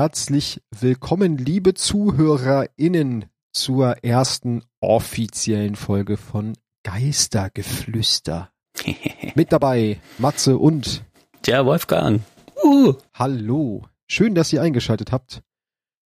herzlich 0.00 0.62
willkommen, 0.70 1.36
liebe 1.36 1.74
ZuhörerInnen, 1.74 3.26
zur 3.52 4.02
ersten 4.02 4.64
offiziellen 4.80 5.76
Folge 5.76 6.16
von 6.16 6.56
Geistergeflüster. 6.84 8.50
Mit 9.34 9.52
dabei 9.52 10.00
Matze 10.16 10.56
und 10.56 11.04
der 11.44 11.66
Wolfgang. 11.66 12.22
Uh. 12.64 12.94
Hallo. 13.12 13.82
Schön, 14.06 14.34
dass 14.34 14.50
ihr 14.54 14.62
eingeschaltet 14.62 15.12
habt. 15.12 15.42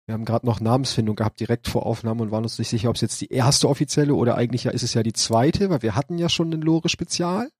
Wir 0.08 0.14
haben 0.14 0.26
gerade 0.26 0.48
noch 0.48 0.60
Namensfindung 0.60 1.16
gehabt 1.16 1.40
direkt 1.40 1.68
vor 1.68 1.86
Aufnahme 1.86 2.24
und 2.24 2.32
waren 2.32 2.42
uns 2.42 2.58
nicht 2.58 2.70
sicher, 2.70 2.90
ob 2.90 2.96
es 2.96 3.02
jetzt 3.02 3.22
die 3.22 3.32
erste 3.32 3.70
offizielle 3.70 4.16
oder 4.16 4.34
eigentlich 4.34 4.64
ja 4.64 4.72
ist 4.72 4.82
es 4.82 4.96
ja 4.96 5.04
die 5.04 5.14
zweite, 5.14 5.70
weil 5.70 5.84
wir 5.84 5.94
hatten 5.94 6.18
ja 6.18 6.28
schon 6.30 6.52
ein 6.52 6.62
Lore-Spezial. 6.62 7.52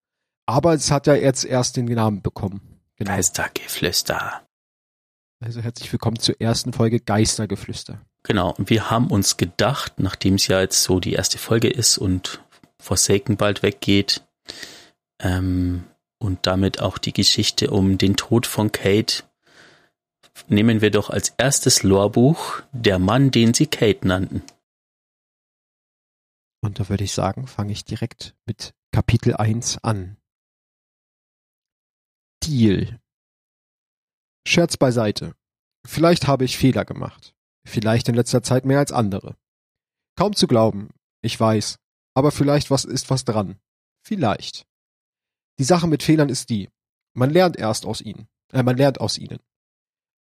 Aber 0.48 0.74
es 0.74 0.90
hat 0.90 1.06
ja 1.06 1.14
jetzt 1.14 1.46
erst 1.46 1.78
den 1.78 1.86
Namen 1.86 2.24
bekommen. 2.24 2.62
Genau. 2.96 3.12
Geistergeflüster. 3.12 4.45
Also 5.40 5.62
herzlich 5.62 5.92
willkommen 5.92 6.20
zur 6.20 6.40
ersten 6.40 6.74
Folge 6.74 7.00
Geistergeflüster. 7.00 8.02
Genau, 8.24 8.54
und 8.54 8.70
wir 8.70 8.90
haben 8.90 9.12
uns 9.12 9.38
gedacht, 9.38 10.00
nachdem 10.00 10.36
es 10.36 10.48
ja 10.48 10.62
jetzt 10.62 10.82
so 10.82 11.00
die 11.00 11.14
erste 11.14 11.38
Folge 11.38 11.70
ist 11.70 11.98
und 11.98 12.42
Forsaken 12.80 13.38
bald 13.38 13.62
weggeht, 13.62 14.24
ähm, 15.20 15.84
und 16.20 16.48
damit 16.48 16.82
auch 16.82 16.98
die 16.98 17.14
Geschichte 17.14 17.72
um 17.72 17.98
den 17.98 18.16
Tod 18.16 18.48
von 18.48 18.72
Kate, 18.72 19.24
nehmen 20.48 20.82
wir 20.82 20.92
doch 20.92 21.10
als 21.10 21.34
erstes 21.38 21.84
Lorbuch 21.84 22.62
Der 22.72 23.00
Mann, 23.00 23.32
den 23.32 23.54
sie 23.54 23.68
Kate 23.68 24.08
nannten. 24.08 24.44
Und 26.62 26.80
da 26.80 26.90
würde 26.90 27.04
ich 27.04 27.14
sagen, 27.14 27.48
fange 27.48 27.74
ich 27.74 27.86
direkt 27.86 28.36
mit 28.46 28.74
Kapitel 28.92 29.36
1 29.36 29.84
an. 29.84 30.18
Deal. 32.44 33.00
Scherz 34.48 34.78
beiseite. 34.78 35.34
Vielleicht 35.86 36.28
habe 36.28 36.46
ich 36.46 36.58
Fehler 36.58 36.86
gemacht. 36.86 37.34
Vielleicht 37.66 38.08
in 38.10 38.16
letzter 38.16 38.44
Zeit 38.44 38.66
mehr 38.66 38.80
als 38.80 38.92
andere. 38.92 39.36
Kaum 40.16 40.36
zu 40.36 40.48
glauben, 40.48 40.90
ich 41.22 41.40
weiß, 41.40 41.78
aber 42.14 42.32
vielleicht 42.32 42.72
was 42.72 42.86
ist 42.86 43.10
was 43.10 43.26
dran. 43.26 43.60
Vielleicht. 44.04 44.66
Die 45.58 45.64
Sache 45.64 45.88
mit 45.88 46.04
Fehlern 46.04 46.30
ist 46.30 46.50
die, 46.50 46.70
man 47.14 47.32
lernt 47.32 47.58
erst 47.58 47.86
aus 47.86 48.02
ihnen, 48.02 48.28
äh, 48.52 48.62
man 48.62 48.78
lernt 48.78 49.02
aus 49.02 49.18
ihnen. 49.18 49.40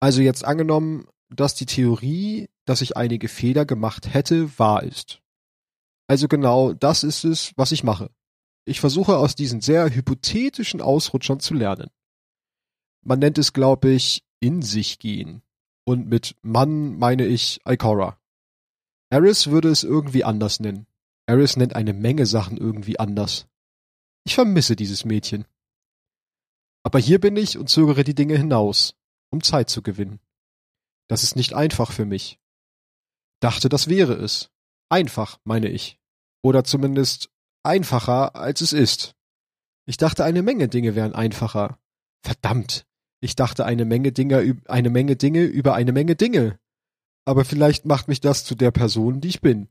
Also 0.00 0.20
jetzt 0.20 0.44
angenommen, 0.44 1.08
dass 1.28 1.54
die 1.54 1.66
Theorie, 1.66 2.48
dass 2.64 2.80
ich 2.80 2.96
einige 2.96 3.28
Fehler 3.28 3.64
gemacht 3.64 4.14
hätte, 4.14 4.58
wahr 4.58 4.82
ist. 4.82 5.20
Also 6.06 6.28
genau 6.28 6.74
das 6.74 7.02
ist 7.02 7.24
es, 7.24 7.52
was 7.56 7.72
ich 7.72 7.82
mache. 7.82 8.10
Ich 8.64 8.80
versuche 8.80 9.16
aus 9.16 9.34
diesen 9.34 9.60
sehr 9.60 9.92
hypothetischen 9.92 10.80
Ausrutschern 10.80 11.40
zu 11.40 11.54
lernen. 11.54 11.88
Man 13.04 13.18
nennt 13.18 13.38
es, 13.38 13.52
glaube 13.52 13.90
ich, 13.90 14.24
in 14.40 14.62
sich 14.62 14.98
gehen. 14.98 15.42
Und 15.84 16.06
mit 16.06 16.36
Mann 16.42 16.96
meine 16.96 17.26
ich 17.26 17.60
Ikora. 17.66 18.18
Eris 19.10 19.48
würde 19.48 19.68
es 19.68 19.82
irgendwie 19.82 20.24
anders 20.24 20.60
nennen. 20.60 20.86
Eris 21.26 21.56
nennt 21.56 21.74
eine 21.76 21.92
Menge 21.92 22.26
Sachen 22.26 22.56
irgendwie 22.56 22.98
anders. 22.98 23.46
Ich 24.24 24.34
vermisse 24.34 24.76
dieses 24.76 25.04
Mädchen. 25.04 25.44
Aber 26.84 26.98
hier 26.98 27.20
bin 27.20 27.36
ich 27.36 27.58
und 27.58 27.68
zögere 27.68 28.04
die 28.04 28.14
Dinge 28.14 28.36
hinaus, 28.36 28.94
um 29.30 29.42
Zeit 29.42 29.70
zu 29.70 29.82
gewinnen. 29.82 30.20
Das 31.08 31.22
ist 31.22 31.36
nicht 31.36 31.54
einfach 31.54 31.92
für 31.92 32.04
mich. 32.04 32.38
Dachte, 33.40 33.68
das 33.68 33.88
wäre 33.88 34.14
es. 34.14 34.50
Einfach, 34.88 35.38
meine 35.44 35.68
ich. 35.68 35.98
Oder 36.42 36.64
zumindest 36.64 37.30
einfacher, 37.62 38.36
als 38.36 38.60
es 38.60 38.72
ist. 38.72 39.14
Ich 39.84 39.96
dachte, 39.96 40.24
eine 40.24 40.42
Menge 40.42 40.68
Dinge 40.68 40.94
wären 40.94 41.14
einfacher. 41.14 41.78
Verdammt. 42.22 42.86
Ich 43.22 43.36
dachte 43.36 43.64
eine 43.64 43.84
Menge 43.84 44.10
Dinge, 44.10 44.58
eine 44.66 44.90
Menge 44.90 45.14
Dinge 45.14 45.44
über 45.44 45.74
eine 45.74 45.92
Menge 45.92 46.16
Dinge. 46.16 46.58
Aber 47.24 47.44
vielleicht 47.44 47.86
macht 47.86 48.08
mich 48.08 48.20
das 48.20 48.44
zu 48.44 48.56
der 48.56 48.72
Person, 48.72 49.20
die 49.20 49.28
ich 49.28 49.40
bin. 49.40 49.68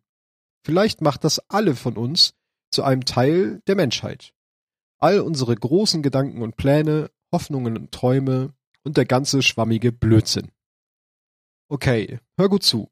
Vielleicht 0.66 1.02
macht 1.02 1.26
das 1.26 1.40
alle 1.50 1.76
von 1.76 1.98
uns 1.98 2.34
zu 2.72 2.84
einem 2.84 3.04
Teil 3.04 3.62
der 3.68 3.76
Menschheit. 3.76 4.34
All 5.00 5.20
unsere 5.20 5.54
großen 5.54 6.02
Gedanken 6.02 6.44
und 6.44 6.56
Pläne, 6.56 7.12
Hoffnungen 7.34 7.78
und 7.78 7.92
Träume 7.92 8.54
und 8.84 8.96
der 8.96 9.06
ganze 9.06 9.42
schwammige 9.42 9.92
Blödsinn. 9.92 10.52
Okay, 11.68 12.20
hör 12.38 12.48
gut 12.48 12.64
zu. 12.64 12.90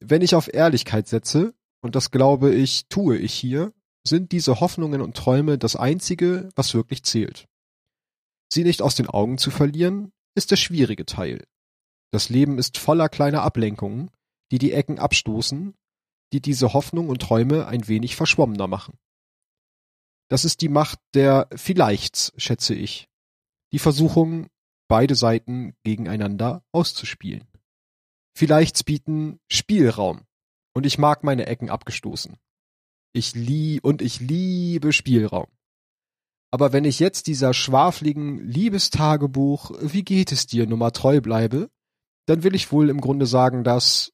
Wenn 0.00 0.22
ich 0.22 0.34
auf 0.34 0.52
Ehrlichkeit 0.52 1.06
setze, 1.06 1.52
und 1.82 1.96
das 1.96 2.10
glaube 2.10 2.54
ich, 2.54 2.88
tue 2.88 3.18
ich 3.18 3.34
hier, 3.34 3.74
sind 4.06 4.32
diese 4.32 4.60
Hoffnungen 4.60 5.02
und 5.02 5.18
Träume 5.18 5.58
das 5.58 5.76
einzige, 5.76 6.48
was 6.54 6.72
wirklich 6.72 7.02
zählt. 7.02 7.46
Sie 8.50 8.64
nicht 8.64 8.82
aus 8.82 8.94
den 8.94 9.08
Augen 9.08 9.38
zu 9.38 9.50
verlieren, 9.50 10.12
ist 10.34 10.50
der 10.50 10.56
schwierige 10.56 11.04
Teil. 11.04 11.44
Das 12.10 12.28
Leben 12.28 12.58
ist 12.58 12.78
voller 12.78 13.08
kleiner 13.08 13.42
Ablenkungen, 13.42 14.10
die 14.50 14.58
die 14.58 14.72
Ecken 14.72 14.98
abstoßen, 14.98 15.74
die 16.32 16.40
diese 16.40 16.72
Hoffnung 16.72 17.08
und 17.08 17.20
Träume 17.20 17.66
ein 17.66 17.88
wenig 17.88 18.16
verschwommener 18.16 18.66
machen. 18.66 18.98
Das 20.28 20.44
ist 20.44 20.60
die 20.60 20.68
Macht 20.68 21.00
der 21.14 21.48
Vielleichts, 21.54 22.32
schätze 22.36 22.74
ich. 22.74 23.08
Die 23.72 23.78
Versuchung, 23.78 24.48
beide 24.88 25.14
Seiten 25.14 25.74
gegeneinander 25.84 26.62
auszuspielen. 26.72 27.46
Vielleichts 28.34 28.84
bieten 28.84 29.40
Spielraum. 29.50 30.22
Und 30.74 30.86
ich 30.86 30.98
mag 30.98 31.24
meine 31.24 31.46
Ecken 31.46 31.70
abgestoßen. 31.70 32.36
Ich 33.12 33.34
lieb 33.34 33.84
und 33.84 34.00
ich 34.00 34.20
liebe 34.20 34.92
Spielraum. 34.92 35.48
Aber 36.50 36.72
wenn 36.72 36.84
ich 36.84 36.98
jetzt 36.98 37.26
dieser 37.26 37.52
schwafligen 37.52 38.38
Liebestagebuch 38.38 39.72
Wie 39.80 40.02
geht 40.02 40.32
es 40.32 40.46
dir 40.46 40.66
Nummer 40.66 40.92
treu 40.92 41.20
bleibe, 41.20 41.68
dann 42.26 42.42
will 42.42 42.54
ich 42.54 42.72
wohl 42.72 42.88
im 42.90 43.00
Grunde 43.00 43.26
sagen, 43.26 43.64
dass 43.64 44.12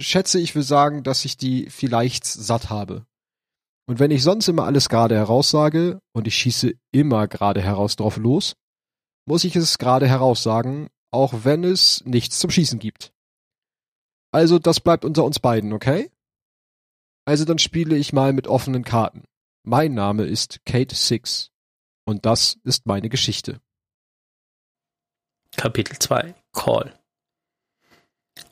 schätze 0.00 0.38
ich 0.38 0.54
will 0.54 0.62
sagen, 0.62 1.02
dass 1.02 1.24
ich 1.24 1.36
die 1.36 1.70
vielleicht 1.70 2.24
satt 2.24 2.70
habe. 2.70 3.06
Und 3.88 3.98
wenn 3.98 4.10
ich 4.10 4.22
sonst 4.22 4.48
immer 4.48 4.64
alles 4.64 4.88
gerade 4.88 5.14
heraus 5.14 5.50
sage 5.50 6.00
und 6.12 6.26
ich 6.26 6.34
schieße 6.34 6.74
immer 6.92 7.28
gerade 7.28 7.62
heraus 7.62 7.96
drauf 7.96 8.16
los, 8.16 8.54
muss 9.26 9.44
ich 9.44 9.56
es 9.56 9.78
gerade 9.78 10.08
heraus 10.08 10.42
sagen, 10.42 10.88
auch 11.12 11.44
wenn 11.44 11.64
es 11.64 12.04
nichts 12.04 12.38
zum 12.38 12.50
Schießen 12.50 12.78
gibt. 12.78 13.12
Also 14.32 14.58
das 14.58 14.80
bleibt 14.80 15.04
unter 15.04 15.24
uns 15.24 15.38
beiden, 15.38 15.72
okay? 15.72 16.10
Also 17.24 17.44
dann 17.44 17.58
spiele 17.58 17.96
ich 17.96 18.12
mal 18.12 18.32
mit 18.32 18.48
offenen 18.48 18.84
Karten. 18.84 19.24
Mein 19.64 19.94
Name 19.94 20.24
ist 20.24 20.60
Kate 20.64 20.94
Six. 20.94 21.50
Und 22.06 22.24
das 22.24 22.56
ist 22.62 22.86
meine 22.86 23.08
Geschichte. 23.08 23.60
Kapitel 25.56 25.98
2 25.98 26.34
Call 26.52 26.92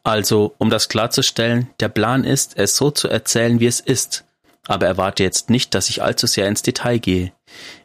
Also, 0.03 0.55
um 0.59 0.71
das 0.71 0.89
klarzustellen, 0.89 1.71
der 1.79 1.89
Plan 1.89 2.25
ist, 2.25 2.59
es 2.59 2.77
so 2.77 2.91
zu 2.91 3.09
erzählen, 3.09 3.61
wie 3.61 3.67
es 3.67 3.81
ist. 3.81 4.25
Aber 4.67 4.87
erwarte 4.87 5.23
jetzt 5.23 5.51
nicht, 5.51 5.75
dass 5.75 5.91
ich 5.91 6.03
allzu 6.03 6.27
sehr 6.27 6.49
ins 6.49 6.63
Detail 6.63 6.99
gehe. 6.99 7.33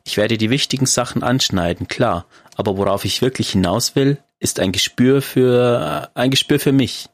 Ich 0.06 0.18
werde 0.18 0.38
die 0.38 0.50
wichtigen 0.50 0.86
Sachen 0.86 1.24
anschneiden, 1.24 1.88
klar, 1.88 2.26
aber 2.56 2.78
worauf 2.78 3.06
ich 3.06 3.22
wirklich 3.22 3.52
hinaus 3.52 3.96
will, 3.96 4.18
ist 4.40 4.60
ein 4.60 4.72
Gespür 4.72 5.22
für 5.22 6.10
ein 6.14 6.32
Gespür 6.32 6.60
für 6.60 6.72
mich. 6.72 7.10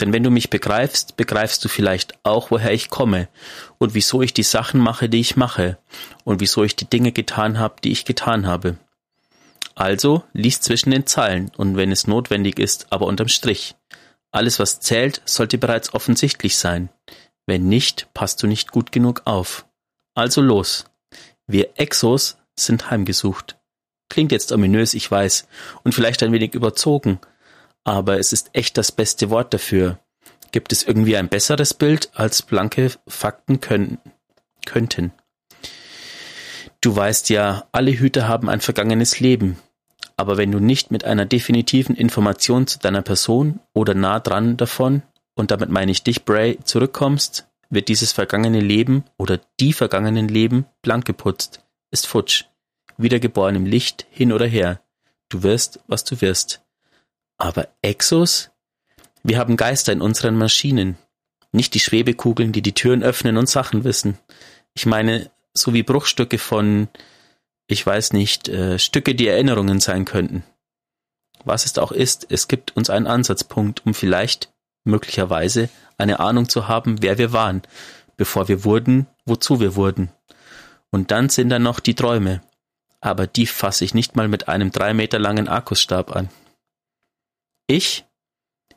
Denn 0.00 0.12
wenn 0.12 0.22
du 0.22 0.30
mich 0.30 0.48
begreifst, 0.48 1.16
begreifst 1.16 1.64
du 1.64 1.68
vielleicht 1.68 2.14
auch, 2.24 2.50
woher 2.50 2.72
ich 2.72 2.88
komme 2.88 3.28
und 3.78 3.94
wieso 3.94 4.22
ich 4.22 4.32
die 4.32 4.42
Sachen 4.42 4.80
mache, 4.80 5.08
die 5.08 5.20
ich 5.20 5.36
mache 5.36 5.78
und 6.24 6.40
wieso 6.40 6.64
ich 6.64 6.74
die 6.74 6.88
Dinge 6.88 7.12
getan 7.12 7.58
habe, 7.58 7.76
die 7.84 7.92
ich 7.92 8.06
getan 8.06 8.46
habe. 8.46 8.78
Also 9.74 10.24
lies 10.32 10.60
zwischen 10.60 10.90
den 10.90 11.06
Zeilen 11.06 11.50
und 11.56 11.76
wenn 11.76 11.92
es 11.92 12.06
notwendig 12.06 12.58
ist, 12.58 12.86
aber 12.90 13.06
unterm 13.06 13.28
Strich. 13.28 13.76
Alles, 14.30 14.58
was 14.58 14.80
zählt, 14.80 15.22
sollte 15.24 15.58
bereits 15.58 15.92
offensichtlich 15.92 16.56
sein. 16.56 16.88
Wenn 17.46 17.68
nicht, 17.68 18.08
passt 18.14 18.42
du 18.42 18.46
nicht 18.46 18.70
gut 18.70 18.92
genug 18.92 19.22
auf. 19.24 19.66
Also 20.14 20.40
los. 20.40 20.84
Wir 21.46 21.70
Exos 21.78 22.36
sind 22.58 22.90
heimgesucht. 22.90 23.56
Klingt 24.08 24.32
jetzt 24.32 24.52
ominös, 24.52 24.94
ich 24.94 25.10
weiß, 25.10 25.46
und 25.82 25.94
vielleicht 25.94 26.22
ein 26.22 26.32
wenig 26.32 26.54
überzogen, 26.54 27.20
aber 27.84 28.18
es 28.18 28.32
ist 28.32 28.50
echt 28.52 28.76
das 28.76 28.92
beste 28.92 29.30
Wort 29.30 29.54
dafür. 29.54 29.98
Gibt 30.52 30.72
es 30.72 30.82
irgendwie 30.82 31.16
ein 31.16 31.28
besseres 31.28 31.74
Bild, 31.74 32.10
als 32.14 32.42
blanke 32.42 32.90
Fakten 33.06 33.60
können, 33.60 33.98
könnten? 34.66 35.12
Du 36.80 36.96
weißt 36.96 37.28
ja, 37.30 37.68
alle 37.72 37.92
Hüter 37.92 38.26
haben 38.26 38.48
ein 38.48 38.60
vergangenes 38.60 39.20
Leben. 39.20 39.58
Aber 40.16 40.36
wenn 40.36 40.50
du 40.50 40.58
nicht 40.58 40.90
mit 40.90 41.04
einer 41.04 41.24
definitiven 41.24 41.94
Information 41.94 42.66
zu 42.66 42.78
deiner 42.78 43.02
Person 43.02 43.60
oder 43.72 43.94
nah 43.94 44.20
dran 44.20 44.56
davon, 44.56 45.02
und 45.34 45.50
damit 45.50 45.70
meine 45.70 45.92
ich 45.92 46.02
dich, 46.02 46.24
Bray, 46.24 46.58
zurückkommst, 46.62 47.48
wird 47.70 47.88
dieses 47.88 48.12
vergangene 48.12 48.60
Leben 48.60 49.04
oder 49.16 49.40
die 49.60 49.72
vergangenen 49.72 50.28
Leben 50.28 50.66
blank 50.82 51.04
geputzt, 51.04 51.64
ist 51.90 52.06
futsch, 52.06 52.44
wiedergeboren 52.98 53.56
im 53.56 53.66
Licht, 53.66 54.06
hin 54.10 54.32
oder 54.32 54.46
her. 54.46 54.80
Du 55.28 55.42
wirst, 55.42 55.80
was 55.86 56.04
du 56.04 56.20
wirst. 56.20 56.62
Aber 57.40 57.68
Exos? 57.80 58.50
Wir 59.22 59.38
haben 59.38 59.56
Geister 59.56 59.94
in 59.94 60.02
unseren 60.02 60.36
Maschinen. 60.36 60.98
Nicht 61.52 61.72
die 61.72 61.80
Schwebekugeln, 61.80 62.52
die 62.52 62.60
die 62.60 62.74
Türen 62.74 63.02
öffnen 63.02 63.38
und 63.38 63.48
Sachen 63.48 63.82
wissen. 63.82 64.18
Ich 64.74 64.84
meine, 64.84 65.30
so 65.54 65.72
wie 65.72 65.82
Bruchstücke 65.82 66.36
von, 66.36 66.88
ich 67.66 67.84
weiß 67.84 68.12
nicht, 68.12 68.50
äh, 68.50 68.78
Stücke, 68.78 69.14
die 69.14 69.26
Erinnerungen 69.26 69.80
sein 69.80 70.04
könnten. 70.04 70.44
Was 71.42 71.64
es 71.64 71.78
auch 71.78 71.92
ist, 71.92 72.26
es 72.28 72.46
gibt 72.46 72.76
uns 72.76 72.90
einen 72.90 73.06
Ansatzpunkt, 73.06 73.86
um 73.86 73.94
vielleicht, 73.94 74.52
möglicherweise, 74.84 75.70
eine 75.96 76.20
Ahnung 76.20 76.46
zu 76.50 76.68
haben, 76.68 77.00
wer 77.00 77.16
wir 77.16 77.32
waren, 77.32 77.62
bevor 78.18 78.48
wir 78.48 78.64
wurden, 78.64 79.06
wozu 79.24 79.60
wir 79.60 79.76
wurden. 79.76 80.10
Und 80.90 81.10
dann 81.10 81.30
sind 81.30 81.48
da 81.48 81.58
noch 81.58 81.80
die 81.80 81.94
Träume. 81.94 82.42
Aber 83.00 83.26
die 83.26 83.46
fasse 83.46 83.86
ich 83.86 83.94
nicht 83.94 84.14
mal 84.14 84.28
mit 84.28 84.48
einem 84.48 84.72
drei 84.72 84.92
Meter 84.92 85.18
langen 85.18 85.48
Akkusstab 85.48 86.14
an. 86.14 86.28
Ich? 87.70 88.04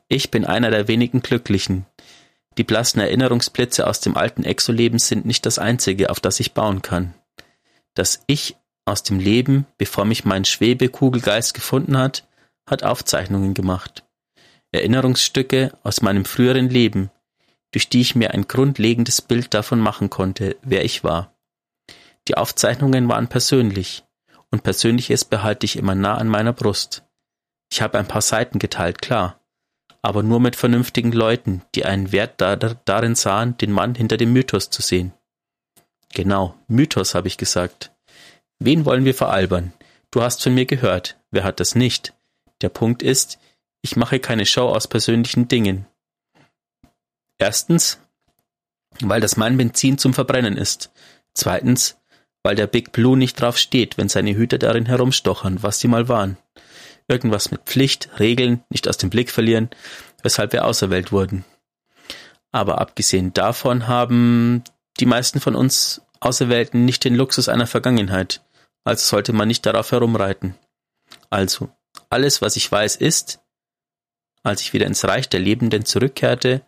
Ich 0.07 0.30
bin 0.30 0.45
einer 0.45 0.69
der 0.69 0.88
wenigen 0.88 1.22
Glücklichen. 1.22 1.88
Die 2.60 2.63
blassen 2.63 3.01
Erinnerungsblitze 3.01 3.88
aus 3.88 4.01
dem 4.01 4.16
alten 4.16 4.44
Exoleben 4.44 5.00
sind 5.00 5.25
nicht 5.25 5.48
das 5.48 5.57
einzige, 5.57 6.12
auf 6.12 6.19
das 6.19 6.40
ich 6.40 6.54
bauen 6.54 6.84
kann. 6.84 7.16
Das 7.95 8.24
Ich 8.28 8.56
aus 8.86 9.01
dem 9.01 9.18
Leben, 9.18 9.66
bevor 9.80 10.06
mich 10.06 10.25
mein 10.25 10.45
Schwebekugelgeist 10.45 11.56
gefunden 11.56 11.98
hat, 11.98 12.28
hat 12.68 12.84
Aufzeichnungen 12.84 13.56
gemacht. 13.56 14.06
Erinnerungsstücke 14.72 15.75
aus 15.81 16.04
meinem 16.04 16.24
früheren 16.24 16.69
Leben, 16.69 17.10
durch 17.72 17.89
die 17.89 18.01
ich 18.01 18.13
mir 18.13 18.36
ein 18.36 18.48
grundlegendes 18.48 19.24
Bild 19.24 19.56
davon 19.56 19.80
machen 19.80 20.12
konnte, 20.12 20.56
wer 20.62 20.86
ich 20.86 21.04
war. 21.04 21.34
Die 22.28 22.38
Aufzeichnungen 22.38 23.10
waren 23.10 23.28
persönlich, 23.28 24.04
und 24.51 24.62
Persönliches 24.62 25.25
behalte 25.25 25.66
ich 25.66 25.78
immer 25.78 25.96
nah 25.96 26.13
an 26.13 26.28
meiner 26.28 26.54
Brust. 26.54 27.04
Ich 27.74 27.81
habe 27.81 27.98
ein 27.98 28.08
paar 28.08 28.22
Seiten 28.22 28.60
geteilt, 28.60 29.02
klar, 29.02 29.42
aber 30.04 30.22
nur 30.22 30.40
mit 30.40 30.56
vernünftigen 30.56 31.12
Leuten, 31.12 31.64
die 31.74 31.86
einen 31.86 32.12
Wert 32.12 32.40
da, 32.40 32.56
darin 32.56 33.16
sahen, 33.16 33.58
den 33.58 33.72
Mann 33.72 33.96
hinter 33.96 34.16
dem 34.16 34.31
Mythos 34.31 34.70
zu 34.70 34.84
sehen. 34.84 35.12
Genau, 36.14 36.54
Mythos 36.68 37.16
habe 37.16 37.28
ich 37.28 37.36
gesagt. 37.36 37.92
Wen 38.60 38.86
wollen 38.86 39.06
wir 39.06 39.16
veralbern? 39.16 39.74
Du 40.12 40.22
hast 40.22 40.44
von 40.44 40.54
mir 40.54 40.68
gehört. 40.68 41.18
Wer 41.31 41.44
hat 41.44 41.60
das 41.60 41.74
nicht? 41.74 42.14
Der 42.62 42.70
Punkt 42.70 43.02
ist, 43.02 43.40
ich 43.81 43.96
mache 43.96 44.20
keine 44.20 44.46
Show 44.46 44.70
aus 44.70 44.88
persönlichen 44.88 45.48
Dingen. 45.48 45.88
Erstens, 47.40 48.00
weil 49.02 49.20
das 49.20 49.36
mein 49.36 49.58
Benzin 49.58 49.98
zum 49.98 50.14
Verbrennen 50.14 50.58
ist. 50.58 50.92
Zweitens, 51.34 52.00
weil 52.44 52.54
der 52.54 52.68
Big 52.68 52.92
Blue 52.92 53.18
nicht 53.18 53.42
drauf 53.42 53.58
steht, 53.58 53.98
wenn 53.98 54.10
seine 54.10 54.36
Hüter 54.36 54.60
darin 54.60 54.86
herumstochern, 54.86 55.64
was 55.64 55.80
sie 55.80 55.88
mal 55.88 56.08
waren. 56.08 56.38
Irgendwas 57.13 57.51
mit 57.51 57.62
Pflicht, 57.65 58.10
Regeln, 58.18 58.63
nicht 58.69 58.88
aus 58.89 58.98
dem 58.98 59.12
Blick 59.12 59.30
verlieren, 59.30 59.69
weshalb 60.24 60.51
wir 60.51 60.65
auserwählt 60.65 61.12
wurden. 61.12 61.45
Aber 62.51 62.81
abgesehen 62.81 63.33
davon 63.33 63.88
haben 63.88 64.63
die 65.00 65.06
meisten 65.06 65.39
von 65.39 65.56
uns 65.56 66.01
Auserwählten 66.19 66.86
nicht 66.86 67.04
den 67.04 67.13
Luxus 67.13 67.50
einer 67.50 67.68
Vergangenheit, 67.68 68.42
also 68.83 69.06
sollte 69.06 69.31
man 69.31 69.48
nicht 69.48 69.63
darauf 69.68 69.92
herumreiten. 69.92 70.56
Also, 71.30 71.69
alles, 72.10 72.42
was 72.42 72.56
ich 72.56 72.71
weiß, 72.71 72.95
ist, 72.95 73.42
als 74.42 74.62
ich 74.62 74.74
wieder 74.74 74.88
ins 74.88 75.06
Reich 75.06 75.30
der 75.30 75.39
Lebenden 75.39 75.86
zurückkehrte, 75.86 76.63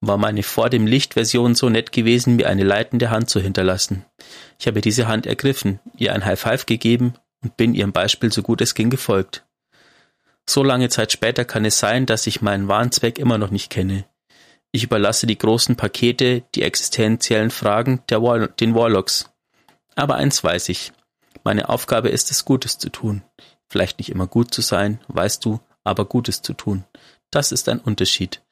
war 0.00 0.16
meine 0.16 0.42
vor 0.42 0.70
dem 0.70 0.86
Licht 0.86 1.14
Version 1.14 1.54
so 1.54 1.68
nett 1.68 1.92
gewesen, 1.92 2.36
mir 2.36 2.48
eine 2.48 2.64
leitende 2.64 3.10
Hand 3.10 3.28
zu 3.28 3.40
hinterlassen. 3.40 4.06
Ich 4.58 4.66
habe 4.66 4.80
diese 4.80 5.06
Hand 5.06 5.26
ergriffen, 5.26 5.80
ihr 5.98 6.14
ein 6.14 6.24
High 6.24 6.40
Five 6.40 6.66
gegeben 6.66 7.14
und 7.42 7.56
bin 7.56 7.74
ihrem 7.74 7.92
Beispiel 7.92 8.32
so 8.32 8.42
gut 8.42 8.60
es 8.62 8.74
ging 8.74 8.90
gefolgt. 8.90 9.44
So 10.48 10.62
lange 10.62 10.88
Zeit 10.88 11.12
später 11.12 11.44
kann 11.44 11.64
es 11.64 11.78
sein, 11.78 12.06
dass 12.06 12.26
ich 12.26 12.42
meinen 12.42 12.68
wahren 12.68 12.92
Zweck 12.92 13.18
immer 13.18 13.38
noch 13.38 13.50
nicht 13.50 13.70
kenne. 13.70 14.04
Ich 14.72 14.84
überlasse 14.84 15.26
die 15.26 15.38
großen 15.38 15.76
Pakete, 15.76 16.42
die 16.54 16.62
existenziellen 16.62 17.50
Fragen 17.50 18.02
War 18.10 18.48
den 18.48 18.74
Warlocks. 18.74 19.30
Aber 19.94 20.16
eins 20.16 20.42
weiß 20.42 20.68
ich. 20.70 20.92
Meine 21.44 21.68
Aufgabe 21.68 22.08
ist 22.08 22.30
es, 22.30 22.44
Gutes 22.44 22.78
zu 22.78 22.88
tun. 22.88 23.22
Vielleicht 23.68 23.98
nicht 23.98 24.10
immer 24.10 24.26
gut 24.26 24.52
zu 24.54 24.62
sein, 24.62 25.00
weißt 25.08 25.44
du, 25.44 25.60
aber 25.84 26.04
Gutes 26.04 26.42
zu 26.42 26.54
tun. 26.54 26.84
Das 27.30 27.52
ist 27.52 27.68
ein 27.68 27.80
Unterschied 27.80 28.42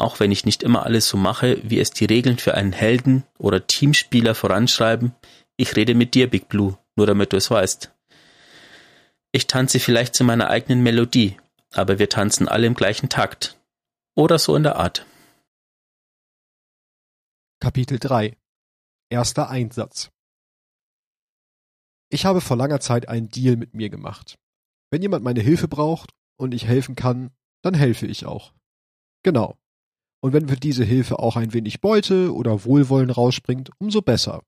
auch 0.00 0.18
wenn 0.18 0.32
ich 0.32 0.44
nicht 0.44 0.62
immer 0.62 0.84
alles 0.84 1.08
so 1.08 1.16
mache, 1.16 1.60
wie 1.62 1.78
es 1.78 1.90
die 1.90 2.06
Regeln 2.06 2.38
für 2.38 2.54
einen 2.54 2.72
Helden 2.72 3.24
oder 3.38 3.66
Teamspieler 3.66 4.34
voranschreiben, 4.34 5.14
ich 5.56 5.76
rede 5.76 5.94
mit 5.94 6.14
dir, 6.14 6.28
Big 6.28 6.48
Blue, 6.48 6.78
nur 6.96 7.06
damit 7.06 7.32
du 7.32 7.36
es 7.36 7.50
weißt. 7.50 7.92
Ich 9.32 9.46
tanze 9.46 9.78
vielleicht 9.78 10.16
zu 10.16 10.24
meiner 10.24 10.50
eigenen 10.50 10.82
Melodie, 10.82 11.36
aber 11.72 12.00
wir 12.00 12.08
tanzen 12.08 12.48
alle 12.48 12.66
im 12.66 12.74
gleichen 12.74 13.08
Takt. 13.08 13.60
Oder 14.16 14.40
so 14.40 14.56
in 14.56 14.64
der 14.64 14.74
Art. 14.76 15.06
Kapitel 17.60 18.00
3 18.00 18.36
Erster 19.08 19.48
Einsatz 19.48 20.10
Ich 22.08 22.24
habe 22.24 22.40
vor 22.40 22.56
langer 22.56 22.80
Zeit 22.80 23.08
einen 23.08 23.28
Deal 23.28 23.56
mit 23.56 23.72
mir 23.72 23.88
gemacht. 23.88 24.36
Wenn 24.90 25.02
jemand 25.02 25.22
meine 25.22 25.40
Hilfe 25.40 25.68
braucht 25.68 26.10
und 26.36 26.52
ich 26.52 26.66
helfen 26.66 26.96
kann, 26.96 27.30
dann 27.62 27.74
helfe 27.74 28.06
ich 28.06 28.26
auch. 28.26 28.52
Genau. 29.22 29.56
Und 30.20 30.32
wenn 30.32 30.48
für 30.48 30.56
diese 30.56 30.82
Hilfe 30.82 31.20
auch 31.20 31.36
ein 31.36 31.52
wenig 31.52 31.80
Beute 31.80 32.34
oder 32.34 32.64
Wohlwollen 32.64 33.10
rausspringt, 33.10 33.70
umso 33.78 34.02
besser. 34.02 34.42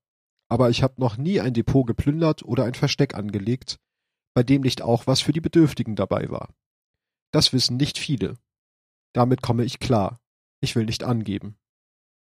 Aber 0.49 0.69
ich 0.69 0.83
habe 0.83 0.99
noch 0.99 1.15
nie 1.15 1.39
ein 1.39 1.53
Depot 1.53 1.87
geplündert 1.87 2.43
oder 2.43 2.65
ein 2.65 2.73
Versteck 2.73 3.15
angelegt, 3.15 3.77
bei 4.33 4.43
dem 4.43 4.61
nicht 4.61 4.81
auch 4.81 5.07
was 5.07 5.21
für 5.21 5.33
die 5.33 5.41
Bedürftigen 5.41 5.95
dabei 5.95 6.29
war. 6.29 6.53
Das 7.31 7.53
wissen 7.53 7.77
nicht 7.77 7.97
viele. 7.97 8.37
Damit 9.13 9.41
komme 9.41 9.63
ich 9.63 9.79
klar. 9.79 10.19
Ich 10.61 10.75
will 10.75 10.85
nicht 10.85 11.03
angeben. 11.03 11.57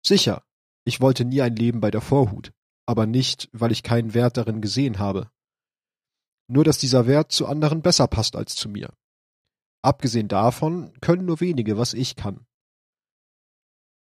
Sicher, 0.06 0.44
ich 0.86 1.02
wollte 1.02 1.26
nie 1.26 1.42
ein 1.42 1.56
Leben 1.56 1.82
bei 1.82 1.92
der 1.92 2.02
Vorhut, 2.02 2.52
aber 2.86 3.06
nicht, 3.06 3.50
weil 3.54 3.72
ich 3.72 3.84
keinen 3.84 4.14
Wert 4.14 4.38
darin 4.38 4.62
gesehen 4.62 5.00
habe. 5.00 5.30
Nur 6.48 6.64
dass 6.64 6.78
dieser 6.78 7.08
Wert 7.08 7.32
zu 7.32 7.48
anderen 7.48 7.82
besser 7.82 8.08
passt 8.08 8.36
als 8.36 8.56
zu 8.56 8.70
mir. 8.70 8.94
Abgesehen 9.82 10.28
davon 10.28 10.94
können 11.02 11.26
nur 11.26 11.42
wenige, 11.42 11.78
was 11.78 11.94
ich 11.94 12.16
kann. 12.16 12.46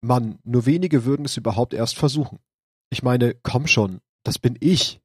Mann, 0.02 0.40
nur 0.44 0.66
wenige 0.66 1.06
würden 1.06 1.26
es 1.26 1.38
überhaupt 1.38 1.74
erst 1.74 1.98
versuchen. 1.98 2.40
Ich 2.90 3.04
meine, 3.04 3.36
komm 3.36 3.68
schon, 3.68 4.02
das 4.24 4.40
bin 4.40 4.58
ich. 4.60 5.02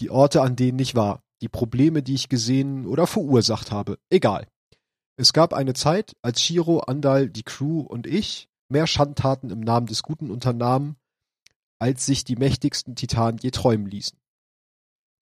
Die 0.00 0.10
Orte, 0.10 0.42
an 0.42 0.56
denen 0.56 0.78
ich 0.78 0.94
war, 0.94 1.22
die 1.40 1.48
Probleme, 1.48 2.02
die 2.02 2.14
ich 2.14 2.28
gesehen 2.28 2.86
oder 2.86 3.06
verursacht 3.06 3.70
habe, 3.70 3.98
egal. 4.10 4.46
Es 5.16 5.32
gab 5.32 5.52
eine 5.52 5.74
Zeit, 5.74 6.16
als 6.22 6.42
Shiro, 6.42 6.80
Andal, 6.80 7.28
die 7.28 7.42
Crew 7.42 7.80
und 7.80 8.06
ich 8.06 8.48
mehr 8.68 8.86
Schandtaten 8.86 9.50
im 9.50 9.60
Namen 9.60 9.86
des 9.86 10.02
Guten 10.02 10.30
unternahmen, 10.30 10.96
als 11.78 12.06
sich 12.06 12.24
die 12.24 12.36
mächtigsten 12.36 12.96
Titanen 12.96 13.38
je 13.38 13.50
träumen 13.50 13.86
ließen. 13.86 14.18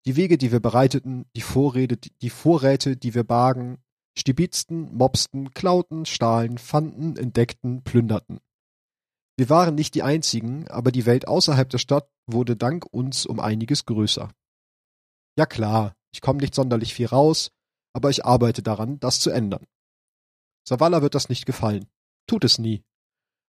Die 0.06 0.16
Wege, 0.16 0.38
die 0.38 0.52
wir 0.52 0.60
bereiteten, 0.60 1.26
die 1.34 1.40
Vorräte, 1.40 1.96
die 1.96 2.30
Vorräte, 2.30 2.96
die 2.96 3.14
wir 3.14 3.24
bargen, 3.24 3.78
stibitzten, 4.16 4.94
mobsten, 4.94 5.52
klauten, 5.52 6.06
stahlen, 6.06 6.58
fanden, 6.58 7.16
entdeckten, 7.16 7.82
plünderten. 7.82 8.40
Wir 9.36 9.50
waren 9.50 9.74
nicht 9.74 9.94
die 9.94 10.02
einzigen, 10.02 10.68
aber 10.68 10.92
die 10.92 11.04
Welt 11.04 11.28
außerhalb 11.28 11.68
der 11.68 11.78
Stadt 11.78 12.08
wurde 12.26 12.56
dank 12.56 12.86
uns 12.86 13.26
um 13.26 13.40
einiges 13.40 13.84
größer. 13.84 14.30
Ja 15.38 15.44
klar, 15.44 15.94
ich 16.16 16.22
komme 16.22 16.40
nicht 16.40 16.54
sonderlich 16.54 16.94
viel 16.94 17.08
raus, 17.08 17.50
aber 17.92 18.08
ich 18.08 18.24
arbeite 18.24 18.62
daran, 18.62 18.98
das 19.00 19.20
zu 19.20 19.28
ändern. 19.28 19.66
Savala 20.66 21.02
wird 21.02 21.14
das 21.14 21.28
nicht 21.28 21.44
gefallen. 21.44 21.90
Tut 22.26 22.42
es 22.42 22.58
nie. 22.58 22.82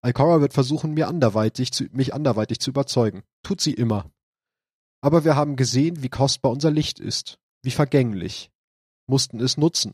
Alcora 0.02 0.42
wird 0.42 0.54
versuchen, 0.54 0.96
mir 0.96 1.08
anderweitig 1.08 1.72
zu, 1.72 1.84
mich 1.92 2.16
anderweitig 2.16 2.60
zu 2.60 2.72
überzeugen. 2.72 3.22
Tut 3.44 3.62
sie 3.62 3.74
immer. 3.74 4.12
Aber 5.02 5.24
wir 5.26 5.36
haben 5.36 5.58
gesehen, 5.58 6.02
wie 6.02 6.10
kostbar 6.10 6.52
unser 6.52 6.72
Licht 6.72 7.00
ist, 7.00 7.38
wie 7.62 7.70
vergänglich, 7.70 8.50
mussten 9.06 9.40
es 9.40 9.58
nutzen, 9.58 9.94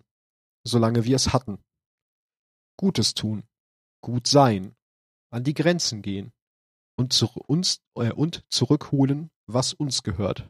solange 0.64 1.04
wir 1.04 1.18
es 1.18 1.34
hatten. 1.34 1.60
Gutes 2.78 3.16
tun, 3.16 3.44
gut 4.02 4.28
sein, 4.28 4.78
an 5.30 5.44
die 5.44 5.54
Grenzen 5.54 6.02
gehen 6.02 6.32
und, 6.98 7.12
zu 7.12 7.28
uns, 7.48 7.82
äh, 7.96 8.14
und 8.14 8.46
zurückholen, 8.50 9.30
was 9.46 9.74
uns 9.74 10.04
gehört. 10.04 10.50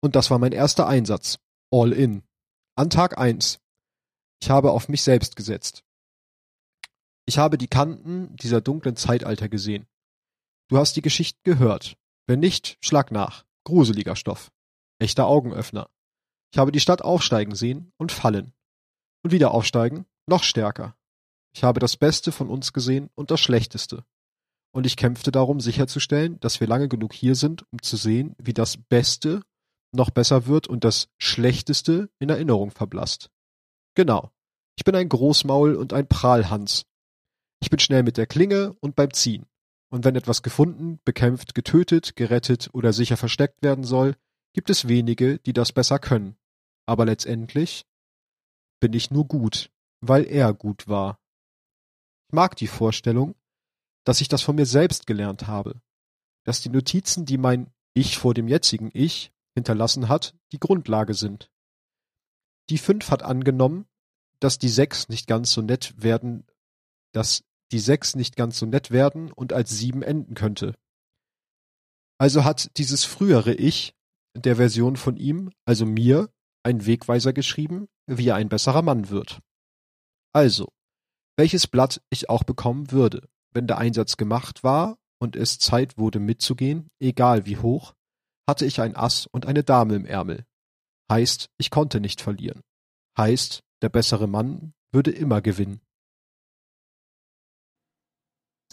Und 0.00 0.16
das 0.16 0.30
war 0.30 0.38
mein 0.38 0.52
erster 0.52 0.86
Einsatz. 0.86 1.38
All 1.70 1.92
in. 1.92 2.22
An 2.76 2.90
Tag 2.90 3.18
eins. 3.18 3.60
Ich 4.40 4.50
habe 4.50 4.72
auf 4.72 4.88
mich 4.88 5.02
selbst 5.02 5.36
gesetzt. 5.36 5.82
Ich 7.26 7.38
habe 7.38 7.58
die 7.58 7.68
Kanten 7.68 8.36
dieser 8.36 8.60
dunklen 8.60 8.96
Zeitalter 8.96 9.48
gesehen. 9.48 9.86
Du 10.68 10.78
hast 10.78 10.94
die 10.96 11.02
Geschichten 11.02 11.40
gehört. 11.42 11.96
Wenn 12.26 12.40
nicht, 12.40 12.78
schlag 12.80 13.10
nach. 13.10 13.44
Gruseliger 13.64 14.16
Stoff. 14.16 14.52
Echter 14.98 15.26
Augenöffner. 15.26 15.90
Ich 16.52 16.58
habe 16.58 16.72
die 16.72 16.80
Stadt 16.80 17.02
aufsteigen 17.02 17.54
sehen 17.54 17.92
und 17.96 18.12
fallen. 18.12 18.52
Und 19.22 19.32
wieder 19.32 19.50
aufsteigen, 19.50 20.06
noch 20.26 20.44
stärker. 20.44 20.96
Ich 21.54 21.64
habe 21.64 21.80
das 21.80 21.96
Beste 21.96 22.32
von 22.32 22.48
uns 22.48 22.72
gesehen 22.72 23.10
und 23.14 23.30
das 23.30 23.40
Schlechteste. 23.40 24.04
Und 24.72 24.86
ich 24.86 24.96
kämpfte 24.96 25.32
darum, 25.32 25.58
sicherzustellen, 25.58 26.38
dass 26.40 26.60
wir 26.60 26.66
lange 26.66 26.88
genug 26.88 27.12
hier 27.12 27.34
sind, 27.34 27.64
um 27.72 27.80
zu 27.82 27.96
sehen, 27.96 28.36
wie 28.38 28.52
das 28.52 28.76
Beste 28.76 29.42
noch 29.96 30.10
besser 30.10 30.46
wird 30.46 30.68
und 30.68 30.84
das 30.84 31.08
Schlechteste 31.18 32.10
in 32.18 32.28
Erinnerung 32.28 32.70
verblasst. 32.70 33.30
Genau. 33.94 34.30
Ich 34.78 34.84
bin 34.84 34.94
ein 34.94 35.08
Großmaul 35.08 35.74
und 35.74 35.92
ein 35.92 36.06
Prahlhans. 36.06 36.84
Ich 37.60 37.70
bin 37.70 37.78
schnell 37.78 38.02
mit 38.02 38.16
der 38.16 38.26
Klinge 38.26 38.74
und 38.80 38.94
beim 38.94 39.12
Ziehen. 39.12 39.46
Und 39.90 40.04
wenn 40.04 40.16
etwas 40.16 40.42
gefunden, 40.42 41.00
bekämpft, 41.04 41.54
getötet, 41.54 42.16
gerettet 42.16 42.70
oder 42.72 42.92
sicher 42.92 43.16
versteckt 43.16 43.62
werden 43.62 43.84
soll, 43.84 44.16
gibt 44.52 44.70
es 44.70 44.88
wenige, 44.88 45.38
die 45.38 45.52
das 45.52 45.72
besser 45.72 45.98
können. 45.98 46.36
Aber 46.86 47.04
letztendlich 47.04 47.86
bin 48.80 48.92
ich 48.92 49.10
nur 49.10 49.26
gut, 49.26 49.70
weil 50.00 50.24
er 50.26 50.52
gut 50.52 50.88
war. 50.88 51.18
Ich 52.28 52.34
mag 52.34 52.56
die 52.56 52.66
Vorstellung, 52.66 53.34
dass 54.04 54.20
ich 54.20 54.28
das 54.28 54.42
von 54.42 54.56
mir 54.56 54.66
selbst 54.66 55.06
gelernt 55.06 55.46
habe, 55.46 55.80
dass 56.44 56.60
die 56.60 56.68
Notizen, 56.68 57.24
die 57.24 57.38
mein 57.38 57.72
Ich 57.94 58.18
vor 58.18 58.34
dem 58.34 58.48
jetzigen 58.48 58.90
Ich 58.92 59.32
hinterlassen 59.56 60.08
hat, 60.08 60.36
die 60.52 60.60
Grundlage 60.60 61.14
sind. 61.14 61.50
Die 62.68 62.78
fünf 62.78 63.10
hat 63.10 63.22
angenommen, 63.22 63.86
dass 64.38 64.58
die 64.58 64.68
sechs 64.68 65.08
nicht 65.08 65.26
ganz 65.26 65.52
so 65.52 65.62
nett 65.62 65.94
werden, 65.96 66.46
dass 67.12 67.42
die 67.72 67.78
sechs 67.78 68.14
nicht 68.14 68.36
ganz 68.36 68.58
so 68.58 68.66
nett 68.66 68.90
werden 68.90 69.32
und 69.32 69.52
als 69.54 69.70
sieben 69.70 70.02
enden 70.02 70.34
könnte. 70.34 70.74
Also 72.18 72.44
hat 72.44 72.70
dieses 72.76 73.04
frühere 73.04 73.54
Ich 73.54 73.94
der 74.34 74.56
Version 74.56 74.96
von 74.96 75.16
ihm, 75.16 75.50
also 75.64 75.86
mir, 75.86 76.30
einen 76.62 76.84
Wegweiser 76.84 77.32
geschrieben, 77.32 77.88
wie 78.06 78.28
er 78.28 78.34
ein 78.34 78.50
besserer 78.50 78.82
Mann 78.82 79.08
wird. 79.08 79.40
Also, 80.34 80.68
welches 81.38 81.66
Blatt 81.66 82.02
ich 82.10 82.28
auch 82.28 82.44
bekommen 82.44 82.90
würde, 82.90 83.26
wenn 83.52 83.66
der 83.66 83.78
Einsatz 83.78 84.18
gemacht 84.18 84.62
war 84.62 84.98
und 85.18 85.34
es 85.34 85.58
Zeit 85.58 85.96
wurde 85.96 86.20
mitzugehen, 86.20 86.88
egal 87.00 87.46
wie 87.46 87.56
hoch, 87.56 87.94
hatte 88.46 88.64
ich 88.64 88.80
ein 88.80 88.96
Ass 88.96 89.26
und 89.26 89.46
eine 89.46 89.64
Dame 89.64 89.94
im 89.94 90.06
Ärmel. 90.06 90.44
Heißt, 91.10 91.50
ich 91.58 91.70
konnte 91.70 92.00
nicht 92.00 92.20
verlieren. 92.20 92.62
Heißt, 93.16 93.62
der 93.82 93.88
bessere 93.88 94.26
Mann 94.26 94.72
würde 94.90 95.10
immer 95.10 95.40
gewinnen. 95.40 95.80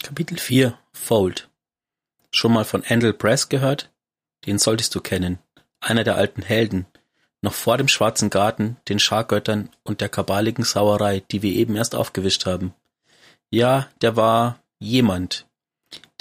Kapitel 0.01 0.37
4 0.37 0.77
Fold 0.91 1.49
Schon 2.31 2.53
mal 2.53 2.65
von 2.65 2.83
Andel 2.83 3.13
Press 3.13 3.49
gehört? 3.49 3.91
Den 4.45 4.57
solltest 4.59 4.93
du 4.95 5.01
kennen. 5.01 5.39
Einer 5.79 6.03
der 6.03 6.15
alten 6.15 6.41
Helden. 6.41 6.87
Noch 7.41 7.53
vor 7.53 7.77
dem 7.77 7.87
Schwarzen 7.87 8.29
Garten, 8.29 8.77
den 8.87 8.99
Schargöttern 8.99 9.69
und 9.83 10.01
der 10.01 10.09
kabaligen 10.09 10.63
Sauerei, 10.63 11.19
die 11.31 11.41
wir 11.41 11.53
eben 11.53 11.75
erst 11.75 11.93
aufgewischt 11.93 12.45
haben. 12.45 12.73
Ja, 13.49 13.89
der 14.01 14.15
war 14.15 14.59
jemand. 14.79 15.45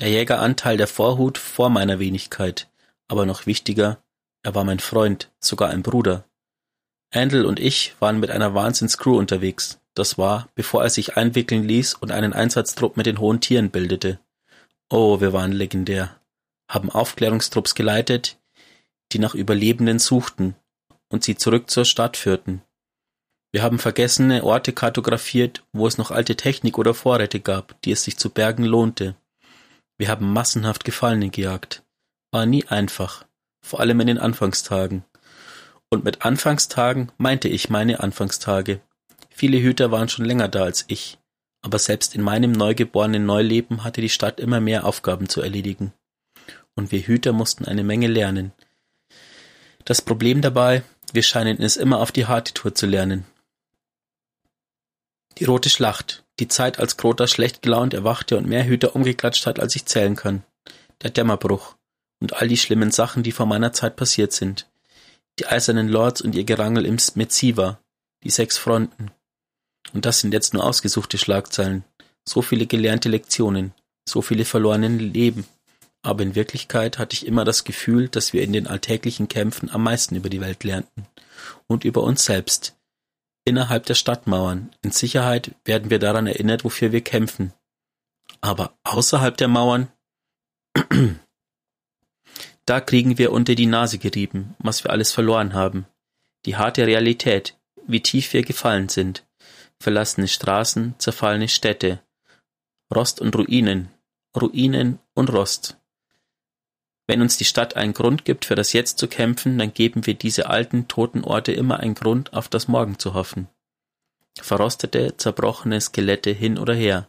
Der 0.01 0.11
Jägeranteil 0.11 0.77
der 0.77 0.89
Vorhut 0.89 1.39
vor 1.39 1.71
meiner 1.71 1.99
Wenigkeit. 1.99 2.69
Aber 3.13 3.27
noch 3.27 3.45
wichtiger, 3.45 4.03
er 4.43 4.55
war 4.55 4.65
mein 4.65 4.79
Freund, 4.79 5.31
sogar 5.39 5.69
ein 5.69 5.83
Bruder. 5.83 6.25
Andel 7.11 7.45
und 7.45 7.61
ich 7.61 7.95
waren 8.01 8.19
mit 8.19 8.31
einer 8.31 8.55
Wahnsinnscrew 8.55 9.19
unterwegs. 9.19 9.79
Das 9.93 10.17
war, 10.17 10.49
bevor 10.55 10.83
er 10.83 10.89
sich 10.89 11.15
einwickeln 11.15 11.63
ließ 11.63 11.93
und 11.93 12.11
einen 12.11 12.33
Einsatztrupp 12.33 12.97
mit 12.97 13.05
den 13.05 13.19
hohen 13.19 13.43
Tieren 13.43 13.69
bildete. 13.69 14.19
Oh, 14.89 15.21
wir 15.21 15.35
waren 15.35 15.53
legendär. 15.53 16.19
Haben 16.71 16.89
Aufklärungstrupps 16.89 17.75
geleitet, 17.75 18.39
die 19.13 19.19
nach 19.19 19.35
Überlebenden 19.35 19.99
suchten 19.99 20.57
und 21.11 21.23
sie 21.23 21.37
zurück 21.37 21.69
zur 21.69 21.85
Stadt 21.85 22.17
führten. 22.17 22.63
Wir 23.53 23.63
haben 23.63 23.79
vergessene 23.79 24.43
Orte 24.43 24.73
kartografiert, 24.73 25.63
wo 25.75 25.87
es 25.87 25.99
noch 25.99 26.13
alte 26.13 26.35
Technik 26.35 26.79
oder 26.79 26.95
Vorräte 26.95 27.41
gab, 27.41 27.79
die 27.83 27.93
es 27.93 28.05
sich 28.05 28.17
zu 28.17 28.31
bergen 28.31 28.65
lohnte. 28.65 29.17
Wir 29.99 30.09
haben 30.09 30.33
massenhaft 30.33 30.87
Gefallene 30.87 31.29
gejagt. 31.29 31.83
War 32.33 32.47
nie 32.47 32.65
einfach, 32.67 33.27
vor 33.61 33.81
allem 33.81 34.01
in 34.01 34.07
den 34.07 34.19
Anfangstagen. 34.19 35.05
Und 35.91 36.03
mit 36.03 36.25
Anfangstagen 36.25 37.13
meinte 37.19 37.49
ich 37.49 37.69
meine 37.69 38.01
Anfangstage. 38.01 38.81
Viele 39.29 39.61
Hüter 39.61 39.91
waren 39.91 40.09
schon 40.09 40.25
länger 40.25 40.49
da 40.49 40.65
als 40.65 40.87
ich, 40.89 41.19
aber 41.61 41.79
selbst 41.79 42.15
in 42.15 42.23
meinem 42.23 42.53
neugeborenen 42.53 43.27
Neuleben 43.27 43.85
hatte 43.85 44.01
die 44.01 44.09
Stadt 44.09 44.41
immer 44.41 44.61
mehr 44.61 44.87
Aufgaben 44.87 45.29
zu 45.29 45.43
erledigen. 45.43 45.93
Und 46.75 46.91
wir 46.91 47.01
Hüter 47.01 47.35
mussten 47.35 47.67
eine 47.67 47.85
Menge 47.85 48.07
lernen. 48.07 48.53
Das 49.85 50.01
Problem 50.01 50.41
dabei, 50.41 50.85
wir 51.13 51.23
scheinen 51.23 51.61
es 51.61 51.77
immer 51.77 52.01
auf 52.01 52.13
die 52.13 52.25
harte 52.25 52.55
Tour 52.55 52.75
zu 52.75 52.87
lernen. 52.87 53.27
Die 55.37 55.45
rote 55.45 55.69
Schlacht, 55.69 56.25
die 56.39 56.49
Zeit, 56.49 56.79
als 56.79 56.97
Krota 56.97 57.27
schlecht 57.27 57.61
gelaunt 57.61 57.93
erwachte 57.93 58.39
und 58.39 58.49
mehr 58.49 58.65
Hüter 58.65 58.97
umgeklatscht 58.97 59.45
hat, 59.45 59.61
als 59.61 59.77
ich 59.77 59.85
zählen 59.85 60.17
kann. 60.17 60.45
Der 61.03 61.11
Dämmerbruch 61.11 61.75
und 62.23 62.35
all 62.35 62.47
die 62.47 62.57
schlimmen 62.57 62.93
Sachen, 62.93 63.25
die 63.25 63.33
vor 63.33 63.47
meiner 63.47 63.73
Zeit 63.73 63.97
passiert 63.97 64.33
sind. 64.33 64.71
Die 65.41 65.47
eisernen 65.47 65.89
Lords 65.89 66.23
und 66.23 66.37
ihr 66.37 66.45
Gerangel 66.45 66.87
im 66.87 66.97
Metziva, 67.17 67.81
die 68.23 68.31
sechs 68.31 68.59
Fronten. 68.59 69.11
Und 69.93 70.07
das 70.07 70.21
sind 70.21 70.33
jetzt 70.33 70.55
nur 70.55 70.65
ausgesuchte 70.65 71.19
Schlagzeilen. 71.19 71.83
So 72.25 72.41
viele 72.41 72.67
gelernte 72.67 73.09
Lektionen, 73.09 73.75
so 74.09 74.23
viele 74.23 74.45
verlorene 74.45 74.87
Leben. 74.89 75.47
Aber 76.03 76.23
in 76.23 76.37
Wirklichkeit 76.37 76.99
hatte 76.99 77.15
ich 77.15 77.27
immer 77.27 77.45
das 77.45 77.65
Gefühl, 77.65 78.09
dass 78.09 78.33
wir 78.33 78.43
in 78.45 78.53
den 78.53 78.69
alltäglichen 78.69 79.27
Kämpfen 79.27 79.69
am 79.69 79.83
meisten 79.83 80.15
über 80.15 80.29
die 80.29 80.41
Welt 80.41 80.63
lernten. 80.63 81.09
Und 81.67 81.85
über 81.85 82.05
uns 82.05 82.25
selbst. 82.25 82.77
Innerhalb 83.45 83.87
der 83.87 83.95
Stadtmauern. 83.95 84.71
In 84.83 84.93
Sicherheit 84.93 85.57
werden 85.65 85.91
wir 85.91 85.99
daran 85.99 86.29
erinnert, 86.29 86.63
wofür 86.63 86.93
wir 86.93 87.01
kämpfen. 87.01 87.53
Aber 88.41 88.79
außerhalb 88.85 89.37
der 89.37 89.49
Mauern? 89.49 89.89
da 92.67 92.81
kriegen 92.81 93.19
wir 93.19 93.33
unter 93.33 93.55
die 93.55 93.67
Nase 93.67 93.99
gerieben, 93.99 94.55
was 94.59 94.85
wir 94.85 94.91
alles 94.91 95.13
verloren 95.13 95.53
haben. 95.53 95.87
Die 96.47 96.57
harte 96.57 96.87
Realität, 96.87 97.57
wie 97.87 98.01
tief 98.01 98.33
wir 98.33 98.43
gefallen 98.43 98.89
sind. 98.89 99.25
Verlassene 99.81 100.29
Straßen, 100.29 100.95
zerfallene 100.99 101.49
Städte. 101.49 102.01
Rost 102.95 103.21
und 103.21 103.35
Ruinen. 103.37 103.89
Ruinen 104.41 104.99
und 105.15 105.33
Rost. 105.33 105.77
Wenn 107.09 107.21
uns 107.21 107.37
die 107.37 107.45
Stadt 107.45 107.75
einen 107.77 107.93
Grund 107.93 108.25
gibt, 108.25 108.45
für 108.45 108.55
das 108.55 108.73
Jetzt 108.73 108.99
zu 108.99 109.09
kämpfen, 109.09 109.59
dann 109.59 109.75
geben 109.75 110.07
wir 110.07 110.15
diese 110.15 110.49
alten, 110.49 110.87
toten 110.89 111.25
Orte 111.25 111.53
immer 111.53 111.81
einen 111.81 111.95
Grund, 111.95 112.33
auf 112.33 112.49
das 112.49 112.69
Morgen 112.69 112.99
zu 112.99 113.13
hoffen. 113.15 113.49
Verrostete, 114.41 115.17
zerbrochene 115.17 115.81
Skelette 115.81 116.31
hin 116.31 116.59
oder 116.59 116.75
her. 116.75 117.09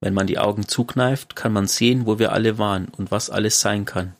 Wenn 0.00 0.14
man 0.14 0.26
die 0.26 0.38
Augen 0.38 0.68
zukneift, 0.68 1.36
kann 1.36 1.52
man 1.52 1.66
sehen, 1.66 2.06
wo 2.06 2.18
wir 2.18 2.32
alle 2.32 2.58
waren 2.58 2.88
und 2.88 3.10
was 3.10 3.28
alles 3.28 3.60
sein 3.60 3.84
kann. 3.84 4.16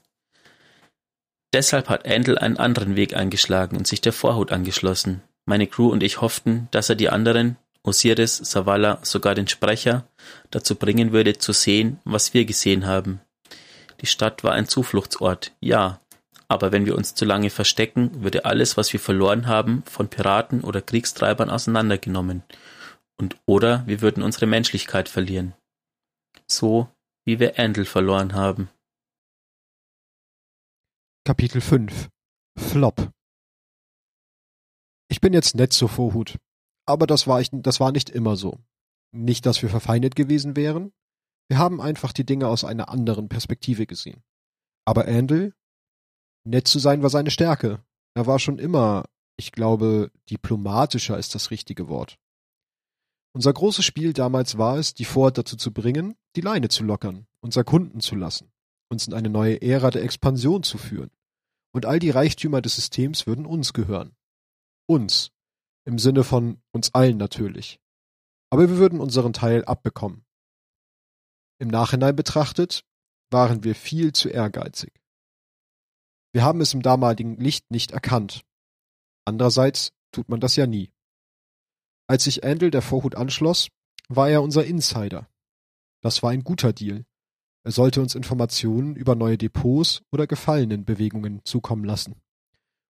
Deshalb 1.54 1.88
hat 1.88 2.04
Andel 2.04 2.36
einen 2.36 2.56
anderen 2.56 2.96
Weg 2.96 3.14
eingeschlagen 3.14 3.76
und 3.76 3.86
sich 3.86 4.00
der 4.00 4.12
Vorhut 4.12 4.50
angeschlossen. 4.50 5.22
Meine 5.46 5.68
Crew 5.68 5.88
und 5.88 6.02
ich 6.02 6.20
hofften, 6.20 6.66
dass 6.72 6.88
er 6.88 6.96
die 6.96 7.10
anderen, 7.10 7.56
Osiris, 7.84 8.38
Savala, 8.38 8.98
sogar 9.02 9.36
den 9.36 9.46
Sprecher, 9.46 10.08
dazu 10.50 10.74
bringen 10.74 11.12
würde, 11.12 11.38
zu 11.38 11.52
sehen, 11.52 12.00
was 12.04 12.34
wir 12.34 12.44
gesehen 12.44 12.86
haben. 12.86 13.20
Die 14.00 14.06
Stadt 14.06 14.42
war 14.42 14.50
ein 14.50 14.66
Zufluchtsort, 14.66 15.52
ja, 15.60 16.00
aber 16.48 16.72
wenn 16.72 16.86
wir 16.86 16.96
uns 16.96 17.14
zu 17.14 17.24
lange 17.24 17.50
verstecken, 17.50 18.24
würde 18.24 18.46
alles, 18.46 18.76
was 18.76 18.92
wir 18.92 18.98
verloren 18.98 19.46
haben, 19.46 19.84
von 19.86 20.08
Piraten 20.08 20.62
oder 20.62 20.82
Kriegstreibern 20.82 21.50
auseinandergenommen. 21.50 22.42
Und 23.16 23.36
oder 23.46 23.84
wir 23.86 24.00
würden 24.00 24.24
unsere 24.24 24.46
Menschlichkeit 24.46 25.08
verlieren. 25.08 25.54
So 26.48 26.88
wie 27.24 27.38
wir 27.38 27.60
Andel 27.60 27.84
verloren 27.84 28.34
haben. 28.34 28.70
Kapitel 31.26 31.62
5 31.62 32.10
Flop 32.58 33.10
Ich 35.08 35.22
bin 35.22 35.32
jetzt 35.32 35.54
nett 35.54 35.72
zur 35.72 35.88
Vorhut, 35.88 36.38
aber 36.84 37.06
das 37.06 37.26
war, 37.26 37.40
ich, 37.40 37.48
das 37.50 37.80
war 37.80 37.92
nicht 37.92 38.10
immer 38.10 38.36
so. 38.36 38.58
Nicht, 39.10 39.46
dass 39.46 39.62
wir 39.62 39.70
verfeindet 39.70 40.16
gewesen 40.16 40.54
wären, 40.54 40.92
wir 41.48 41.56
haben 41.56 41.80
einfach 41.80 42.12
die 42.12 42.26
Dinge 42.26 42.48
aus 42.48 42.62
einer 42.62 42.90
anderen 42.90 43.30
Perspektive 43.30 43.86
gesehen. 43.86 44.22
Aber 44.84 45.06
Andel, 45.06 45.54
nett 46.46 46.68
zu 46.68 46.78
sein 46.78 47.02
war 47.02 47.08
seine 47.08 47.30
Stärke. 47.30 47.82
Er 48.12 48.26
war 48.26 48.38
schon 48.38 48.58
immer, 48.58 49.06
ich 49.38 49.50
glaube, 49.50 50.12
diplomatischer 50.28 51.16
ist 51.16 51.34
das 51.34 51.50
richtige 51.50 51.88
Wort. 51.88 52.18
Unser 53.32 53.54
großes 53.54 53.86
Spiel 53.86 54.12
damals 54.12 54.58
war 54.58 54.76
es, 54.76 54.92
die 54.92 55.06
Ford 55.06 55.38
dazu 55.38 55.56
zu 55.56 55.72
bringen, 55.72 56.16
die 56.36 56.42
Leine 56.42 56.68
zu 56.68 56.84
lockern, 56.84 57.26
uns 57.40 57.56
erkunden 57.56 58.00
zu 58.00 58.14
lassen, 58.14 58.52
uns 58.94 59.06
in 59.06 59.14
eine 59.14 59.28
neue 59.28 59.60
Ära 59.60 59.90
der 59.90 60.04
Expansion 60.04 60.62
zu 60.62 60.78
führen. 60.78 61.10
Und 61.72 61.84
all 61.84 61.98
die 61.98 62.10
Reichtümer 62.10 62.62
des 62.62 62.76
Systems 62.76 63.26
würden 63.26 63.44
uns 63.44 63.72
gehören. 63.72 64.16
Uns. 64.86 65.32
Im 65.84 65.98
Sinne 65.98 66.24
von 66.24 66.62
uns 66.72 66.94
allen 66.94 67.16
natürlich. 67.16 67.80
Aber 68.50 68.68
wir 68.70 68.78
würden 68.78 69.00
unseren 69.00 69.32
Teil 69.32 69.64
abbekommen. 69.64 70.24
Im 71.58 71.68
Nachhinein 71.68 72.14
betrachtet 72.14 72.84
waren 73.30 73.64
wir 73.64 73.74
viel 73.74 74.12
zu 74.12 74.28
ehrgeizig. 74.28 74.92
Wir 76.32 76.44
haben 76.44 76.60
es 76.60 76.72
im 76.72 76.82
damaligen 76.82 77.36
Licht 77.36 77.70
nicht 77.70 77.90
erkannt. 77.90 78.44
Andererseits 79.24 79.92
tut 80.12 80.28
man 80.28 80.40
das 80.40 80.56
ja 80.56 80.66
nie. 80.66 80.92
Als 82.06 82.24
sich 82.24 82.44
Andel 82.44 82.70
der 82.70 82.82
Vorhut 82.82 83.16
anschloss, 83.16 83.68
war 84.08 84.28
er 84.28 84.42
unser 84.42 84.64
Insider. 84.64 85.28
Das 86.02 86.22
war 86.22 86.30
ein 86.30 86.44
guter 86.44 86.72
Deal. 86.72 87.04
Er 87.64 87.72
sollte 87.72 88.00
uns 88.02 88.14
Informationen 88.14 88.94
über 88.94 89.14
neue 89.14 89.38
Depots 89.38 90.02
oder 90.12 90.26
Gefallenenbewegungen 90.26 91.40
zukommen 91.44 91.84
lassen. 91.84 92.20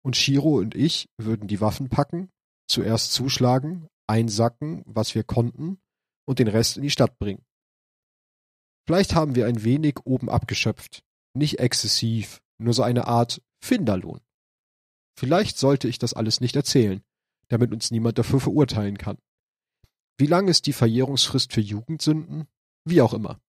Und 0.03 0.17
Shiro 0.17 0.59
und 0.59 0.75
ich 0.75 1.09
würden 1.19 1.49
die 1.49 1.61
Waffen 1.61 1.89
packen, 1.89 2.31
zuerst 2.69 3.13
zuschlagen, 3.13 3.89
einsacken, 4.07 4.83
was 4.87 5.15
wir 5.15 5.25
konnten, 5.25 5.81
und 6.25 6.39
den 6.39 6.49
Rest 6.49 6.77
in 6.77 6.85
die 6.85 6.91
Stadt 6.91 7.19
bringen. 7.19 7.45
Vielleicht 8.87 9.15
haben 9.15 9.35
wir 9.35 9.47
ein 9.47 9.65
wenig 9.65 9.99
oben 10.05 10.31
abgeschöpft. 10.31 11.03
Nicht 11.35 11.59
exzessiv, 11.59 12.41
nur 12.59 12.75
so 12.75 12.83
eine 12.83 13.07
Art 13.07 13.43
Finderlohn. 13.61 14.21
Vielleicht 15.19 15.59
sollte 15.59 15.89
ich 15.89 15.99
das 15.99 16.15
alles 16.15 16.41
nicht 16.41 16.57
erzählen. 16.57 17.03
damit 17.49 17.73
uns 17.73 17.91
niemand 17.91 18.17
dafür 18.17 18.39
verurteilen 18.39 18.97
kann. 18.97 19.19
Wie 20.17 20.27
lang 20.27 20.47
ist 20.47 20.67
die 20.67 20.73
Verjährungsfrist 20.73 21.53
für 21.53 21.61
Jugendsünden? 21.61 22.47
Wie 22.85 23.03
auch 23.03 23.13
immer. 23.13 23.41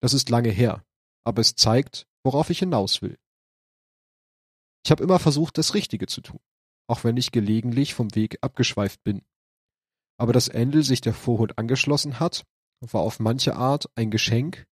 Das 0.00 0.12
ist 0.12 0.30
lange 0.30 0.50
her, 0.50 0.84
aber 1.24 1.40
es 1.40 1.54
zeigt, 1.54 2.06
worauf 2.22 2.50
ich 2.50 2.60
hinaus 2.60 3.02
will. 3.02 3.18
Ich 4.84 4.90
habe 4.90 5.02
immer 5.02 5.18
versucht, 5.18 5.58
das 5.58 5.74
Richtige 5.74 6.06
zu 6.06 6.20
tun, 6.20 6.40
auch 6.88 7.04
wenn 7.04 7.16
ich 7.16 7.32
gelegentlich 7.32 7.94
vom 7.94 8.14
Weg 8.14 8.38
abgeschweift 8.40 9.02
bin. 9.02 9.22
Aber 10.18 10.32
dass 10.32 10.48
Endel 10.48 10.82
sich 10.82 11.00
der 11.00 11.14
Vorhut 11.14 11.58
angeschlossen 11.58 12.20
hat, 12.20 12.46
war 12.80 13.02
auf 13.02 13.18
manche 13.20 13.56
Art 13.56 13.90
ein 13.96 14.10
Geschenk, 14.10 14.66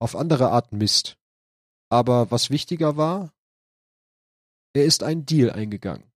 auf 0.00 0.16
andere 0.16 0.50
Art 0.50 0.72
Mist. 0.72 1.18
Aber 1.90 2.30
was 2.30 2.50
wichtiger 2.50 2.96
war, 2.96 3.32
er 4.74 4.84
ist 4.84 5.02
einen 5.02 5.26
Deal 5.26 5.50
eingegangen, 5.50 6.10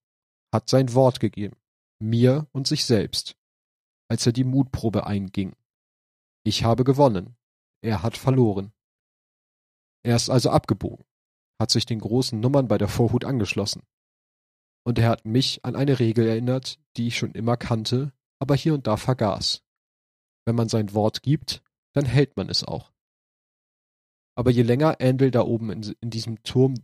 hat 0.53 0.69
sein 0.69 0.95
Wort 0.95 1.21
gegeben, 1.21 1.57
mir 1.99 2.47
und 2.53 2.67
sich 2.67 2.85
selbst, 2.85 3.37
als 4.09 4.27
er 4.27 4.33
die 4.33 4.45
Mutprobe 4.45 5.07
einging. 5.07 5.57
Ich 6.45 6.65
habe 6.65 6.85
gewonnen, 6.85 7.37
er 7.83 8.03
hat 8.03 8.17
verloren. 8.17 8.73
Er 10.05 10.17
ist 10.17 10.31
also 10.31 10.51
abgebogen, 10.51 11.05
hat 11.61 11.71
sich 11.71 11.87
den 11.87 12.01
großen 12.01 12.39
Nummern 12.41 12.69
bei 12.69 12.79
der 12.79 12.89
Vorhut 12.89 13.25
angeschlossen. 13.25 13.83
Und 14.85 14.99
er 14.99 15.11
hat 15.11 15.25
mich 15.25 15.65
an 15.65 15.77
eine 15.77 16.01
Regel 16.01 16.27
erinnert, 16.27 16.81
die 16.97 17.09
ich 17.09 17.19
schon 17.19 17.33
immer 17.33 17.57
kannte, 17.57 18.13
aber 18.41 18.57
hier 18.57 18.75
und 18.75 18.87
da 18.87 18.97
vergaß. 18.97 19.63
Wenn 20.45 20.57
man 20.57 20.69
sein 20.69 20.93
Wort 20.93 21.23
gibt, 21.23 21.63
dann 21.95 22.05
hält 22.05 22.37
man 22.37 22.49
es 22.49 22.65
auch. 22.65 22.93
Aber 24.37 24.51
je 24.51 24.63
länger 24.63 25.01
Andel 25.01 25.31
da 25.31 25.43
oben 25.43 25.71
in, 25.71 25.95
in 26.01 26.11
diesem 26.11 26.43
Turm 26.43 26.75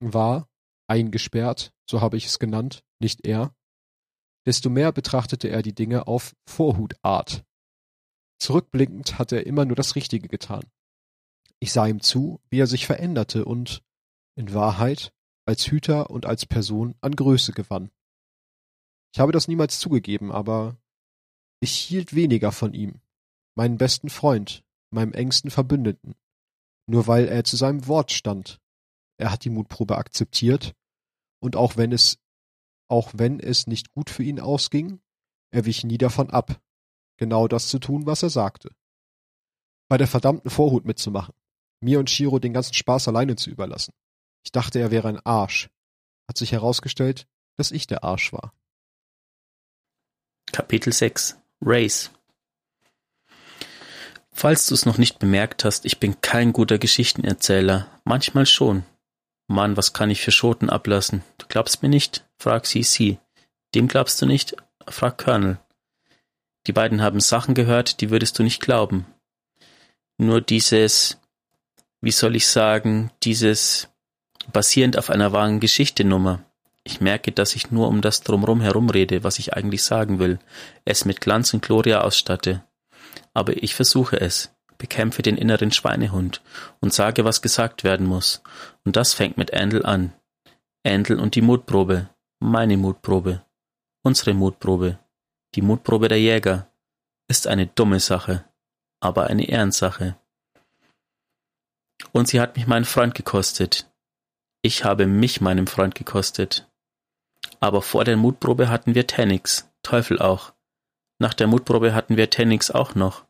war, 0.00 0.48
eingesperrt, 0.88 1.72
so 1.88 2.00
habe 2.00 2.16
ich 2.16 2.26
es 2.26 2.38
genannt, 2.38 2.84
nicht 3.00 3.26
er, 3.26 3.54
desto 4.46 4.70
mehr 4.70 4.92
betrachtete 4.92 5.48
er 5.48 5.62
die 5.62 5.74
Dinge 5.74 6.06
auf 6.06 6.34
Vorhutart. 6.48 7.44
Zurückblickend 8.38 9.18
hatte 9.18 9.36
er 9.36 9.46
immer 9.46 9.64
nur 9.64 9.76
das 9.76 9.94
Richtige 9.96 10.28
getan. 10.28 10.64
Ich 11.60 11.72
sah 11.72 11.86
ihm 11.86 12.00
zu, 12.00 12.40
wie 12.50 12.60
er 12.60 12.66
sich 12.66 12.86
veränderte 12.86 13.44
und, 13.44 13.82
in 14.36 14.54
Wahrheit, 14.54 15.12
als 15.44 15.66
Hüter 15.66 16.10
und 16.10 16.26
als 16.26 16.46
Person 16.46 16.94
an 17.00 17.16
Größe 17.16 17.52
gewann. 17.52 17.90
Ich 19.12 19.20
habe 19.20 19.32
das 19.32 19.48
niemals 19.48 19.78
zugegeben, 19.78 20.30
aber 20.30 20.76
ich 21.60 21.72
hielt 21.72 22.14
weniger 22.14 22.52
von 22.52 22.74
ihm, 22.74 23.00
meinen 23.56 23.78
besten 23.78 24.10
Freund, 24.10 24.62
meinem 24.90 25.12
engsten 25.12 25.50
Verbündeten, 25.50 26.14
nur 26.86 27.06
weil 27.06 27.26
er 27.26 27.44
zu 27.44 27.56
seinem 27.56 27.86
Wort 27.86 28.12
stand. 28.12 28.60
Er 29.16 29.32
hat 29.32 29.44
die 29.44 29.50
Mutprobe 29.50 29.98
akzeptiert, 29.98 30.74
und 31.40 31.56
auch 31.56 31.76
wenn 31.76 31.92
es 31.92 32.18
auch 32.88 33.12
wenn 33.14 33.38
es 33.38 33.66
nicht 33.66 33.90
gut 33.90 34.08
für 34.08 34.22
ihn 34.22 34.40
ausging, 34.40 35.00
er 35.50 35.66
wich 35.66 35.84
nie 35.84 35.98
davon 35.98 36.30
ab, 36.30 36.60
genau 37.18 37.48
das 37.48 37.68
zu 37.68 37.78
tun, 37.78 38.06
was 38.06 38.22
er 38.22 38.30
sagte. 38.30 38.70
Bei 39.88 39.98
der 39.98 40.08
verdammten 40.08 40.50
Vorhut 40.50 40.86
mitzumachen, 40.86 41.34
mir 41.80 41.98
und 41.98 42.08
Shiro 42.08 42.38
den 42.38 42.54
ganzen 42.54 42.74
Spaß 42.74 43.08
alleine 43.08 43.36
zu 43.36 43.50
überlassen. 43.50 43.92
Ich 44.44 44.52
dachte, 44.52 44.78
er 44.78 44.90
wäre 44.90 45.08
ein 45.08 45.20
Arsch. 45.24 45.68
Hat 46.26 46.38
sich 46.38 46.52
herausgestellt, 46.52 47.26
dass 47.56 47.70
ich 47.70 47.86
der 47.86 48.04
Arsch 48.04 48.32
war. 48.32 48.54
Kapitel 50.52 50.92
6 50.92 51.36
Race 51.60 52.10
Falls 54.32 54.66
du 54.68 54.74
es 54.74 54.86
noch 54.86 54.98
nicht 54.98 55.18
bemerkt 55.18 55.64
hast, 55.64 55.84
ich 55.84 55.98
bin 55.98 56.20
kein 56.20 56.52
guter 56.52 56.78
Geschichtenerzähler. 56.78 57.88
Manchmal 58.04 58.46
schon. 58.46 58.84
Mann, 59.48 59.76
was 59.76 59.92
kann 59.92 60.10
ich 60.10 60.22
für 60.22 60.30
Schoten 60.30 60.70
ablassen? 60.70 61.24
Du 61.38 61.46
glaubst 61.48 61.82
mir 61.82 61.88
nicht? 61.88 62.24
Frag 62.38 62.66
CC. 62.66 63.18
Dem 63.74 63.88
glaubst 63.88 64.22
du 64.22 64.26
nicht? 64.26 64.54
Frag 64.86 65.18
Colonel. 65.18 65.58
Die 66.68 66.72
beiden 66.72 67.02
haben 67.02 67.18
Sachen 67.18 67.54
gehört, 67.54 68.00
die 68.00 68.10
würdest 68.10 68.38
du 68.38 68.44
nicht 68.44 68.60
glauben. 68.60 69.06
Nur 70.18 70.40
dieses, 70.40 71.18
wie 72.00 72.12
soll 72.12 72.36
ich 72.36 72.46
sagen, 72.46 73.10
dieses 73.24 73.88
basierend 74.52 74.96
auf 74.96 75.10
einer 75.10 75.32
wahren 75.32 75.58
Geschichte 75.58 76.04
Nummer. 76.04 76.44
Ich 76.84 77.00
merke, 77.00 77.32
dass 77.32 77.56
ich 77.56 77.72
nur 77.72 77.88
um 77.88 78.00
das 78.00 78.22
drumrum 78.22 78.60
herum 78.60 78.88
rede, 78.88 79.24
was 79.24 79.40
ich 79.40 79.54
eigentlich 79.54 79.82
sagen 79.82 80.20
will, 80.20 80.38
es 80.84 81.04
mit 81.04 81.20
Glanz 81.20 81.52
und 81.52 81.62
Gloria 81.62 82.02
ausstatte 82.02 82.62
aber 83.38 83.62
ich 83.62 83.74
versuche 83.76 84.20
es, 84.20 84.50
bekämpfe 84.78 85.22
den 85.22 85.36
inneren 85.36 85.70
Schweinehund 85.70 86.42
und 86.80 86.92
sage, 86.92 87.24
was 87.24 87.40
gesagt 87.40 87.84
werden 87.84 88.06
muss. 88.06 88.42
Und 88.84 88.96
das 88.96 89.14
fängt 89.14 89.36
mit 89.38 89.50
Ändel 89.50 89.86
an. 89.86 90.12
Ändel 90.82 91.20
und 91.20 91.36
die 91.36 91.40
Mutprobe, 91.40 92.08
meine 92.40 92.76
Mutprobe, 92.76 93.44
unsere 94.02 94.34
Mutprobe, 94.34 94.98
die 95.54 95.62
Mutprobe 95.62 96.08
der 96.08 96.20
Jäger, 96.20 96.70
ist 97.28 97.46
eine 97.46 97.66
dumme 97.66 98.00
Sache, 98.00 98.44
aber 99.00 99.26
eine 99.26 99.48
Ehrensache. 99.48 100.16
Und 102.12 102.28
sie 102.28 102.40
hat 102.40 102.56
mich 102.56 102.66
meinen 102.66 102.84
Freund 102.84 103.14
gekostet. 103.14 103.90
Ich 104.62 104.84
habe 104.84 105.06
mich 105.06 105.40
meinem 105.40 105.66
Freund 105.66 105.94
gekostet. 105.94 106.68
Aber 107.60 107.82
vor 107.82 108.04
der 108.04 108.16
Mutprobe 108.16 108.68
hatten 108.68 108.94
wir 108.94 109.06
Tennix, 109.06 109.70
Teufel 109.82 110.18
auch. 110.18 110.52
Nach 111.18 111.34
der 111.34 111.46
Mutprobe 111.46 111.94
hatten 111.94 112.16
wir 112.16 112.30
Tennix 112.30 112.70
auch 112.70 112.94
noch. 112.94 113.26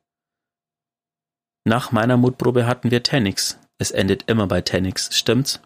Nach 1.64 1.92
meiner 1.92 2.16
Mutprobe 2.16 2.66
hatten 2.66 2.90
wir 2.90 3.02
Tennix. 3.02 3.58
Es 3.78 3.90
endet 3.90 4.28
immer 4.28 4.46
bei 4.46 4.60
Tennix, 4.60 5.16
stimmt's? 5.16 5.60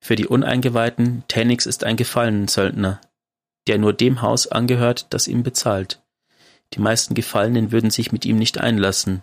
Für 0.00 0.16
die 0.16 0.26
Uneingeweihten, 0.26 1.24
Tennix 1.28 1.66
ist 1.66 1.84
ein 1.84 1.96
Gefallenen-Söldner, 1.96 3.00
der 3.66 3.78
nur 3.78 3.92
dem 3.92 4.22
Haus 4.22 4.46
angehört, 4.46 5.06
das 5.10 5.28
ihm 5.28 5.42
bezahlt. 5.42 6.00
Die 6.74 6.80
meisten 6.80 7.14
Gefallenen 7.14 7.72
würden 7.72 7.90
sich 7.90 8.12
mit 8.12 8.24
ihm 8.24 8.36
nicht 8.36 8.58
einlassen, 8.58 9.22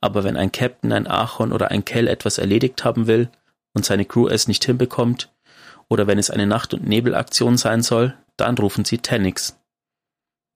aber 0.00 0.24
wenn 0.24 0.36
ein 0.36 0.52
Captain, 0.52 0.92
ein 0.92 1.06
Archon 1.06 1.52
oder 1.52 1.70
ein 1.70 1.84
Kell 1.84 2.08
etwas 2.08 2.38
erledigt 2.38 2.84
haben 2.84 3.06
will 3.06 3.28
und 3.74 3.84
seine 3.84 4.04
Crew 4.04 4.28
es 4.28 4.48
nicht 4.48 4.64
hinbekommt, 4.64 5.32
oder 5.88 6.06
wenn 6.06 6.18
es 6.18 6.30
eine 6.30 6.46
Nacht- 6.46 6.74
und 6.74 6.86
Nebelaktion 6.86 7.56
sein 7.56 7.82
soll, 7.82 8.14
dann 8.36 8.56
rufen 8.58 8.84
sie 8.84 8.98
Tennix. 8.98 9.56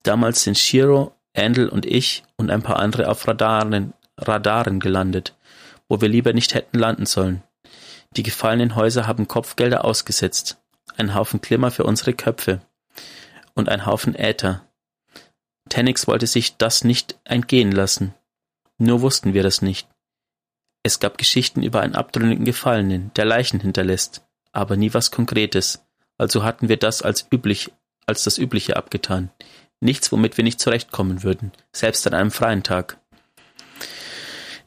Damals 0.02 0.42
sind 0.42 0.58
Shiro, 0.58 1.14
Andel 1.36 1.68
und 1.68 1.86
ich 1.86 2.24
und 2.36 2.50
ein 2.50 2.62
paar 2.62 2.78
andere 2.78 3.08
auf 3.08 3.26
Radaren, 3.26 3.94
Radaren 4.16 4.78
gelandet, 4.78 5.36
wo 5.88 6.00
wir 6.00 6.08
lieber 6.08 6.32
nicht 6.32 6.54
hätten 6.54 6.78
landen 6.78 7.06
sollen. 7.06 7.42
Die 8.16 8.22
gefallenen 8.22 8.76
Häuser 8.76 9.06
haben 9.06 9.26
Kopfgelder 9.26 9.84
ausgesetzt, 9.84 10.58
ein 10.96 11.14
Haufen 11.14 11.40
Klimmer 11.40 11.72
für 11.72 11.84
unsere 11.84 12.12
Köpfe 12.12 12.60
und 13.54 13.68
ein 13.68 13.86
Haufen 13.86 14.14
Äther. 14.14 14.66
Tennix 15.68 16.06
wollte 16.06 16.26
sich 16.26 16.56
das 16.56 16.84
nicht 16.84 17.18
entgehen 17.24 17.72
lassen. 17.72 18.14
Nur 18.78 19.00
wussten 19.00 19.34
wir 19.34 19.42
das 19.42 19.62
nicht. 19.62 19.88
Es 20.82 21.00
gab 21.00 21.16
Geschichten 21.16 21.62
über 21.62 21.80
einen 21.80 21.94
abtrünnigen 21.94 22.44
Gefallenen, 22.44 23.10
der 23.14 23.24
Leichen 23.24 23.60
hinterlässt, 23.60 24.22
aber 24.52 24.76
nie 24.76 24.92
was 24.92 25.10
Konkretes. 25.10 25.82
Also 26.18 26.44
hatten 26.44 26.68
wir 26.68 26.76
das 26.76 27.02
als 27.02 27.26
üblich, 27.32 27.72
als 28.06 28.24
das 28.24 28.38
Übliche 28.38 28.76
abgetan. 28.76 29.30
Nichts, 29.80 30.12
womit 30.12 30.36
wir 30.36 30.44
nicht 30.44 30.60
zurechtkommen 30.60 31.22
würden, 31.22 31.52
selbst 31.72 32.06
an 32.06 32.14
einem 32.14 32.30
freien 32.30 32.62
Tag. 32.62 32.98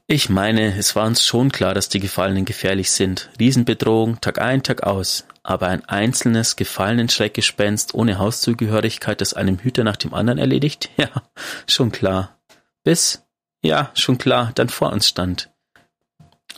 Ich 0.07 0.29
meine, 0.29 0.77
es 0.77 0.95
war 0.95 1.05
uns 1.05 1.25
schon 1.25 1.51
klar, 1.51 1.73
dass 1.73 1.89
die 1.89 1.99
Gefallenen 1.99 2.45
gefährlich 2.45 2.91
sind. 2.91 3.29
Riesenbedrohung, 3.39 4.21
Tag 4.21 4.39
ein, 4.39 4.63
Tag 4.63 4.83
aus. 4.83 5.25
Aber 5.47 5.69
ein 5.69 5.85
einzelnes 5.85 6.57
gefallenen 6.57 7.07
Schreckgespenst 7.07 7.93
ohne 7.93 8.19
Hauszugehörigkeit, 8.19 9.21
das 9.21 9.33
einem 9.33 9.59
Hüter 9.59 9.85
nach 9.85 9.95
dem 9.95 10.13
anderen 10.13 10.39
erledigt? 10.39 10.89
Ja, 10.97 11.09
schon 11.67 11.91
klar. 11.91 12.37
Bis, 12.83 13.25
ja, 13.63 13.91
schon 13.93 14.17
klar, 14.17 14.51
dann 14.55 14.67
vor 14.67 14.91
uns 14.91 15.07
stand. 15.07 15.49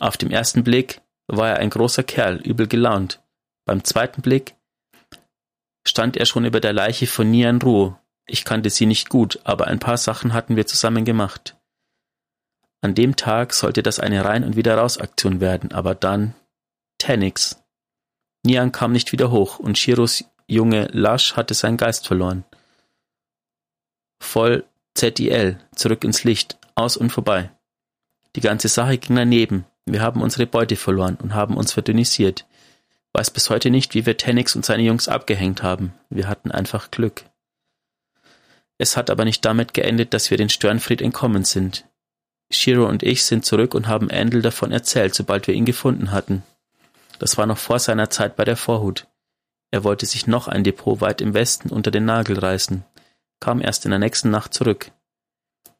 Auf 0.00 0.16
dem 0.16 0.32
ersten 0.32 0.64
Blick 0.64 1.02
war 1.28 1.50
er 1.50 1.56
ein 1.58 1.70
großer 1.70 2.02
Kerl, 2.02 2.38
übel 2.38 2.66
gelaunt. 2.66 3.22
Beim 3.64 3.84
zweiten 3.84 4.22
Blick 4.22 4.56
stand 5.86 6.16
er 6.16 6.26
schon 6.26 6.44
über 6.44 6.58
der 6.60 6.72
Leiche 6.72 7.06
von 7.06 7.30
Nian 7.30 7.62
Ruo. 7.62 7.96
Ich 8.26 8.44
kannte 8.44 8.70
sie 8.70 8.86
nicht 8.86 9.08
gut, 9.08 9.38
aber 9.44 9.68
ein 9.68 9.78
paar 9.78 9.98
Sachen 9.98 10.32
hatten 10.32 10.56
wir 10.56 10.66
zusammen 10.66 11.04
gemacht. 11.04 11.56
An 12.80 12.96
dem 12.96 13.14
Tag 13.14 13.52
sollte 13.52 13.84
das 13.84 14.00
eine 14.00 14.24
Rein- 14.24 14.44
und 14.44 14.56
Wieder-Raus-Aktion 14.56 15.40
werden, 15.40 15.70
aber 15.70 15.94
dann 15.94 16.34
Tennix. 16.98 17.59
Nian 18.42 18.72
kam 18.72 18.92
nicht 18.92 19.12
wieder 19.12 19.30
hoch 19.30 19.58
und 19.58 19.78
Shiros 19.78 20.24
Junge 20.46 20.88
Lasch 20.92 21.36
hatte 21.36 21.54
seinen 21.54 21.76
Geist 21.76 22.06
verloren. 22.06 22.44
Voll 24.18 24.64
ZIL, 24.94 25.58
zurück 25.74 26.02
ins 26.04 26.24
Licht, 26.24 26.58
aus 26.74 26.96
und 26.96 27.10
vorbei. 27.10 27.50
Die 28.36 28.40
ganze 28.40 28.68
Sache 28.68 28.98
ging 28.98 29.16
daneben. 29.16 29.64
Wir 29.86 30.02
haben 30.02 30.22
unsere 30.22 30.46
Beute 30.46 30.76
verloren 30.76 31.16
und 31.22 31.34
haben 31.34 31.56
uns 31.56 31.72
verdünnisiert. 31.72 32.46
Weiß 33.12 33.30
bis 33.30 33.50
heute 33.50 33.70
nicht, 33.70 33.94
wie 33.94 34.06
wir 34.06 34.16
Tennix 34.16 34.54
und 34.54 34.64
seine 34.64 34.82
Jungs 34.82 35.08
abgehängt 35.08 35.62
haben. 35.62 35.94
Wir 36.10 36.28
hatten 36.28 36.50
einfach 36.50 36.90
Glück. 36.90 37.24
Es 38.78 38.96
hat 38.96 39.10
aber 39.10 39.24
nicht 39.24 39.44
damit 39.44 39.74
geendet, 39.74 40.14
dass 40.14 40.30
wir 40.30 40.38
den 40.38 40.48
Störenfried 40.48 41.02
entkommen 41.02 41.44
sind. 41.44 41.86
Shiro 42.50 42.88
und 42.88 43.02
ich 43.02 43.24
sind 43.24 43.44
zurück 43.44 43.74
und 43.74 43.88
haben 43.88 44.10
Andel 44.10 44.42
davon 44.42 44.72
erzählt, 44.72 45.14
sobald 45.14 45.46
wir 45.46 45.54
ihn 45.54 45.64
gefunden 45.64 46.12
hatten. 46.12 46.42
Das 47.20 47.36
war 47.36 47.44
noch 47.44 47.58
vor 47.58 47.78
seiner 47.78 48.08
Zeit 48.08 48.34
bei 48.34 48.44
der 48.46 48.56
Vorhut. 48.56 49.06
Er 49.70 49.84
wollte 49.84 50.06
sich 50.06 50.26
noch 50.26 50.48
ein 50.48 50.64
Depot 50.64 51.02
weit 51.02 51.20
im 51.20 51.34
Westen 51.34 51.68
unter 51.68 51.90
den 51.90 52.06
Nagel 52.06 52.38
reißen, 52.38 52.82
kam 53.40 53.60
erst 53.60 53.84
in 53.84 53.90
der 53.90 54.00
nächsten 54.00 54.30
Nacht 54.30 54.54
zurück. 54.54 54.90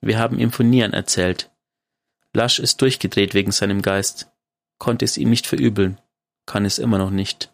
Wir 0.02 0.18
haben 0.18 0.38
ihm 0.38 0.52
von 0.52 0.68
Nian 0.68 0.92
erzählt. 0.92 1.50
Lasch 2.34 2.58
ist 2.58 2.82
durchgedreht 2.82 3.32
wegen 3.32 3.52
seinem 3.52 3.80
Geist, 3.80 4.30
konnte 4.78 5.06
es 5.06 5.16
ihm 5.16 5.30
nicht 5.30 5.46
verübeln, 5.46 5.98
kann 6.44 6.66
es 6.66 6.78
immer 6.78 6.98
noch 6.98 7.10
nicht. 7.10 7.52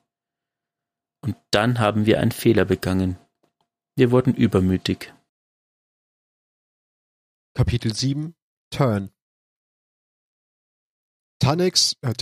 Und 1.23 1.37
dann 1.53 1.79
haben 1.79 2.07
wir 2.07 2.21
einen 2.21 2.33
Fehler 2.33 2.65
begangen. 2.65 3.19
Wir 3.95 4.11
wurden 4.11 4.35
übermütig. 4.35 5.15
Kapitel 7.55 7.95
7 7.95 8.35
Turn 8.71 9.16
Tanix, 11.39 11.97
äh, 12.03 12.15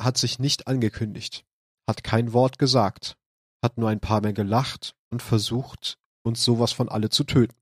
hat 0.00 0.18
sich 0.18 0.38
nicht 0.38 0.66
angekündigt, 0.66 1.44
hat 1.88 2.02
kein 2.02 2.32
Wort 2.32 2.58
gesagt, 2.58 3.16
hat 3.62 3.78
nur 3.78 3.88
ein 3.88 4.00
paar 4.00 4.20
Mal 4.22 4.32
gelacht 4.32 4.94
und 5.10 5.22
versucht, 5.22 5.98
uns 6.22 6.44
sowas 6.44 6.72
von 6.72 6.88
alle 6.88 7.10
zu 7.10 7.24
töten. 7.24 7.56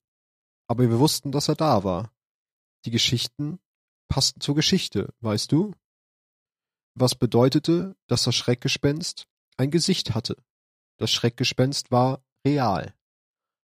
Aber 0.69 0.89
wir 0.89 0.99
wussten, 0.99 1.33
dass 1.33 1.49
er 1.49 1.57
da 1.57 1.85
war. 1.85 2.13
Die 2.85 2.91
Geschichten 2.91 3.59
passten 4.09 4.41
zur 4.41 4.55
Geschichte, 4.55 5.13
weißt 5.21 5.51
du? 5.53 5.73
Was 6.95 7.15
bedeutete, 7.15 7.97
dass 8.07 8.25
das 8.25 8.35
Schreckgespenst 8.35 9.27
ein 9.57 9.71
Gesicht 9.71 10.15
hatte. 10.15 10.37
Das 10.99 11.11
Schreckgespenst 11.11 11.91
war 11.91 12.23
real. 12.47 12.95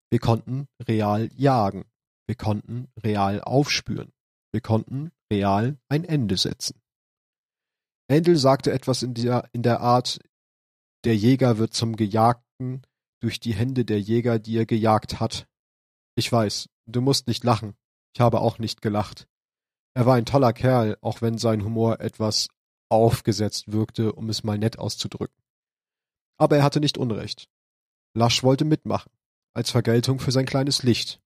Wir 0.09 0.19
konnten 0.19 0.67
real 0.87 1.29
jagen. 1.33 1.85
Wir 2.27 2.35
konnten 2.35 2.87
real 3.03 3.41
aufspüren. 3.41 4.13
Wir 4.51 4.61
konnten 4.61 5.11
real 5.31 5.77
ein 5.89 6.03
Ende 6.03 6.37
setzen. 6.37 6.81
Händel 8.09 8.37
sagte 8.37 8.71
etwas 8.71 9.03
in 9.03 9.13
der, 9.13 9.49
in 9.51 9.63
der 9.63 9.81
Art, 9.81 10.19
der 11.03 11.15
Jäger 11.15 11.57
wird 11.57 11.73
zum 11.73 11.95
Gejagten 11.95 12.81
durch 13.21 13.39
die 13.39 13.53
Hände 13.53 13.85
der 13.85 13.99
Jäger, 13.99 14.39
die 14.39 14.57
er 14.57 14.65
gejagt 14.65 15.19
hat. 15.19 15.47
Ich 16.15 16.31
weiß, 16.31 16.69
du 16.85 17.01
musst 17.01 17.27
nicht 17.27 17.43
lachen. 17.43 17.75
Ich 18.15 18.21
habe 18.21 18.41
auch 18.41 18.59
nicht 18.59 18.81
gelacht. 18.81 19.27
Er 19.93 20.05
war 20.05 20.15
ein 20.15 20.25
toller 20.25 20.53
Kerl, 20.53 20.97
auch 21.01 21.21
wenn 21.21 21.37
sein 21.37 21.63
Humor 21.63 21.99
etwas 21.99 22.49
aufgesetzt 22.89 23.71
wirkte, 23.71 24.13
um 24.13 24.29
es 24.29 24.43
mal 24.43 24.57
nett 24.57 24.79
auszudrücken. 24.79 25.35
Aber 26.39 26.57
er 26.57 26.63
hatte 26.63 26.79
nicht 26.79 26.97
Unrecht. 26.97 27.49
Lasch 28.13 28.43
wollte 28.43 28.65
mitmachen, 28.65 29.11
als 29.53 29.71
Vergeltung 29.71 30.19
für 30.19 30.31
sein 30.31 30.45
kleines 30.45 30.83
Licht. 30.83 31.19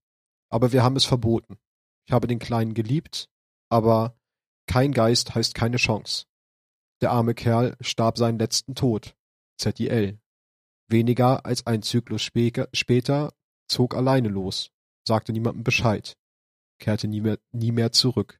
Aber 0.49 0.71
wir 0.71 0.83
haben 0.83 0.95
es 0.95 1.05
verboten. 1.05 1.57
Ich 2.07 2.13
habe 2.13 2.27
den 2.27 2.39
Kleinen 2.39 2.73
geliebt, 2.73 3.29
aber 3.69 4.17
kein 4.67 4.91
Geist 4.91 5.35
heißt 5.35 5.53
keine 5.53 5.77
Chance. 5.77 6.25
Der 7.01 7.11
arme 7.11 7.33
Kerl 7.33 7.75
starb 7.81 8.17
seinen 8.17 8.37
letzten 8.37 8.75
Tod. 8.75 9.15
ZIL. 9.57 10.19
Weniger 10.87 11.45
als 11.45 11.65
ein 11.65 11.81
Zyklus 11.81 12.21
später 12.21 13.33
zog 13.67 13.95
alleine 13.95 14.27
los, 14.27 14.71
sagte 15.07 15.31
niemandem 15.31 15.63
Bescheid, 15.63 16.17
kehrte 16.79 17.07
nie 17.07 17.21
mehr, 17.21 17.39
nie 17.51 17.71
mehr 17.71 17.91
zurück. 17.91 18.39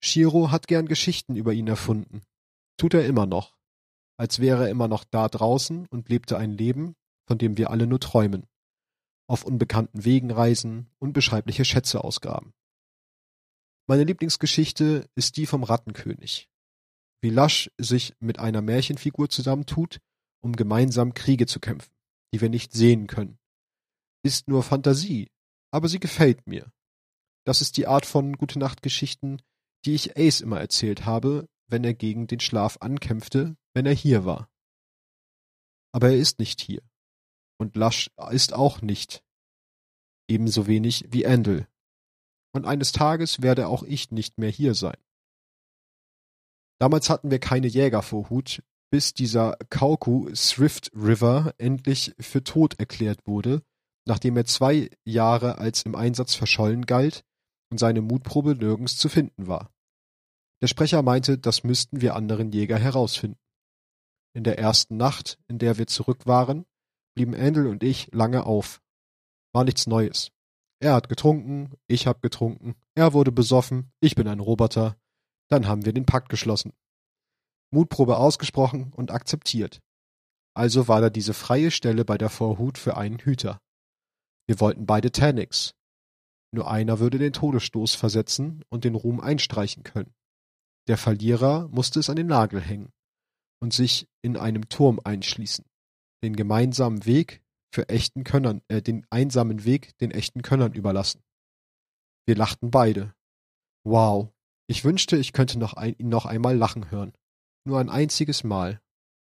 Shiro 0.00 0.50
hat 0.50 0.68
gern 0.68 0.86
Geschichten 0.86 1.36
über 1.36 1.52
ihn 1.52 1.66
erfunden. 1.66 2.22
Tut 2.76 2.94
er 2.94 3.06
immer 3.06 3.26
noch. 3.26 3.56
Als 4.16 4.38
wäre 4.40 4.64
er 4.64 4.70
immer 4.70 4.88
noch 4.88 5.04
da 5.04 5.28
draußen 5.28 5.86
und 5.86 6.08
lebte 6.08 6.36
ein 6.36 6.52
Leben, 6.52 6.94
von 7.26 7.38
dem 7.38 7.56
wir 7.56 7.70
alle 7.70 7.86
nur 7.86 8.00
träumen. 8.00 8.46
Auf 9.28 9.44
unbekannten 9.44 10.04
Wegen 10.04 10.30
reisen, 10.30 10.90
unbeschreibliche 10.98 11.64
Schätze 11.64 12.02
ausgraben. 12.02 12.52
Meine 13.86 14.04
Lieblingsgeschichte 14.04 15.08
ist 15.14 15.36
die 15.36 15.46
vom 15.46 15.62
Rattenkönig 15.62 16.48
wie 17.20 17.30
Lasch 17.30 17.70
sich 17.78 18.14
mit 18.20 18.38
einer 18.38 18.62
Märchenfigur 18.62 19.28
zusammentut, 19.28 19.98
um 20.42 20.54
gemeinsam 20.54 21.14
Kriege 21.14 21.46
zu 21.46 21.60
kämpfen, 21.60 21.92
die 22.32 22.40
wir 22.40 22.48
nicht 22.48 22.72
sehen 22.72 23.06
können. 23.06 23.38
Ist 24.24 24.48
nur 24.48 24.62
Fantasie, 24.62 25.28
aber 25.72 25.88
sie 25.88 26.00
gefällt 26.00 26.46
mir. 26.46 26.70
Das 27.44 27.60
ist 27.60 27.76
die 27.76 27.86
Art 27.86 28.06
von 28.06 28.36
Gute-Nacht-Geschichten, 28.36 29.40
die 29.84 29.94
ich 29.94 30.16
Ace 30.16 30.40
immer 30.40 30.60
erzählt 30.60 31.06
habe, 31.06 31.48
wenn 31.68 31.84
er 31.84 31.94
gegen 31.94 32.26
den 32.26 32.40
Schlaf 32.40 32.78
ankämpfte, 32.80 33.56
wenn 33.74 33.86
er 33.86 33.94
hier 33.94 34.24
war. 34.24 34.50
Aber 35.92 36.10
er 36.10 36.16
ist 36.16 36.38
nicht 36.38 36.60
hier. 36.60 36.82
Und 37.58 37.76
Lasch 37.76 38.10
ist 38.30 38.52
auch 38.52 38.82
nicht. 38.82 39.22
Ebenso 40.28 40.66
wenig 40.66 41.06
wie 41.08 41.26
Andel. 41.26 41.66
Und 42.52 42.66
eines 42.66 42.92
Tages 42.92 43.42
werde 43.42 43.68
auch 43.68 43.82
ich 43.82 44.10
nicht 44.10 44.38
mehr 44.38 44.50
hier 44.50 44.74
sein. 44.74 44.96
Damals 46.80 47.10
hatten 47.10 47.30
wir 47.30 47.38
keine 47.38 47.66
Jägervorhut, 47.66 48.62
bis 48.90 49.12
dieser 49.12 49.56
Kauku 49.68 50.30
Thrift 50.32 50.90
River 50.94 51.54
endlich 51.58 52.14
für 52.18 52.42
tot 52.44 52.78
erklärt 52.78 53.26
wurde, 53.26 53.62
nachdem 54.06 54.36
er 54.36 54.44
zwei 54.44 54.90
Jahre 55.04 55.58
als 55.58 55.82
im 55.82 55.94
Einsatz 55.94 56.34
verschollen 56.34 56.86
galt 56.86 57.24
und 57.70 57.78
seine 57.78 58.00
Mutprobe 58.00 58.54
nirgends 58.54 58.96
zu 58.96 59.08
finden 59.08 59.46
war. 59.46 59.70
Der 60.62 60.68
Sprecher 60.68 61.02
meinte, 61.02 61.38
das 61.38 61.64
müssten 61.64 62.00
wir 62.00 62.16
anderen 62.16 62.50
Jäger 62.50 62.78
herausfinden. 62.78 63.38
In 64.34 64.44
der 64.44 64.58
ersten 64.58 64.96
Nacht, 64.96 65.38
in 65.48 65.58
der 65.58 65.78
wir 65.78 65.86
zurück 65.86 66.26
waren, 66.26 66.64
blieben 67.14 67.34
Andel 67.34 67.66
und 67.66 67.82
ich 67.82 68.08
lange 68.12 68.46
auf. 68.46 68.80
War 69.52 69.64
nichts 69.64 69.86
Neues. 69.86 70.30
Er 70.80 70.94
hat 70.94 71.08
getrunken, 71.08 71.74
ich 71.88 72.06
hab 72.06 72.22
getrunken, 72.22 72.76
er 72.94 73.12
wurde 73.12 73.32
besoffen, 73.32 73.90
ich 74.00 74.14
bin 74.14 74.28
ein 74.28 74.40
Roboter, 74.40 74.96
dann 75.48 75.66
haben 75.66 75.84
wir 75.84 75.92
den 75.92 76.06
Pakt 76.06 76.28
geschlossen. 76.28 76.72
Mutprobe 77.70 78.16
ausgesprochen 78.16 78.92
und 78.94 79.10
akzeptiert. 79.10 79.80
Also 80.54 80.88
war 80.88 81.00
da 81.00 81.10
diese 81.10 81.34
freie 81.34 81.70
Stelle 81.70 82.04
bei 82.04 82.18
der 82.18 82.30
Vorhut 82.30 82.78
für 82.78 82.96
einen 82.96 83.18
Hüter. 83.18 83.60
Wir 84.46 84.60
wollten 84.60 84.86
beide 84.86 85.12
Tanix. 85.12 85.74
Nur 86.52 86.70
einer 86.70 86.98
würde 86.98 87.18
den 87.18 87.32
Todesstoß 87.32 87.94
versetzen 87.94 88.64
und 88.70 88.84
den 88.84 88.94
Ruhm 88.94 89.20
einstreichen 89.20 89.82
können. 89.82 90.14
Der 90.88 90.96
Verlierer 90.96 91.68
musste 91.68 92.00
es 92.00 92.08
an 92.08 92.16
den 92.16 92.26
Nagel 92.26 92.60
hängen 92.60 92.90
und 93.60 93.74
sich 93.74 94.08
in 94.22 94.36
einem 94.36 94.68
Turm 94.70 95.00
einschließen. 95.04 95.66
Den 96.24 96.34
gemeinsamen 96.34 97.04
Weg 97.04 97.42
für 97.72 97.88
echten 97.90 98.24
Könnern, 98.24 98.62
äh, 98.68 98.80
den 98.80 99.06
einsamen 99.10 99.64
Weg 99.64 99.96
den 99.98 100.10
echten 100.10 100.40
Könnern 100.42 100.72
überlassen. 100.72 101.22
Wir 102.26 102.34
lachten 102.34 102.70
beide. 102.70 103.14
Wow, 103.84 104.32
ich 104.68 104.84
wünschte, 104.84 105.16
ich 105.16 105.32
könnte 105.32 105.58
noch 105.58 105.72
ein, 105.72 105.96
ihn 105.98 106.10
noch 106.10 106.26
einmal 106.26 106.56
lachen 106.56 106.90
hören. 106.90 107.14
Nur 107.64 107.80
ein 107.80 107.88
einziges 107.88 108.44
Mal. 108.44 108.80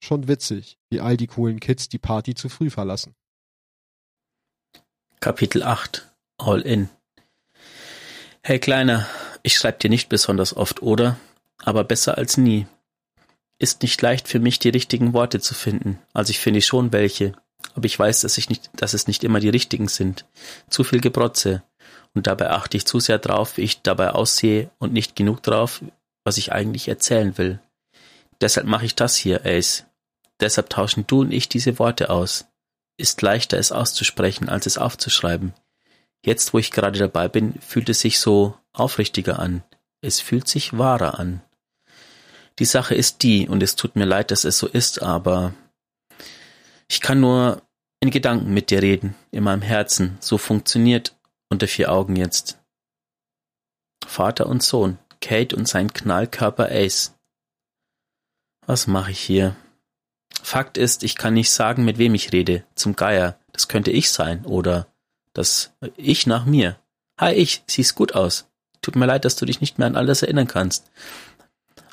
Schon 0.03 0.27
witzig, 0.27 0.77
wie 0.89 0.99
all 0.99 1.15
die 1.17 1.27
coolen 1.27 1.59
Kids 1.59 1.89
die 1.89 1.99
Party 1.99 2.35
zu 2.35 2.49
früh 2.49 2.69
verlassen. 2.69 3.15
Kapitel 5.19 5.63
8 5.63 6.11
All 6.37 6.61
In 6.61 6.89
Hey 8.43 8.59
Kleiner, 8.59 9.07
ich 9.43 9.55
schreib 9.55 9.79
dir 9.79 9.89
nicht 9.89 10.09
besonders 10.09 10.55
oft, 10.55 10.81
oder? 10.81 11.17
Aber 11.63 11.83
besser 11.83 12.17
als 12.17 12.37
nie. 12.37 12.67
Ist 13.59 13.83
nicht 13.83 14.01
leicht 14.01 14.27
für 14.27 14.39
mich, 14.39 14.59
die 14.59 14.69
richtigen 14.69 15.13
Worte 15.13 15.39
zu 15.39 15.53
finden. 15.53 15.99
Also 16.13 16.31
ich 16.31 16.39
finde 16.39 16.61
schon 16.61 16.91
welche. 16.91 17.33
Aber 17.75 17.85
ich 17.85 17.97
weiß, 17.97 18.21
dass 18.21 18.37
ich 18.37 18.49
nicht, 18.49 18.71
dass 18.73 18.93
es 18.93 19.07
nicht 19.07 19.23
immer 19.23 19.39
die 19.39 19.49
richtigen 19.49 19.87
sind. 19.87 20.25
Zu 20.69 20.83
viel 20.83 20.99
Gebrotze 20.99 21.63
und 22.13 22.27
dabei 22.27 22.49
achte 22.49 22.77
ich 22.77 22.85
zu 22.85 22.99
sehr 22.99 23.19
drauf, 23.19 23.57
wie 23.57 23.61
ich 23.61 23.81
dabei 23.81 24.11
aussehe 24.11 24.69
und 24.79 24.93
nicht 24.93 25.15
genug 25.15 25.41
drauf, 25.43 25.81
was 26.23 26.37
ich 26.37 26.51
eigentlich 26.51 26.87
erzählen 26.87 27.37
will. 27.37 27.59
Deshalb 28.41 28.67
mache 28.67 28.85
ich 28.85 28.95
das 28.95 29.15
hier, 29.15 29.45
Ace. 29.45 29.85
Deshalb 30.39 30.69
tauschen 30.69 31.05
du 31.07 31.21
und 31.21 31.31
ich 31.31 31.47
diese 31.47 31.79
Worte 31.79 32.09
aus. 32.09 32.45
Ist 32.97 33.21
leichter 33.21 33.57
es 33.57 33.71
auszusprechen, 33.71 34.49
als 34.49 34.65
es 34.65 34.77
aufzuschreiben. 34.77 35.53
Jetzt, 36.25 36.53
wo 36.53 36.59
ich 36.59 36.71
gerade 36.71 36.99
dabei 36.99 37.27
bin, 37.27 37.53
fühlt 37.61 37.89
es 37.89 38.01
sich 38.01 38.19
so 38.19 38.55
aufrichtiger 38.73 39.39
an. 39.39 39.63
Es 40.01 40.19
fühlt 40.19 40.47
sich 40.47 40.77
wahrer 40.77 41.19
an. 41.19 41.41
Die 42.59 42.65
Sache 42.65 42.95
ist 42.95 43.23
die, 43.23 43.47
und 43.47 43.63
es 43.63 43.75
tut 43.75 43.95
mir 43.95 44.05
leid, 44.05 44.31
dass 44.31 44.43
es 44.43 44.57
so 44.57 44.67
ist, 44.67 45.01
aber 45.01 45.53
ich 46.89 47.01
kann 47.01 47.19
nur 47.19 47.61
in 48.01 48.11
Gedanken 48.11 48.53
mit 48.53 48.69
dir 48.69 48.81
reden, 48.81 49.15
in 49.31 49.43
meinem 49.43 49.61
Herzen. 49.61 50.17
So 50.19 50.37
funktioniert 50.37 51.15
unter 51.51 51.67
vier 51.67 51.91
Augen 51.91 52.15
jetzt. 52.15 52.57
Vater 54.07 54.47
und 54.47 54.63
Sohn, 54.63 54.97
Kate 55.19 55.55
und 55.55 55.67
sein 55.67 55.93
Knallkörper 55.93 56.69
Ace. 56.71 57.13
Was 58.65 58.87
mache 58.87 59.11
ich 59.11 59.19
hier? 59.19 59.55
Fakt 60.41 60.77
ist, 60.77 61.03
ich 61.03 61.15
kann 61.15 61.33
nicht 61.33 61.51
sagen, 61.51 61.85
mit 61.85 61.97
wem 61.97 62.15
ich 62.15 62.31
rede. 62.31 62.63
Zum 62.75 62.95
Geier. 62.95 63.37
Das 63.51 63.67
könnte 63.67 63.91
ich 63.91 64.11
sein. 64.11 64.45
Oder 64.45 64.87
das 65.33 65.73
Ich 65.97 66.25
nach 66.25 66.45
mir. 66.45 66.79
Hi, 67.19 67.33
ich. 67.33 67.63
Siehst 67.67 67.95
gut 67.95 68.15
aus. 68.15 68.47
Tut 68.81 68.95
mir 68.95 69.05
leid, 69.05 69.25
dass 69.25 69.35
du 69.35 69.45
dich 69.45 69.61
nicht 69.61 69.77
mehr 69.77 69.87
an 69.87 69.95
alles 69.95 70.23
erinnern 70.23 70.47
kannst. 70.47 70.89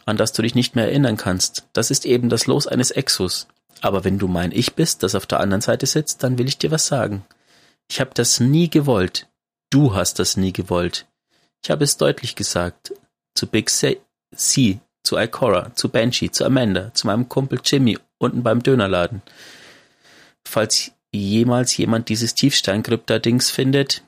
An 0.06 0.16
das 0.16 0.32
du 0.32 0.42
dich 0.42 0.54
nicht 0.54 0.74
mehr 0.74 0.86
erinnern 0.86 1.16
kannst. 1.16 1.66
Das 1.72 1.90
ist 1.90 2.06
eben 2.06 2.30
das 2.30 2.46
Los 2.46 2.66
eines 2.66 2.90
Exos. 2.90 3.48
Aber 3.80 4.04
wenn 4.04 4.18
du 4.18 4.28
mein 4.28 4.52
Ich 4.52 4.74
bist, 4.74 5.02
das 5.02 5.14
auf 5.14 5.26
der 5.26 5.40
anderen 5.40 5.60
Seite 5.60 5.86
sitzt, 5.86 6.22
dann 6.22 6.38
will 6.38 6.48
ich 6.48 6.58
dir 6.58 6.70
was 6.70 6.86
sagen. 6.86 7.24
Ich 7.90 8.00
habe 8.00 8.10
das 8.14 8.40
nie 8.40 8.70
gewollt. 8.70 9.27
Du 9.70 9.94
hast 9.94 10.18
das 10.18 10.36
nie 10.36 10.52
gewollt. 10.52 11.06
Ich 11.62 11.70
habe 11.70 11.84
es 11.84 11.96
deutlich 11.96 12.34
gesagt. 12.36 12.94
Zu 13.34 13.46
Big 13.46 13.70
C, 13.70 14.00
zu 15.02 15.18
Ikora, 15.18 15.74
zu 15.74 15.88
Banshee, 15.90 16.30
zu 16.30 16.44
Amanda, 16.44 16.92
zu 16.94 17.06
meinem 17.06 17.28
Kumpel 17.28 17.60
Jimmy 17.64 17.98
unten 18.18 18.42
beim 18.42 18.62
Dönerladen. 18.62 19.22
Falls 20.46 20.92
jemals 21.12 21.76
jemand 21.76 22.08
dieses 22.08 22.34
Tiefsteinkrypta-Dings 22.34 23.50
findet, 23.50 24.02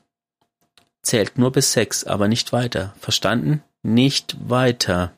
zählt 1.01 1.37
nur 1.37 1.51
bis 1.51 1.73
sechs, 1.73 2.03
aber 2.03 2.27
nicht 2.27 2.51
weiter. 2.51 2.93
Verstanden? 2.99 3.63
Nicht 3.83 4.37
weiter. 4.49 5.13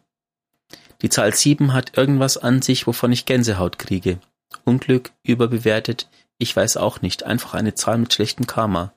Die 1.01 1.09
Zahl 1.09 1.33
sieben 1.33 1.73
hat 1.73 1.97
irgendwas 1.97 2.37
an 2.37 2.61
sich, 2.61 2.87
wovon 2.87 3.11
ich 3.11 3.25
Gänsehaut 3.25 3.77
kriege. 3.79 4.19
Unglück, 4.63 5.11
überbewertet, 5.23 6.09
ich 6.37 6.55
weiß 6.55 6.77
auch 6.77 7.01
nicht, 7.01 7.23
einfach 7.23 7.53
eine 7.53 7.75
Zahl 7.75 7.97
mit 7.97 8.13
schlechtem 8.13 8.47
Karma. 8.47 8.93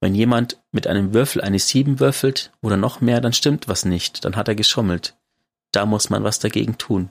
Wenn 0.00 0.14
jemand 0.14 0.62
mit 0.70 0.86
einem 0.86 1.14
Würfel 1.14 1.40
eine 1.40 1.58
sieben 1.58 2.00
würfelt 2.00 2.52
oder 2.60 2.76
noch 2.76 3.00
mehr, 3.00 3.20
dann 3.20 3.32
stimmt 3.32 3.68
was 3.68 3.84
nicht, 3.84 4.24
dann 4.24 4.36
hat 4.36 4.48
er 4.48 4.54
geschummelt. 4.54 5.16
Da 5.72 5.86
muss 5.86 6.10
man 6.10 6.24
was 6.24 6.38
dagegen 6.38 6.78
tun. 6.78 7.10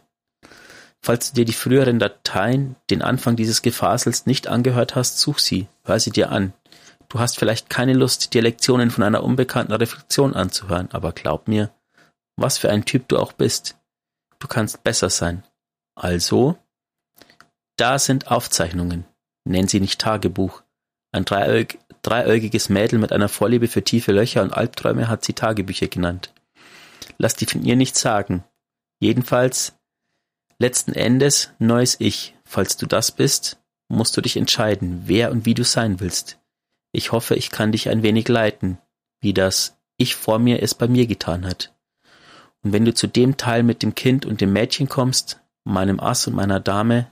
Falls 1.01 1.31
du 1.31 1.35
dir 1.35 1.45
die 1.45 1.53
früheren 1.53 1.99
Dateien, 1.99 2.77
den 2.89 3.01
Anfang 3.01 3.35
dieses 3.35 3.61
Gefasels 3.61 4.25
nicht 4.25 4.47
angehört 4.47 4.95
hast, 4.95 5.19
such 5.19 5.39
sie, 5.39 5.67
hör 5.83 5.99
sie 5.99 6.11
dir 6.11 6.31
an. 6.31 6.53
Du 7.09 7.19
hast 7.19 7.37
vielleicht 7.37 7.69
keine 7.69 7.93
Lust, 7.93 8.33
dir 8.33 8.41
Lektionen 8.41 8.89
von 8.89 9.03
einer 9.03 9.23
unbekannten 9.23 9.73
Reflexion 9.73 10.33
anzuhören, 10.33 10.89
aber 10.93 11.11
glaub 11.11 11.47
mir, 11.47 11.71
was 12.37 12.57
für 12.57 12.69
ein 12.69 12.85
Typ 12.85 13.07
du 13.09 13.17
auch 13.17 13.33
bist, 13.33 13.75
du 14.39 14.47
kannst 14.47 14.83
besser 14.83 15.09
sein. 15.09 15.43
Also, 15.95 16.57
da 17.75 17.99
sind 17.99 18.31
Aufzeichnungen. 18.31 19.05
Nenn 19.45 19.67
sie 19.67 19.79
nicht 19.79 19.99
Tagebuch. 19.99 20.63
Ein 21.11 21.25
dreieugig, 21.25 21.79
dreieugige 22.03 22.61
Mädel 22.69 22.99
mit 22.99 23.11
einer 23.11 23.29
Vorliebe 23.29 23.67
für 23.67 23.83
tiefe 23.83 24.11
Löcher 24.11 24.43
und 24.43 24.53
Albträume 24.53 25.07
hat 25.07 25.25
sie 25.25 25.33
Tagebücher 25.33 25.87
genannt. 25.87 26.33
Lass 27.17 27.35
die 27.35 27.45
von 27.45 27.63
ihr 27.63 27.75
nichts 27.75 28.01
sagen. 28.01 28.43
Jedenfalls, 28.99 29.73
letzten 30.59 30.93
Endes, 30.93 31.51
neues 31.59 31.95
Ich. 31.99 32.35
Falls 32.45 32.77
du 32.77 32.85
das 32.85 33.11
bist, 33.11 33.59
musst 33.87 34.15
du 34.15 34.21
dich 34.21 34.37
entscheiden, 34.37 35.03
wer 35.05 35.31
und 35.31 35.45
wie 35.45 35.53
du 35.53 35.63
sein 35.63 35.99
willst. 35.99 36.39
Ich 36.91 37.11
hoffe, 37.11 37.35
ich 37.35 37.49
kann 37.49 37.71
dich 37.71 37.89
ein 37.89 38.03
wenig 38.03 38.27
leiten, 38.27 38.77
wie 39.21 39.33
das 39.33 39.77
Ich 39.97 40.15
vor 40.15 40.39
mir 40.39 40.61
es 40.61 40.75
bei 40.75 40.87
mir 40.87 41.07
getan 41.07 41.45
hat. 41.45 41.73
Und 42.63 42.71
wenn 42.71 42.85
du 42.85 42.93
zu 42.93 43.07
dem 43.07 43.37
Teil 43.37 43.63
mit 43.63 43.83
dem 43.83 43.95
Kind 43.95 44.25
und 44.25 44.41
dem 44.41 44.53
Mädchen 44.53 44.87
kommst, 44.87 45.41
meinem 45.63 45.99
Ass 45.99 46.27
und 46.27 46.35
meiner 46.35 46.59
Dame, 46.59 47.07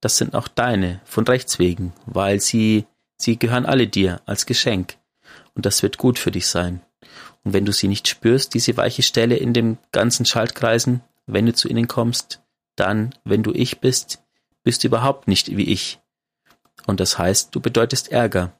das 0.00 0.16
sind 0.16 0.34
auch 0.34 0.48
deine, 0.48 1.00
von 1.04 1.26
Rechts 1.26 1.58
wegen, 1.58 1.92
weil 2.06 2.40
sie, 2.40 2.86
sie 3.22 3.38
gehören 3.38 3.66
alle 3.66 3.86
dir, 3.86 4.20
als 4.26 4.46
Geschenk. 4.46 4.96
Und 5.54 5.66
das 5.66 5.82
wird 5.82 5.98
gut 5.98 6.18
für 6.18 6.30
dich 6.30 6.46
sein. 6.46 6.80
Und 7.44 7.52
wenn 7.52 7.64
du 7.64 7.72
sie 7.72 7.88
nicht 7.88 8.08
spürst, 8.08 8.54
diese 8.54 8.76
weiche 8.76 9.02
Stelle 9.02 9.36
in 9.36 9.52
dem 9.52 9.78
ganzen 9.92 10.26
Schaltkreisen, 10.26 11.02
wenn 11.26 11.46
du 11.46 11.54
zu 11.54 11.68
ihnen 11.68 11.88
kommst, 11.88 12.42
dann, 12.76 13.14
wenn 13.24 13.42
du 13.42 13.52
ich 13.52 13.80
bist, 13.80 14.22
bist 14.62 14.82
du 14.82 14.88
überhaupt 14.88 15.28
nicht 15.28 15.56
wie 15.56 15.72
ich. 15.72 16.00
Und 16.86 17.00
das 17.00 17.18
heißt, 17.18 17.54
du 17.54 17.60
bedeutest 17.60 18.10
Ärger. 18.10 18.52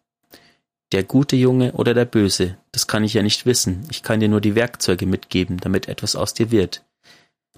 Der 0.93 1.05
gute 1.05 1.37
Junge 1.37 1.73
oder 1.73 1.95
der 1.95 2.05
böse, 2.05 2.57
das 2.73 2.87
kann 2.87 3.05
ich 3.05 3.15
ja 3.15 3.23
nicht 3.23 3.47
wissen. 3.47 3.87
Ich 3.91 4.03
kann 4.03 4.21
dir 4.21 4.29
nur 4.29 4.41
die 4.41 4.55
Werkzeuge 4.57 5.07
mitgeben, 5.07 5.59
damit 5.59 5.89
etwas 5.89 6.17
aus 6.17 6.35
dir 6.35 6.51
wird. 6.51 6.85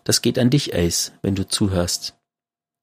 Das 0.05 0.21
geht 0.21 0.39
an 0.39 0.51
dich, 0.51 0.75
Ace, 0.75 1.13
wenn 1.23 1.35
du 1.35 1.47
zuhörst. 1.47 2.15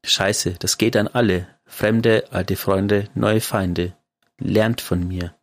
Scheiße, 0.06 0.56
das 0.60 0.78
geht 0.78 0.96
an 0.96 1.08
alle. 1.08 1.48
Fremde, 1.66 2.26
alte 2.32 2.56
Freunde, 2.56 3.10
neue 3.14 3.42
Feinde. 3.42 3.96
Lernt 4.40 4.82
von 4.82 5.08
mir. 5.08 5.36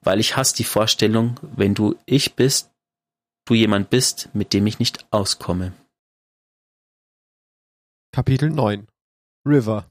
Weil 0.00 0.20
ich 0.20 0.36
hasse 0.36 0.56
die 0.56 0.64
Vorstellung, 0.64 1.38
wenn 1.42 1.74
du 1.74 1.96
ich 2.06 2.34
bist, 2.34 2.70
du 3.44 3.54
jemand 3.54 3.90
bist, 3.90 4.28
mit 4.34 4.52
dem 4.52 4.66
ich 4.66 4.78
nicht 4.78 5.06
auskomme. 5.12 5.72
Kapitel 8.12 8.50
9 8.50 8.86
River 9.46 9.90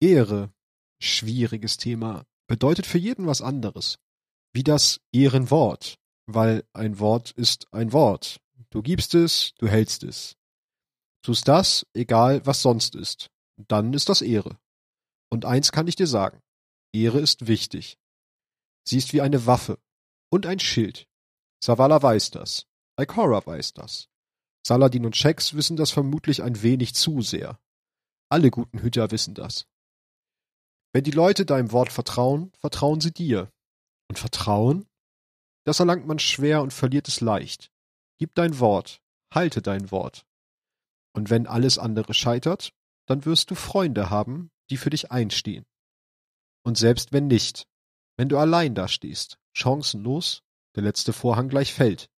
Ehre, 0.00 0.52
schwieriges 1.00 1.76
Thema, 1.76 2.26
bedeutet 2.46 2.86
für 2.86 2.98
jeden 2.98 3.26
was 3.26 3.40
anderes. 3.40 3.98
Wie 4.52 4.62
das 4.62 5.00
Ehrenwort, 5.12 5.98
weil 6.26 6.64
ein 6.72 6.98
Wort 6.98 7.30
ist 7.32 7.72
ein 7.72 7.92
Wort. 7.92 8.40
Du 8.70 8.82
gibst 8.82 9.14
es, 9.14 9.54
du 9.58 9.66
hältst 9.68 10.02
es. 10.02 10.36
Tust 11.22 11.48
das, 11.48 11.86
egal 11.94 12.44
was 12.44 12.60
sonst 12.60 12.94
ist. 12.94 13.30
Dann 13.56 13.94
ist 13.94 14.08
das 14.08 14.20
Ehre. 14.20 14.58
Und 15.30 15.44
eins 15.44 15.72
kann 15.72 15.88
ich 15.88 15.96
dir 15.96 16.06
sagen. 16.06 16.40
Ehre 16.94 17.18
ist 17.18 17.48
wichtig. 17.48 17.98
Sie 18.86 18.98
ist 18.98 19.12
wie 19.12 19.20
eine 19.20 19.46
Waffe 19.46 19.78
und 20.30 20.46
ein 20.46 20.60
Schild. 20.60 21.08
Savala 21.62 22.00
weiß 22.00 22.30
das. 22.30 22.66
Ikora 22.98 23.44
weiß 23.44 23.74
das. 23.74 24.08
Saladin 24.64 25.04
und 25.04 25.16
Shex 25.16 25.54
wissen 25.54 25.76
das 25.76 25.90
vermutlich 25.90 26.42
ein 26.42 26.62
wenig 26.62 26.94
zu 26.94 27.20
sehr. 27.20 27.58
Alle 28.30 28.50
guten 28.50 28.78
Hüter 28.78 29.10
wissen 29.10 29.34
das. 29.34 29.66
Wenn 30.92 31.02
die 31.02 31.10
Leute 31.10 31.44
deinem 31.44 31.72
Wort 31.72 31.92
vertrauen, 31.92 32.52
vertrauen 32.58 33.00
sie 33.00 33.12
dir. 33.12 33.50
Und 34.08 34.18
Vertrauen? 34.18 34.86
Das 35.64 35.80
erlangt 35.80 36.06
man 36.06 36.20
schwer 36.20 36.62
und 36.62 36.72
verliert 36.72 37.08
es 37.08 37.20
leicht. 37.20 37.72
Gib 38.18 38.34
dein 38.36 38.60
Wort, 38.60 39.02
halte 39.32 39.62
dein 39.62 39.90
Wort. 39.90 40.24
Und 41.12 41.30
wenn 41.30 41.48
alles 41.48 41.78
andere 41.78 42.14
scheitert, 42.14 42.72
dann 43.06 43.24
wirst 43.24 43.50
du 43.50 43.56
Freunde 43.56 44.10
haben, 44.10 44.50
die 44.70 44.76
für 44.76 44.90
dich 44.90 45.10
einstehen. 45.10 45.66
Und 46.64 46.78
selbst 46.78 47.12
wenn 47.12 47.26
nicht, 47.26 47.66
wenn 48.16 48.28
du 48.28 48.38
allein 48.38 48.74
dastehst, 48.74 49.38
chancenlos, 49.52 50.42
der 50.74 50.82
letzte 50.82 51.12
Vorhang 51.12 51.48
gleich 51.48 51.72
fällt, 51.72 52.10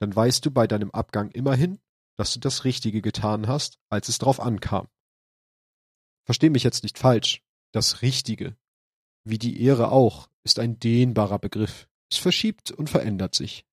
dann 0.00 0.14
weißt 0.14 0.44
du 0.44 0.50
bei 0.50 0.66
deinem 0.66 0.90
Abgang 0.90 1.30
immerhin, 1.30 1.78
dass 2.16 2.32
du 2.34 2.40
das 2.40 2.64
Richtige 2.64 3.02
getan 3.02 3.46
hast, 3.46 3.78
als 3.90 4.08
es 4.08 4.18
drauf 4.18 4.40
ankam. 4.40 4.88
Versteh 6.24 6.50
mich 6.50 6.62
jetzt 6.62 6.82
nicht 6.82 6.98
falsch, 6.98 7.42
das 7.72 8.02
Richtige, 8.02 8.56
wie 9.24 9.38
die 9.38 9.62
Ehre 9.62 9.92
auch, 9.92 10.28
ist 10.44 10.58
ein 10.58 10.78
dehnbarer 10.78 11.38
Begriff. 11.38 11.88
Es 12.10 12.16
verschiebt 12.16 12.70
und 12.70 12.88
verändert 12.88 13.34
sich. 13.34 13.66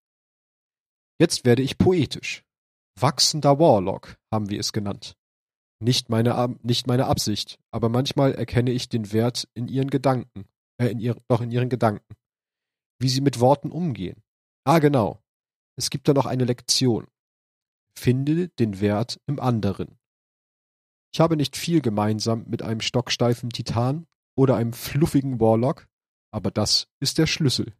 Jetzt 1.19 1.45
werde 1.45 1.61
ich 1.61 1.77
poetisch. 1.77 2.43
Wachsender 2.99 3.59
Warlock 3.59 4.17
haben 4.31 4.49
wir 4.49 4.59
es 4.59 4.73
genannt. 4.73 5.17
Nicht 5.79 6.09
meine, 6.09 6.55
nicht 6.63 6.87
meine 6.87 7.07
Absicht, 7.07 7.59
aber 7.71 7.89
manchmal 7.89 8.33
erkenne 8.33 8.71
ich 8.71 8.89
den 8.89 9.11
Wert 9.11 9.47
in 9.53 9.67
ihren 9.67 9.89
Gedanken, 9.89 10.45
äh, 10.77 10.87
in 10.87 10.99
ihr, 10.99 11.15
doch 11.27 11.41
in 11.41 11.51
ihren 11.51 11.69
Gedanken. 11.69 12.15
Wie 12.99 13.09
sie 13.09 13.21
mit 13.21 13.39
Worten 13.39 13.71
umgehen. 13.71 14.23
Ah, 14.65 14.79
genau. 14.79 15.21
Es 15.77 15.89
gibt 15.89 16.07
da 16.07 16.13
noch 16.13 16.25
eine 16.25 16.45
Lektion. 16.45 17.07
Finde 17.97 18.49
den 18.49 18.79
Wert 18.79 19.19
im 19.27 19.39
anderen. 19.39 19.97
Ich 21.13 21.19
habe 21.19 21.37
nicht 21.37 21.55
viel 21.55 21.81
gemeinsam 21.81 22.45
mit 22.47 22.61
einem 22.61 22.81
stocksteifen 22.81 23.49
Titan 23.49 24.05
oder 24.37 24.55
einem 24.55 24.73
fluffigen 24.73 25.39
Warlock, 25.39 25.87
aber 26.31 26.51
das 26.51 26.87
ist 26.99 27.17
der 27.17 27.27
Schlüssel. 27.27 27.73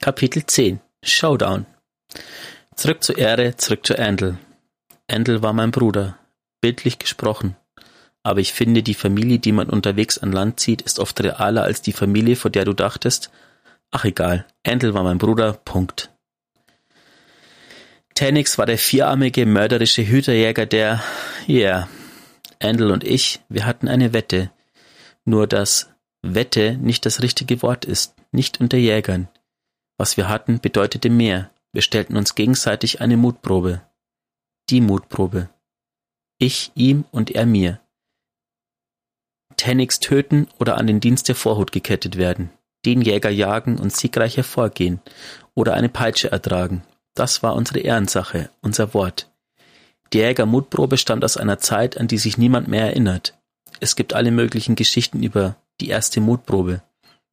Kapitel 0.00 0.44
10 0.44 0.80
Showdown. 1.04 1.66
Zurück 2.76 3.02
zur 3.04 3.18
Erde, 3.18 3.56
zurück 3.56 3.86
zu 3.86 3.98
Andel. 3.98 4.38
Andel 5.08 5.42
war 5.42 5.52
mein 5.52 5.70
Bruder, 5.70 6.18
bildlich 6.60 6.98
gesprochen. 6.98 7.56
Aber 8.22 8.40
ich 8.40 8.52
finde, 8.52 8.82
die 8.82 8.94
Familie, 8.94 9.38
die 9.38 9.52
man 9.52 9.68
unterwegs 9.68 10.18
an 10.18 10.32
Land 10.32 10.60
zieht, 10.60 10.82
ist 10.82 10.98
oft 10.98 11.20
realer 11.20 11.64
als 11.64 11.82
die 11.82 11.92
Familie, 11.92 12.36
vor 12.36 12.50
der 12.50 12.64
du 12.64 12.72
dachtest. 12.72 13.30
Ach 13.90 14.04
egal, 14.04 14.46
Andel 14.66 14.94
war 14.94 15.02
mein 15.02 15.18
Bruder, 15.18 15.52
Punkt. 15.52 16.10
Tanix 18.14 18.58
war 18.58 18.66
der 18.66 18.78
vierarmige, 18.78 19.46
mörderische 19.46 20.06
Hüterjäger, 20.06 20.66
der, 20.66 21.02
ja, 21.46 21.56
yeah. 21.56 21.88
Andel 22.60 22.90
und 22.90 23.04
ich, 23.04 23.40
wir 23.48 23.66
hatten 23.66 23.88
eine 23.88 24.12
Wette. 24.12 24.50
Nur 25.24 25.46
dass 25.46 25.90
Wette 26.22 26.76
nicht 26.76 27.04
das 27.06 27.22
richtige 27.22 27.62
Wort 27.62 27.84
ist, 27.84 28.14
nicht 28.30 28.60
unter 28.60 28.78
Jägern. 28.78 29.28
Was 29.98 30.16
wir 30.16 30.28
hatten, 30.28 30.60
bedeutete 30.60 31.10
mehr. 31.10 31.50
Wir 31.72 31.82
stellten 31.82 32.16
uns 32.16 32.34
gegenseitig 32.34 33.00
eine 33.00 33.16
Mutprobe. 33.16 33.80
Die 34.68 34.80
Mutprobe. 34.80 35.48
Ich 36.38 36.70
ihm 36.74 37.04
und 37.10 37.30
er 37.30 37.46
mir. 37.46 37.80
Tennix 39.56 40.00
töten 40.00 40.48
oder 40.58 40.76
an 40.76 40.86
den 40.86 41.00
Dienst 41.00 41.28
der 41.28 41.34
Vorhut 41.34 41.72
gekettet 41.72 42.16
werden. 42.16 42.50
Den 42.84 43.00
Jäger 43.00 43.30
jagen 43.30 43.78
und 43.78 43.92
siegreich 43.92 44.36
hervorgehen. 44.36 45.00
Oder 45.54 45.74
eine 45.74 45.88
Peitsche 45.88 46.30
ertragen. 46.30 46.82
Das 47.14 47.42
war 47.42 47.54
unsere 47.54 47.80
Ehrensache, 47.80 48.50
unser 48.60 48.92
Wort. 48.92 49.30
Die 50.12 50.18
Jäger-Mutprobe 50.18 50.98
stammt 50.98 51.24
aus 51.24 51.36
einer 51.36 51.58
Zeit, 51.58 51.96
an 51.96 52.08
die 52.08 52.18
sich 52.18 52.36
niemand 52.36 52.68
mehr 52.68 52.86
erinnert. 52.86 53.38
Es 53.80 53.96
gibt 53.96 54.12
alle 54.12 54.30
möglichen 54.30 54.74
Geschichten 54.74 55.22
über 55.22 55.56
die 55.80 55.88
erste 55.88 56.20
Mutprobe. 56.20 56.82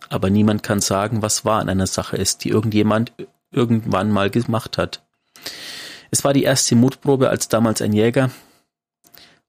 Aber 0.07 0.29
niemand 0.29 0.63
kann 0.63 0.79
sagen, 0.79 1.21
was 1.21 1.43
wahr 1.43 1.59
an 1.59 1.69
einer 1.69 1.87
Sache 1.87 2.15
ist, 2.15 2.43
die 2.45 2.49
irgendjemand 2.49 3.11
irgendwann 3.51 4.11
mal 4.11 4.29
gemacht 4.29 4.77
hat. 4.77 5.03
Es 6.11 6.23
war 6.23 6.33
die 6.33 6.43
erste 6.43 6.75
Mutprobe, 6.75 7.29
als 7.29 7.49
damals 7.49 7.81
ein 7.81 7.93
Jäger. 7.93 8.31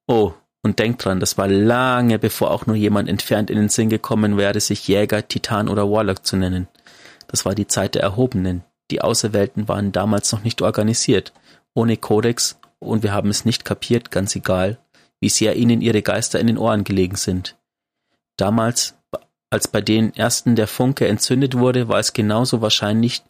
Oh, 0.07 0.35
und 0.63 0.79
denkt 0.79 1.05
dran, 1.05 1.21
das 1.21 1.39
war 1.39 1.49
lange 1.49 2.19
bevor 2.19 2.51
auch 2.51 2.67
nur 2.67 2.77
jemand 2.77 3.09
entfernt 3.09 3.51
in 3.51 3.57
den 3.57 3.69
Sinn 3.71 3.89
gekommen 3.89 4.37
wäre, 4.37 4.61
sich 4.61 4.87
Jäger, 4.89 5.27
Titan 5.27 5.69
oder 5.69 5.91
Warlock 5.91 6.27
zu 6.27 6.37
nennen. 6.37 6.69
Das 7.29 7.45
war 7.45 7.55
die 7.55 7.67
Zeit 7.67 7.95
der 7.95 8.03
Erhobenen. 8.03 8.65
Die 8.91 9.01
Auserwählten 9.01 9.69
waren 9.69 9.93
damals 9.93 10.33
noch 10.33 10.43
nicht 10.43 10.61
organisiert, 10.63 11.33
ohne 11.75 11.97
Kodex, 11.97 12.59
und 12.79 13.03
wir 13.03 13.13
haben 13.13 13.31
es 13.31 13.45
nicht 13.45 13.65
kapiert, 13.65 14.11
ganz 14.11 14.35
egal. 14.35 14.79
wie 15.21 15.29
sehr 15.29 15.57
ihnen 15.57 15.83
ihre 15.83 16.01
Geister 16.03 16.41
in 16.41 16.47
den 16.47 16.59
Ohren 16.59 16.83
gelegen 16.83 17.17
sind. 17.17 17.57
Damals, 18.39 18.95
als 19.51 19.67
bei 19.67 19.81
den 19.81 20.15
ersten 20.15 20.55
der 20.55 20.69
Funke 20.69 21.09
entzündet 21.09 21.59
wurde, 21.59 21.89
war 21.89 21.99
es 21.99 22.13
genauso 22.13 22.61
wahrscheinlich, 22.63 23.23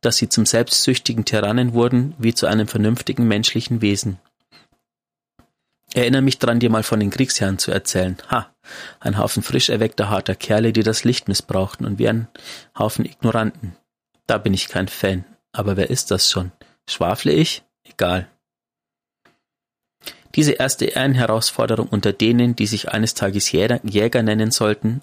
dass 0.00 0.16
sie 0.16 0.28
zum 0.28 0.46
selbstsüchtigen 0.46 1.24
Tyrannen 1.24 1.74
wurden, 1.74 2.14
wie 2.16 2.32
zu 2.32 2.46
einem 2.46 2.68
vernünftigen 2.68 3.26
menschlichen 3.26 3.82
Wesen. 3.82 4.18
Erinnere 5.92 6.22
mich 6.22 6.38
dran, 6.38 6.60
dir 6.60 6.70
mal 6.70 6.82
von 6.84 7.00
den 7.00 7.10
Kriegsherren 7.10 7.58
zu 7.58 7.72
erzählen. 7.72 8.16
Ha, 8.30 8.52
ein 9.00 9.18
Haufen 9.18 9.42
frisch 9.42 9.68
erweckter 9.68 10.10
harter 10.10 10.34
Kerle, 10.34 10.72
die 10.72 10.82
das 10.82 11.04
Licht 11.04 11.28
missbrauchten 11.28 11.86
und 11.86 11.98
wie 11.98 12.08
ein 12.08 12.28
Haufen 12.78 13.04
Ignoranten. 13.04 13.76
Da 14.26 14.38
bin 14.38 14.54
ich 14.54 14.68
kein 14.68 14.88
Fan. 14.88 15.24
Aber 15.52 15.76
wer 15.76 15.90
ist 15.90 16.10
das 16.10 16.30
schon? 16.30 16.50
Schwafle 16.88 17.32
ich? 17.32 17.62
Egal. 17.84 18.28
Diese 20.34 20.52
erste 20.52 20.86
Ehrenherausforderung 20.86 21.86
unter 21.86 22.12
denen, 22.12 22.56
die 22.56 22.66
sich 22.66 22.90
eines 22.90 23.14
Tages 23.14 23.52
Jäger, 23.52 23.78
Jäger 23.84 24.24
nennen 24.24 24.50
sollten, 24.50 25.00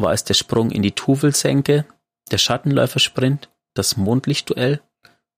war 0.00 0.12
es 0.12 0.24
der 0.24 0.34
Sprung 0.34 0.70
in 0.70 0.82
die 0.82 0.92
Tuvelsenke, 0.92 1.86
der 2.30 2.38
Schattenläufersprint, 2.38 3.50
das 3.74 3.96
Mondlichtduell, 3.96 4.80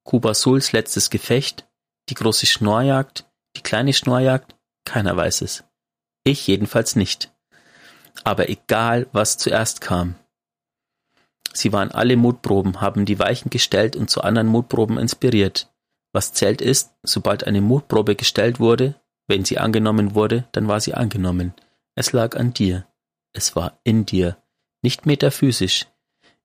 Kuba 0.05 0.35
Suls 0.35 0.73
letztes 0.73 1.11
Gefecht, 1.11 1.67
die 2.09 2.15
große 2.15 2.47
Schnorrjagd, 2.47 3.31
die 3.57 3.63
kleine 3.63 3.93
Schnorrjagd, 3.93 4.57
keiner 4.85 5.17
weiß 5.17 5.43
es. 5.43 5.65
Ich 6.25 6.47
jedenfalls 6.47 6.97
nicht. 6.97 7.33
Aber 8.25 8.49
egal, 8.49 9.07
was 9.13 9.39
zuerst 9.39 9.81
kam. 9.81 10.17
Sie 11.53 11.73
waren 11.73 11.91
alle 11.91 12.17
Mutproben, 12.17 12.81
haben 12.81 13.05
die 13.05 13.19
Weichen 13.19 13.51
gestellt 13.51 13.97
und 13.97 14.11
zu 14.11 14.23
anderen 14.23 14.49
Mutproben 14.49 14.99
inspiriert. 14.99 15.71
Was 16.13 16.33
zählt 16.33 16.61
ist, 16.61 16.95
sobald 17.03 17.45
eine 17.45 17.61
Mutprobe 17.61 18.17
gestellt 18.17 18.61
wurde, 18.61 19.01
wenn 19.29 19.45
sie 19.45 19.59
angenommen 19.59 20.15
wurde, 20.15 20.49
dann 20.53 20.69
war 20.69 20.81
sie 20.81 20.95
angenommen. 20.95 21.55
Es 21.95 22.13
lag 22.13 22.37
an 22.37 22.53
dir. 22.53 22.87
Es 23.33 23.57
war 23.57 23.79
in 23.85 24.05
dir. 24.05 24.37
Nicht 24.83 25.07
metaphysisch. 25.07 25.87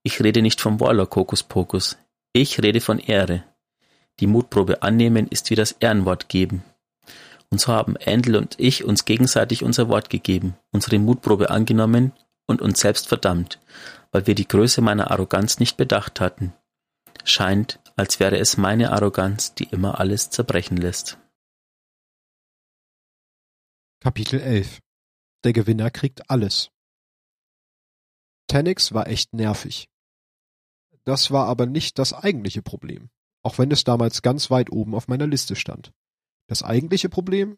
Ich 0.03 0.21
rede 0.23 0.43
nicht 0.43 0.61
vom 0.61 0.79
Warlock 0.79 1.15
Hokuspokus. 1.15 1.97
Ich 2.33 2.61
rede 2.61 2.81
von 2.81 2.99
Ehre. 2.99 3.43
Die 4.19 4.27
Mutprobe 4.27 4.83
annehmen 4.83 5.27
ist 5.27 5.49
wie 5.49 5.55
das 5.55 5.71
Ehrenwort 5.73 6.29
geben. 6.29 6.63
Und 7.49 7.59
so 7.59 7.73
haben 7.73 7.95
Endel 7.95 8.35
und 8.35 8.59
ich 8.59 8.83
uns 8.83 9.05
gegenseitig 9.05 9.63
unser 9.63 9.89
Wort 9.89 10.09
gegeben, 10.09 10.55
unsere 10.71 10.99
Mutprobe 10.99 11.49
angenommen 11.49 12.13
und 12.45 12.61
uns 12.61 12.79
selbst 12.79 13.07
verdammt, 13.07 13.59
weil 14.11 14.27
wir 14.27 14.35
die 14.35 14.47
Größe 14.47 14.81
meiner 14.81 15.11
Arroganz 15.11 15.59
nicht 15.59 15.77
bedacht 15.77 16.19
hatten. 16.19 16.53
Scheint, 17.23 17.79
als 17.95 18.19
wäre 18.19 18.37
es 18.37 18.57
meine 18.57 18.91
Arroganz, 18.91 19.55
die 19.55 19.65
immer 19.65 19.99
alles 19.99 20.29
zerbrechen 20.29 20.77
lässt. 20.77 21.17
Kapitel 23.99 24.39
11 24.39 24.79
Der 25.43 25.53
Gewinner 25.53 25.89
kriegt 25.89 26.29
alles. 26.29 26.69
Tannix 28.47 28.93
war 28.93 29.07
echt 29.07 29.33
nervig. 29.33 29.89
Das 31.03 31.31
war 31.31 31.47
aber 31.47 31.65
nicht 31.65 31.99
das 31.99 32.13
eigentliche 32.13 32.61
Problem, 32.61 33.09
auch 33.43 33.57
wenn 33.57 33.71
es 33.71 33.83
damals 33.83 34.21
ganz 34.21 34.51
weit 34.51 34.71
oben 34.71 34.95
auf 34.95 35.07
meiner 35.07 35.27
Liste 35.27 35.55
stand. 35.55 35.93
Das 36.47 36.63
eigentliche 36.63 37.09
Problem? 37.09 37.57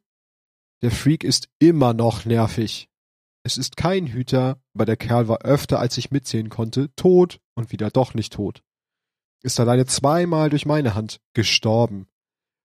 Der 0.82 0.91
Freak 0.91 1.23
ist 1.23 1.49
immer 1.60 1.93
noch 1.93 2.25
nervig. 2.25 2.89
Es 3.43 3.58
ist 3.58 3.78
kein 3.78 4.08
Hüter, 4.08 4.62
aber 4.73 4.86
der 4.86 4.97
Kerl 4.97 5.28
war 5.28 5.41
öfter, 5.41 5.80
als 5.80 5.97
ich 5.97 6.12
mitzählen 6.12 6.49
konnte, 6.49 6.93
tot 6.95 7.39
und 7.56 7.71
wieder 7.71 7.89
doch 7.89 8.13
nicht 8.13 8.34
tot. 8.34 8.63
Ist 9.41 9.60
alleine 9.60 9.86
zweimal 9.86 10.49
durch 10.49 10.65
meine 10.65 10.95
Hand 10.95 11.21
gestorben. 11.34 12.08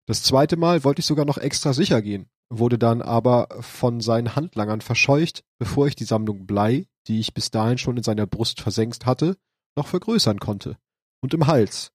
Das 0.06 0.22
zweite 0.22 0.56
Mal 0.56 0.84
wollte 0.84 1.00
ich 1.00 1.06
sogar 1.06 1.24
noch 1.24 1.38
extra 1.38 1.72
sicher 1.72 2.02
gehen, 2.02 2.28
wurde 2.50 2.78
dann 2.78 3.00
aber 3.00 3.48
von 3.60 4.00
seinen 4.00 4.36
Handlangern 4.36 4.80
verscheucht, 4.80 5.44
bevor 5.58 5.86
ich 5.86 5.96
die 5.96 6.04
Sammlung 6.04 6.46
Blei, 6.46 6.86
die 7.06 7.20
ich 7.20 7.34
bis 7.34 7.50
dahin 7.50 7.78
schon 7.78 7.96
in 7.96 8.02
seiner 8.02 8.26
Brust 8.26 8.60
versenkt 8.60 9.06
hatte, 9.06 9.36
noch 9.76 9.86
vergrößern 9.86 10.38
konnte. 10.38 10.78
Und 11.20 11.34
im 11.34 11.46
Hals, 11.46 11.92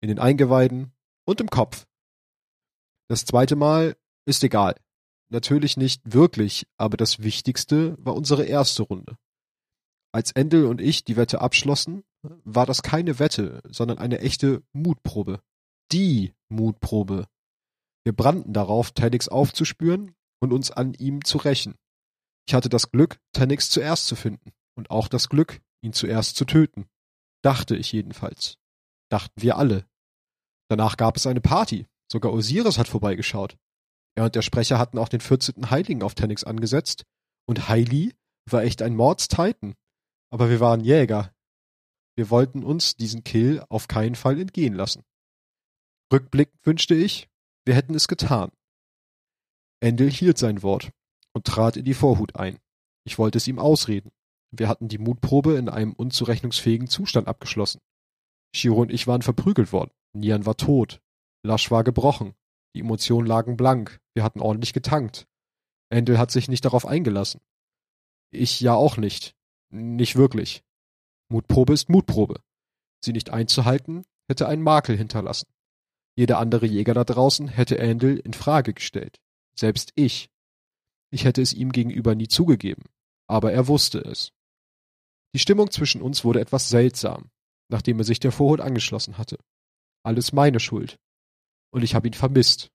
in 0.00 0.08
den 0.08 0.18
Eingeweiden 0.18 0.92
und 1.24 1.40
im 1.40 1.50
Kopf. 1.50 1.86
Das 3.08 3.24
zweite 3.24 3.56
Mal 3.56 3.96
ist 4.26 4.44
egal. 4.44 4.76
Natürlich 5.30 5.76
nicht 5.76 6.02
wirklich, 6.04 6.66
aber 6.76 6.96
das 6.96 7.22
Wichtigste 7.22 7.96
war 7.98 8.14
unsere 8.14 8.44
erste 8.44 8.82
Runde. 8.82 9.16
Als 10.12 10.32
Endel 10.32 10.66
und 10.66 10.80
ich 10.80 11.04
die 11.04 11.16
Wette 11.16 11.40
abschlossen, 11.40 12.02
war 12.44 12.66
das 12.66 12.82
keine 12.82 13.18
Wette, 13.18 13.60
sondern 13.68 13.98
eine 13.98 14.20
echte 14.20 14.62
Mutprobe. 14.72 15.40
Die 15.92 16.34
Mutprobe. 16.48 17.26
Wir 18.04 18.14
brannten 18.14 18.52
darauf, 18.52 18.92
Tennix 18.92 19.28
aufzuspüren 19.28 20.14
und 20.40 20.52
uns 20.52 20.70
an 20.70 20.94
ihm 20.94 21.24
zu 21.24 21.38
rächen. 21.38 21.74
Ich 22.48 22.54
hatte 22.54 22.70
das 22.70 22.90
Glück, 22.90 23.20
Tennix 23.34 23.68
zuerst 23.68 24.06
zu 24.06 24.16
finden 24.16 24.52
und 24.74 24.90
auch 24.90 25.08
das 25.08 25.28
Glück, 25.28 25.60
ihn 25.82 25.92
zuerst 25.92 26.34
zu 26.34 26.46
töten. 26.46 26.88
Dachte 27.42 27.76
ich 27.76 27.92
jedenfalls. 27.92 28.56
Dachten 29.10 29.42
wir 29.42 29.58
alle. 29.58 29.86
Danach 30.70 30.96
gab 30.96 31.18
es 31.18 31.26
eine 31.26 31.42
Party. 31.42 31.86
Sogar 32.10 32.32
Osiris 32.32 32.78
hat 32.78 32.88
vorbeigeschaut. 32.88 33.58
Er 34.14 34.24
und 34.24 34.34
der 34.34 34.40
Sprecher 34.40 34.78
hatten 34.78 34.96
auch 34.96 35.10
den 35.10 35.20
14. 35.20 35.70
Heiligen 35.70 36.02
auf 36.02 36.14
Tennix 36.14 36.42
angesetzt. 36.42 37.04
Und 37.46 37.68
Hailey 37.68 38.14
war 38.50 38.62
echt 38.62 38.80
ein 38.80 38.96
Mordstitan. 38.96 39.74
Aber 40.30 40.48
wir 40.48 40.58
waren 40.58 40.80
Jäger. 40.80 41.34
Wir 42.16 42.30
wollten 42.30 42.64
uns 42.64 42.96
diesen 42.96 43.24
Kill 43.24 43.62
auf 43.68 43.88
keinen 43.88 44.14
Fall 44.14 44.40
entgehen 44.40 44.72
lassen. 44.72 45.04
Rückblickend 46.10 46.64
wünschte 46.64 46.94
ich, 46.94 47.28
wir 47.66 47.74
hätten 47.74 47.94
es 47.94 48.08
getan. 48.08 48.50
Endel 49.80 50.10
hielt 50.10 50.38
sein 50.38 50.62
Wort 50.62 50.92
und 51.38 51.46
trat 51.46 51.76
in 51.76 51.84
die 51.84 51.94
Vorhut 51.94 52.34
ein. 52.34 52.58
Ich 53.04 53.16
wollte 53.16 53.38
es 53.38 53.46
ihm 53.46 53.60
ausreden. 53.60 54.10
Wir 54.50 54.68
hatten 54.68 54.88
die 54.88 54.98
Mutprobe 54.98 55.54
in 55.54 55.68
einem 55.68 55.92
unzurechnungsfähigen 55.92 56.88
Zustand 56.88 57.28
abgeschlossen. 57.28 57.80
Shiro 58.52 58.80
und 58.80 58.90
ich 58.90 59.06
waren 59.06 59.22
verprügelt 59.22 59.72
worden. 59.72 59.92
Nian 60.12 60.46
war 60.46 60.56
tot. 60.56 61.00
Lasch 61.44 61.70
war 61.70 61.84
gebrochen. 61.84 62.34
Die 62.74 62.80
Emotionen 62.80 63.28
lagen 63.28 63.56
blank. 63.56 64.00
Wir 64.14 64.24
hatten 64.24 64.40
ordentlich 64.40 64.72
getankt. 64.72 65.28
Endel 65.90 66.18
hat 66.18 66.32
sich 66.32 66.48
nicht 66.48 66.64
darauf 66.64 66.86
eingelassen. 66.86 67.40
Ich 68.32 68.60
ja 68.60 68.74
auch 68.74 68.96
nicht. 68.96 69.36
Nicht 69.70 70.16
wirklich. 70.16 70.64
Mutprobe 71.28 71.72
ist 71.72 71.88
Mutprobe. 71.88 72.40
Sie 73.00 73.12
nicht 73.12 73.30
einzuhalten, 73.30 74.04
hätte 74.28 74.48
einen 74.48 74.62
Makel 74.62 74.96
hinterlassen. 74.96 75.46
Jeder 76.16 76.40
andere 76.40 76.66
Jäger 76.66 76.94
da 76.94 77.04
draußen 77.04 77.46
hätte 77.46 77.78
Endel 77.78 78.18
in 78.18 78.32
Frage 78.32 78.74
gestellt. 78.74 79.20
Selbst 79.54 79.92
ich. 79.94 80.30
Ich 81.10 81.24
hätte 81.24 81.42
es 81.42 81.52
ihm 81.52 81.72
gegenüber 81.72 82.14
nie 82.14 82.28
zugegeben. 82.28 82.84
Aber 83.26 83.52
er 83.52 83.68
wusste 83.68 84.00
es. 84.00 84.32
Die 85.34 85.38
Stimmung 85.38 85.70
zwischen 85.70 86.02
uns 86.02 86.24
wurde 86.24 86.40
etwas 86.40 86.68
seltsam, 86.68 87.30
nachdem 87.68 87.98
er 87.98 88.04
sich 88.04 88.20
der 88.20 88.32
Vorhut 88.32 88.60
angeschlossen 88.60 89.18
hatte. 89.18 89.38
Alles 90.02 90.32
meine 90.32 90.60
Schuld. 90.60 90.98
Und 91.70 91.82
ich 91.82 91.94
habe 91.94 92.08
ihn 92.08 92.14
vermisst. 92.14 92.70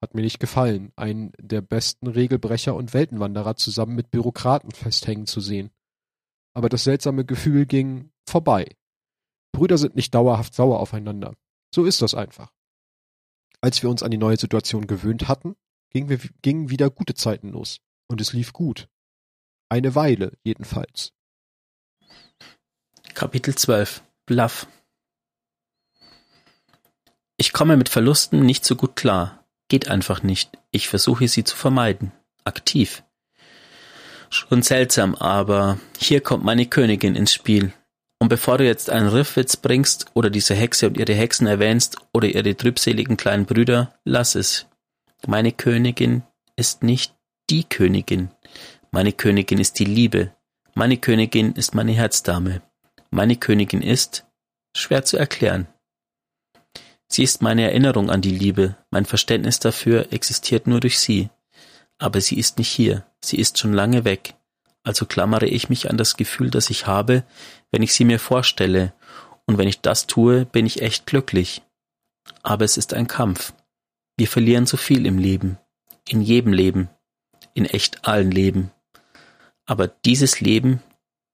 Hat 0.00 0.14
mir 0.14 0.22
nicht 0.22 0.38
gefallen, 0.38 0.92
einen 0.96 1.32
der 1.38 1.60
besten 1.60 2.06
Regelbrecher 2.06 2.74
und 2.74 2.94
Weltenwanderer 2.94 3.56
zusammen 3.56 3.96
mit 3.96 4.10
Bürokraten 4.10 4.70
festhängen 4.70 5.26
zu 5.26 5.40
sehen. 5.40 5.70
Aber 6.54 6.68
das 6.68 6.84
seltsame 6.84 7.24
Gefühl 7.24 7.66
ging 7.66 8.10
vorbei. 8.28 8.76
Brüder 9.52 9.76
sind 9.76 9.96
nicht 9.96 10.14
dauerhaft 10.14 10.54
sauer 10.54 10.80
aufeinander. 10.80 11.34
So 11.74 11.84
ist 11.84 12.00
das 12.00 12.14
einfach. 12.14 12.52
Als 13.60 13.82
wir 13.82 13.90
uns 13.90 14.02
an 14.02 14.12
die 14.12 14.18
neue 14.18 14.36
Situation 14.36 14.86
gewöhnt 14.86 15.26
hatten, 15.26 15.56
gingen, 15.90 16.20
gingen 16.42 16.70
wieder 16.70 16.90
gute 16.90 17.14
Zeiten 17.14 17.50
los. 17.50 17.80
Und 18.08 18.20
es 18.20 18.32
lief 18.32 18.52
gut. 18.52 18.88
Eine 19.68 19.94
Weile, 19.94 20.32
jedenfalls. 20.42 21.12
Kapitel 23.14 23.54
12 23.54 24.02
Bluff 24.26 24.66
ich 27.40 27.52
komme 27.52 27.76
mit 27.76 27.88
Verlusten 27.88 28.44
nicht 28.44 28.64
so 28.64 28.74
gut 28.74 28.96
klar. 28.96 29.44
Geht 29.68 29.88
einfach 29.88 30.24
nicht. 30.24 30.58
Ich 30.72 30.88
versuche 30.88 31.28
sie 31.28 31.44
zu 31.44 31.56
vermeiden. 31.56 32.10
Aktiv. 32.42 33.04
Schon 34.28 34.62
seltsam, 34.62 35.14
aber 35.14 35.78
hier 36.00 36.20
kommt 36.20 36.44
meine 36.44 36.66
Königin 36.66 37.14
ins 37.14 37.32
Spiel. 37.32 37.72
Und 38.18 38.28
bevor 38.28 38.58
du 38.58 38.64
jetzt 38.66 38.90
einen 38.90 39.06
Riffwitz 39.06 39.56
bringst 39.56 40.06
oder 40.14 40.30
diese 40.30 40.56
Hexe 40.56 40.88
und 40.88 40.98
ihre 40.98 41.14
Hexen 41.14 41.46
erwähnst 41.46 41.98
oder 42.12 42.26
ihre 42.26 42.56
trübseligen 42.56 43.16
kleinen 43.16 43.46
Brüder, 43.46 43.94
lass 44.04 44.34
es. 44.34 44.66
Meine 45.26 45.52
Königin 45.52 46.22
ist 46.56 46.82
nicht 46.82 47.14
die 47.50 47.64
Königin. 47.64 48.30
Meine 48.90 49.12
Königin 49.12 49.58
ist 49.58 49.78
die 49.78 49.84
Liebe. 49.84 50.32
Meine 50.74 50.96
Königin 50.96 51.52
ist 51.52 51.74
meine 51.74 51.92
Herzdame. 51.92 52.62
Meine 53.10 53.36
Königin 53.36 53.82
ist 53.82 54.26
schwer 54.76 55.04
zu 55.04 55.16
erklären. 55.16 55.66
Sie 57.08 57.22
ist 57.22 57.42
meine 57.42 57.62
Erinnerung 57.62 58.10
an 58.10 58.20
die 58.20 58.30
Liebe, 58.30 58.76
mein 58.90 59.06
Verständnis 59.06 59.58
dafür 59.58 60.12
existiert 60.12 60.66
nur 60.66 60.80
durch 60.80 60.98
sie. 60.98 61.30
Aber 61.98 62.20
sie 62.20 62.38
ist 62.38 62.58
nicht 62.58 62.68
hier, 62.68 63.06
sie 63.24 63.38
ist 63.38 63.58
schon 63.58 63.72
lange 63.72 64.04
weg. 64.04 64.34
Also 64.84 65.04
klammere 65.06 65.46
ich 65.46 65.68
mich 65.68 65.90
an 65.90 65.96
das 65.96 66.16
Gefühl, 66.16 66.50
das 66.50 66.70
ich 66.70 66.86
habe, 66.86 67.24
wenn 67.72 67.82
ich 67.82 67.92
sie 67.94 68.04
mir 68.04 68.18
vorstelle, 68.18 68.92
und 69.46 69.56
wenn 69.56 69.68
ich 69.68 69.80
das 69.80 70.06
tue, 70.06 70.44
bin 70.44 70.66
ich 70.66 70.82
echt 70.82 71.06
glücklich. 71.06 71.62
Aber 72.42 72.66
es 72.66 72.76
ist 72.76 72.92
ein 72.92 73.08
Kampf. 73.08 73.54
Wir 74.18 74.26
verlieren 74.26 74.66
so 74.66 74.76
viel 74.76 75.06
im 75.06 75.16
Leben. 75.16 75.58
In 76.08 76.20
jedem 76.20 76.52
Leben. 76.52 76.90
In 77.54 77.64
echt 77.64 78.04
allen 78.04 78.32
Leben. 78.32 78.72
Aber 79.64 79.86
dieses 79.86 80.40
Leben, 80.40 80.82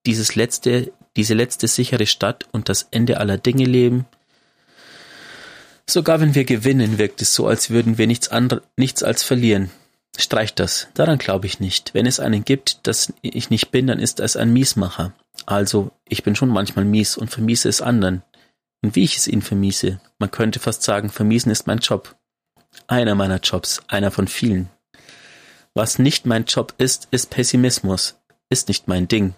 dieses 0.05 0.37
letzte, 0.37 0.93
diese 1.17 1.33
letzte 1.33 1.67
sichere 1.67 2.07
Stadt 2.07 2.47
und 2.53 2.69
das 2.69 2.89
Ende 2.91 3.19
aller 3.19 3.39
Dinge 3.39 3.65
leben, 3.65 4.05
sogar 5.89 6.21
wenn 6.21 6.35
wir 6.35 6.45
gewinnen, 6.45 6.99
wirkt 6.99 7.23
es 7.23 7.35
so, 7.35 7.47
als 7.47 7.71
würden 7.71 7.97
wir 7.97 8.07
nichts, 8.07 8.29
andre, 8.29 8.63
nichts 8.77 9.03
als 9.03 9.23
verlieren. 9.23 9.71
Streicht 10.19 10.61
das. 10.61 10.89
Daran 10.93 11.17
glaube 11.19 11.47
ich 11.47 11.61
nicht. 11.61 11.95
Wenn 11.95 12.07
es 12.07 12.21
einen 12.21 12.45
gibt, 12.45 12.87
dass 12.87 13.15
ich 13.23 13.49
nicht 13.49 13.71
bin, 13.71 13.87
dann 13.87 13.99
ist 13.99 14.21
es 14.21 14.37
ein 14.37 14.53
Miesmacher. 14.53 15.15
Also, 15.47 15.91
ich 16.07 16.23
bin 16.23 16.37
schon 16.37 16.51
manchmal 16.51 16.85
mies 16.85 17.17
und 17.17 17.31
vermiese 17.31 17.71
es 17.71 17.81
anderen. 17.81 18.23
Und 18.83 18.95
wie 18.95 19.05
ich 19.05 19.17
es 19.17 19.27
ihnen 19.27 19.43
vermiese. 19.43 20.01
Man 20.19 20.31
könnte 20.31 20.61
fast 20.61 20.83
sagen, 20.83 21.09
vermiesen 21.09 21.51
ist 21.51 21.67
mein 21.67 21.79
Job. 21.79 22.15
Einer 22.87 23.15
meiner 23.15 23.41
Jobs, 23.41 23.83
einer 23.89 24.11
von 24.11 24.29
vielen. 24.29 24.69
Was 25.75 25.99
nicht 25.99 26.27
mein 26.27 26.45
Job 26.45 26.75
ist, 26.79 27.09
ist 27.11 27.31
Pessimismus. 27.31 28.21
Ist 28.49 28.69
nicht 28.69 28.89
mein 28.89 29.09
Ding. 29.09 29.35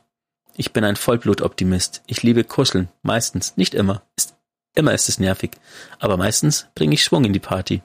Ich 0.57 0.72
bin 0.72 0.84
ein 0.84 0.97
Vollblutoptimist. 0.97 2.03
Ich 2.07 2.22
liebe 2.22 2.45
Kuscheln. 2.45 2.89
Meistens. 3.03 3.57
Nicht 3.57 3.74
immer. 3.74 4.03
Ist, 4.16 4.34
immer 4.74 4.93
ist 4.93 5.09
es 5.09 5.18
nervig. 5.18 5.53
Aber 5.99 6.16
meistens 6.16 6.66
bringe 6.74 6.95
ich 6.95 7.05
Schwung 7.05 7.24
in 7.24 7.32
die 7.32 7.39
Party. 7.39 7.82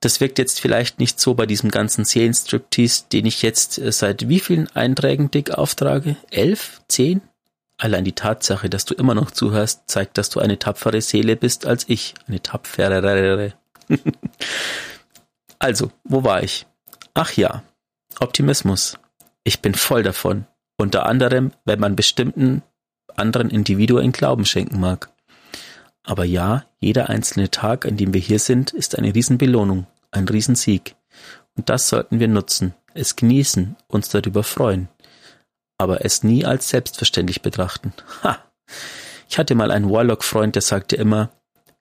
Das 0.00 0.20
wirkt 0.20 0.38
jetzt 0.38 0.60
vielleicht 0.60 1.00
nicht 1.00 1.18
so 1.18 1.34
bei 1.34 1.46
diesem 1.46 1.70
ganzen 1.70 2.04
Seelenstriptease, 2.04 3.06
den 3.12 3.26
ich 3.26 3.42
jetzt 3.42 3.78
äh, 3.78 3.90
seit 3.90 4.28
wie 4.28 4.40
vielen 4.40 4.68
Einträgen 4.68 5.30
dick 5.30 5.50
auftrage? 5.50 6.16
Elf? 6.30 6.80
Zehn? 6.86 7.20
Allein 7.78 8.04
die 8.04 8.12
Tatsache, 8.12 8.68
dass 8.68 8.84
du 8.84 8.94
immer 8.94 9.14
noch 9.14 9.30
zuhörst, 9.30 9.82
zeigt, 9.86 10.18
dass 10.18 10.30
du 10.30 10.40
eine 10.40 10.58
tapfere 10.58 11.00
Seele 11.00 11.36
bist 11.36 11.64
als 11.64 11.88
ich. 11.88 12.14
Eine 12.26 12.42
tapferere. 12.42 13.54
also, 15.60 15.92
wo 16.02 16.24
war 16.24 16.42
ich? 16.42 16.66
Ach 17.14 17.32
ja, 17.32 17.62
Optimismus. 18.18 18.98
Ich 19.44 19.62
bin 19.62 19.74
voll 19.74 20.02
davon. 20.02 20.46
Unter 20.76 21.06
anderem, 21.06 21.52
wenn 21.64 21.78
man 21.78 21.94
bestimmten 21.94 22.62
anderen 23.16 23.48
Individuen 23.48 24.10
Glauben 24.10 24.44
schenken 24.44 24.80
mag. 24.80 25.10
Aber 26.02 26.24
ja, 26.24 26.64
jeder 26.80 27.08
einzelne 27.08 27.50
Tag, 27.50 27.86
an 27.86 27.96
dem 27.96 28.12
wir 28.12 28.20
hier 28.20 28.38
sind, 28.38 28.72
ist 28.72 28.98
eine 28.98 29.14
Riesenbelohnung, 29.14 29.86
ein 30.10 30.26
Riesensieg. 30.26 30.96
Und 31.56 31.68
das 31.68 31.88
sollten 31.88 32.18
wir 32.18 32.28
nutzen, 32.28 32.74
es 32.94 33.14
genießen, 33.14 33.76
uns 33.88 34.08
darüber 34.08 34.42
freuen. 34.42 34.88
Aber 35.78 36.04
es 36.04 36.22
nie 36.22 36.44
als 36.44 36.68
selbstverständlich 36.68 37.40
betrachten. 37.42 37.92
Ha! 38.22 38.44
Ich 39.28 39.38
hatte 39.38 39.54
mal 39.54 39.70
einen 39.70 39.90
Warlock-Freund, 39.90 40.54
der 40.54 40.62
sagte 40.62 40.96
immer, 40.96 41.30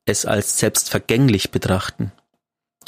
es 0.06 0.26
als 0.26 0.60
selbstvergänglich 0.60 1.52
betrachten. 1.52 2.12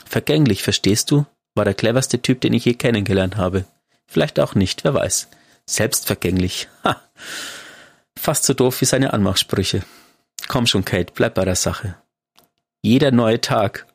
Vergänglich, 0.05 0.64
verstehst 0.64 1.12
du? 1.12 1.26
War 1.55 1.66
der 1.66 1.74
cleverste 1.74 2.22
Typ, 2.22 2.41
den 2.41 2.53
ich 2.53 2.66
je 2.66 2.76
kennengelernt 2.76 3.38
habe. 3.38 3.66
Vielleicht 4.07 4.39
auch 4.39 4.55
nicht, 4.55 4.84
wer 4.84 4.93
weiß. 4.93 5.28
Selbstvergänglich. 5.66 6.68
Ha! 6.84 7.01
Fast 8.18 8.45
so 8.45 8.53
doof 8.53 8.82
wie 8.82 8.86
seine 8.86 9.14
Anmachsprüche. 9.14 9.84
Komm 10.47 10.68
schon, 10.68 10.84
Kate, 10.84 11.14
bleib 11.14 11.36
bei 11.36 11.45
der 11.45 11.55
Sache. 11.55 11.95
Jeder 12.82 13.12
neue 13.12 13.39
Tag. 13.39 13.88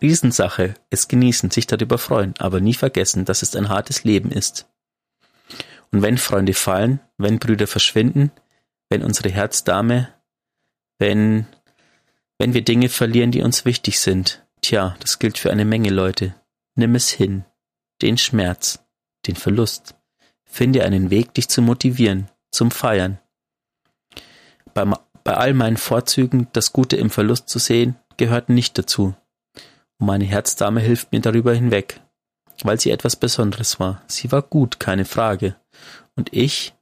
Riesensache. 0.00 0.74
Es 0.88 1.08
genießen, 1.08 1.50
sich 1.50 1.66
darüber 1.66 1.98
freuen, 1.98 2.34
aber 2.38 2.60
nie 2.60 2.74
vergessen, 2.74 3.24
dass 3.24 3.42
es 3.42 3.56
ein 3.56 3.68
hartes 3.68 4.04
Leben 4.04 4.30
ist. 4.30 4.66
Und 5.92 6.02
wenn 6.02 6.18
Freunde 6.18 6.54
fallen, 6.54 7.00
wenn 7.18 7.38
Brüder 7.38 7.66
verschwinden, 7.66 8.30
wenn 8.88 9.02
unsere 9.02 9.30
Herzdame, 9.30 10.12
wenn, 10.98 11.46
wenn 12.38 12.54
wir 12.54 12.62
Dinge 12.62 12.88
verlieren, 12.88 13.30
die 13.30 13.42
uns 13.42 13.64
wichtig 13.64 14.00
sind, 14.00 14.46
tja, 14.60 14.96
das 15.00 15.18
gilt 15.18 15.38
für 15.38 15.50
eine 15.50 15.64
Menge 15.64 15.90
Leute. 15.90 16.34
Nimm 16.76 16.94
es 16.94 17.10
hin. 17.10 17.44
Den 18.02 18.18
Schmerz, 18.18 18.84
den 19.26 19.36
Verlust. 19.36 19.96
Finde 20.44 20.84
einen 20.84 21.10
Weg, 21.10 21.34
dich 21.34 21.48
zu 21.48 21.62
motivieren, 21.62 22.30
zum 22.50 22.70
Feiern. 22.70 23.18
Beim 24.74 24.94
bei 25.24 25.34
all 25.34 25.54
meinen 25.54 25.76
Vorzügen 25.76 26.48
das 26.52 26.72
Gute 26.72 26.96
im 26.96 27.10
Verlust 27.10 27.48
zu 27.48 27.58
sehen, 27.58 27.96
gehört 28.16 28.48
nicht 28.48 28.78
dazu. 28.78 29.14
Und 29.98 30.06
meine 30.06 30.24
Herzdame 30.24 30.80
hilft 30.80 31.12
mir 31.12 31.20
darüber 31.20 31.54
hinweg, 31.54 32.00
weil 32.64 32.80
sie 32.80 32.90
etwas 32.90 33.16
Besonderes 33.16 33.80
war. 33.80 34.02
Sie 34.06 34.30
war 34.32 34.42
gut, 34.42 34.80
keine 34.80 35.04
Frage. 35.04 35.56
Und 36.16 36.32
ich? 36.32 36.74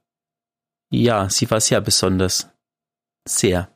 Ja, 0.91 1.29
sie 1.29 1.49
war 1.51 1.61
sehr 1.61 1.81
besonders. 1.81 2.49
Sehr. 3.27 3.69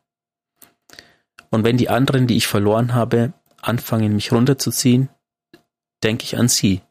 Und 1.49 1.63
wenn 1.63 1.77
die 1.77 1.89
anderen, 1.89 2.27
die 2.27 2.37
ich 2.37 2.47
verloren 2.47 2.93
habe, 2.93 3.33
anfangen, 3.61 4.15
mich 4.15 4.31
runterzuziehen, 4.31 5.09
denke 6.03 6.23
ich 6.23 6.37
an 6.37 6.49
sie, 6.49 6.81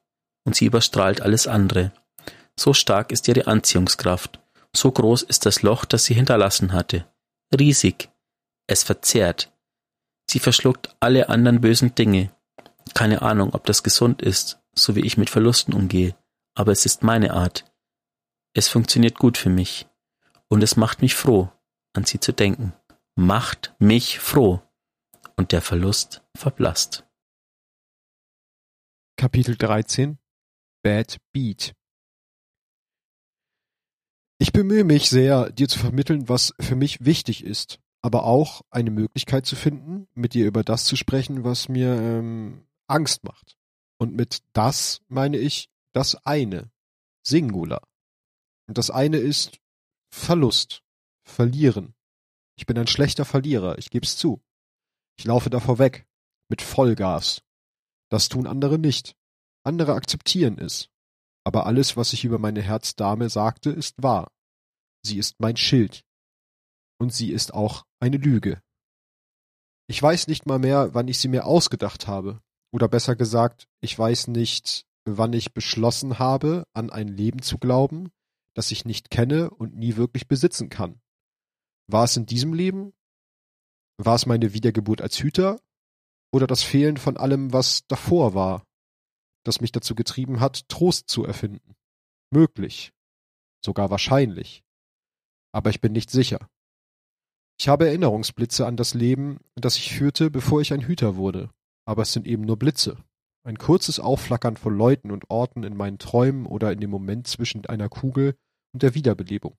und 0.44 0.54
sie 0.54 0.66
überstrahlt 0.66 1.20
alles 1.20 1.46
andere. 1.46 1.92
So 2.58 2.72
stark 2.72 3.12
ist 3.12 3.28
ihre 3.28 3.46
Anziehungskraft, 3.46 4.40
so 4.74 4.90
groß 4.90 5.22
ist 5.22 5.46
das 5.46 5.62
Loch, 5.62 5.84
das 5.84 6.04
sie 6.04 6.14
hinterlassen 6.14 6.72
hatte 6.72 7.06
riesig. 7.58 8.10
Es 8.66 8.82
verzehrt. 8.82 9.52
Sie 10.28 10.38
verschluckt 10.38 10.94
alle 11.00 11.28
anderen 11.28 11.60
bösen 11.60 11.94
Dinge. 11.94 12.30
Keine 12.94 13.22
Ahnung, 13.22 13.54
ob 13.54 13.66
das 13.66 13.82
gesund 13.82 14.22
ist, 14.22 14.60
so 14.74 14.96
wie 14.96 15.00
ich 15.00 15.16
mit 15.16 15.30
Verlusten 15.30 15.74
umgehe, 15.74 16.16
aber 16.54 16.72
es 16.72 16.86
ist 16.86 17.02
meine 17.02 17.32
Art. 17.34 17.64
Es 18.54 18.68
funktioniert 18.68 19.18
gut 19.18 19.38
für 19.38 19.50
mich. 19.50 19.86
Und 20.48 20.62
es 20.62 20.76
macht 20.76 21.00
mich 21.00 21.14
froh, 21.14 21.50
an 21.94 22.04
sie 22.04 22.20
zu 22.20 22.32
denken. 22.32 22.74
Macht 23.14 23.74
mich 23.78 24.18
froh. 24.18 24.60
Und 25.36 25.52
der 25.52 25.62
Verlust 25.62 26.22
verblasst. 26.36 27.06
Kapitel 29.16 29.56
13 29.56 30.18
Bad 30.82 31.18
Beat 31.32 31.74
ich 34.42 34.52
bemühe 34.52 34.82
mich 34.82 35.08
sehr, 35.08 35.52
dir 35.52 35.68
zu 35.68 35.78
vermitteln, 35.78 36.28
was 36.28 36.52
für 36.58 36.74
mich 36.74 37.04
wichtig 37.04 37.44
ist, 37.44 37.78
aber 38.00 38.24
auch 38.24 38.62
eine 38.70 38.90
Möglichkeit 38.90 39.46
zu 39.46 39.54
finden, 39.54 40.08
mit 40.14 40.34
dir 40.34 40.46
über 40.46 40.64
das 40.64 40.84
zu 40.84 40.96
sprechen, 40.96 41.44
was 41.44 41.68
mir 41.68 41.92
ähm, 41.92 42.66
Angst 42.88 43.22
macht. 43.22 43.56
Und 44.02 44.16
mit 44.16 44.42
das 44.52 45.00
meine 45.06 45.38
ich 45.38 45.70
das 45.92 46.16
eine, 46.26 46.72
Singular. 47.24 47.86
Und 48.66 48.76
das 48.76 48.90
eine 48.90 49.18
ist 49.18 49.60
Verlust, 50.12 50.82
Verlieren. 51.24 51.94
Ich 52.56 52.66
bin 52.66 52.76
ein 52.76 52.88
schlechter 52.88 53.24
Verlierer, 53.24 53.78
ich 53.78 53.90
geb's 53.90 54.16
zu. 54.16 54.42
Ich 55.16 55.24
laufe 55.24 55.50
davor 55.50 55.78
weg, 55.78 56.04
mit 56.48 56.62
Vollgas. 56.62 57.44
Das 58.10 58.28
tun 58.28 58.48
andere 58.48 58.76
nicht. 58.76 59.14
Andere 59.62 59.94
akzeptieren 59.94 60.58
es. 60.58 60.88
Aber 61.44 61.66
alles, 61.66 61.96
was 61.96 62.12
ich 62.12 62.24
über 62.24 62.40
meine 62.40 62.60
Herzdame 62.60 63.30
sagte, 63.30 63.70
ist 63.70 64.02
wahr. 64.02 64.32
Sie 65.04 65.16
ist 65.16 65.38
mein 65.38 65.56
Schild. 65.56 66.04
Und 66.98 67.14
sie 67.14 67.30
ist 67.30 67.54
auch 67.54 67.86
eine 68.00 68.16
Lüge. 68.16 68.60
Ich 69.86 70.02
weiß 70.02 70.26
nicht 70.26 70.44
mal 70.44 70.58
mehr, 70.58 70.92
wann 70.92 71.06
ich 71.06 71.20
sie 71.20 71.28
mir 71.28 71.46
ausgedacht 71.46 72.08
habe. 72.08 72.42
Oder 72.72 72.88
besser 72.88 73.16
gesagt, 73.16 73.68
ich 73.80 73.98
weiß 73.98 74.28
nicht, 74.28 74.86
wann 75.04 75.32
ich 75.32 75.52
beschlossen 75.52 76.18
habe, 76.18 76.64
an 76.72 76.90
ein 76.90 77.08
Leben 77.08 77.42
zu 77.42 77.58
glauben, 77.58 78.10
das 78.54 78.70
ich 78.70 78.84
nicht 78.84 79.10
kenne 79.10 79.50
und 79.50 79.76
nie 79.76 79.96
wirklich 79.96 80.28
besitzen 80.28 80.68
kann. 80.68 81.00
War 81.86 82.04
es 82.04 82.16
in 82.16 82.26
diesem 82.26 82.54
Leben? 82.54 82.92
War 83.98 84.14
es 84.14 84.26
meine 84.26 84.54
Wiedergeburt 84.54 85.00
als 85.00 85.18
Hüter? 85.18 85.60
Oder 86.32 86.46
das 86.46 86.62
Fehlen 86.62 86.96
von 86.96 87.16
allem, 87.16 87.52
was 87.52 87.86
davor 87.88 88.34
war? 88.34 88.64
das 89.44 89.60
mich 89.60 89.72
dazu 89.72 89.94
getrieben 89.94 90.40
hat, 90.40 90.68
Trost 90.68 91.08
zu 91.08 91.24
erfinden. 91.24 91.74
Möglich. 92.30 92.92
Sogar 93.64 93.90
wahrscheinlich. 93.90 94.62
Aber 95.52 95.70
ich 95.70 95.80
bin 95.80 95.92
nicht 95.92 96.10
sicher. 96.10 96.48
Ich 97.58 97.68
habe 97.68 97.86
Erinnerungsblitze 97.86 98.66
an 98.66 98.76
das 98.76 98.94
Leben, 98.94 99.38
das 99.54 99.76
ich 99.76 99.94
führte, 99.94 100.30
bevor 100.30 100.60
ich 100.60 100.72
ein 100.72 100.82
Hüter 100.82 101.16
wurde. 101.16 101.50
Aber 101.84 102.02
es 102.02 102.12
sind 102.12 102.26
eben 102.26 102.44
nur 102.44 102.58
Blitze. 102.58 102.96
Ein 103.44 103.58
kurzes 103.58 103.98
Aufflackern 103.98 104.56
von 104.56 104.76
Leuten 104.76 105.10
und 105.10 105.30
Orten 105.30 105.64
in 105.64 105.76
meinen 105.76 105.98
Träumen 105.98 106.46
oder 106.46 106.72
in 106.72 106.80
dem 106.80 106.90
Moment 106.90 107.26
zwischen 107.26 107.66
einer 107.66 107.88
Kugel 107.88 108.36
und 108.72 108.82
der 108.82 108.94
Wiederbelebung. 108.94 109.56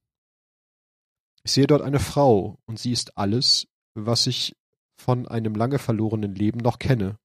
Ich 1.43 1.51
sehe 1.51 1.67
dort 1.67 1.81
eine 1.81 1.99
Frau, 1.99 2.57
und 2.65 2.79
sie 2.79 2.93
ist 2.93 3.17
alles, 3.17 3.67
was 3.95 4.27
ich 4.27 4.55
von 4.97 5.27
einem 5.27 5.55
lange 5.55 5.79
verlorenen 5.79 6.33
Leben 6.33 6.59
noch 6.59 6.79
kenne. 6.79 7.19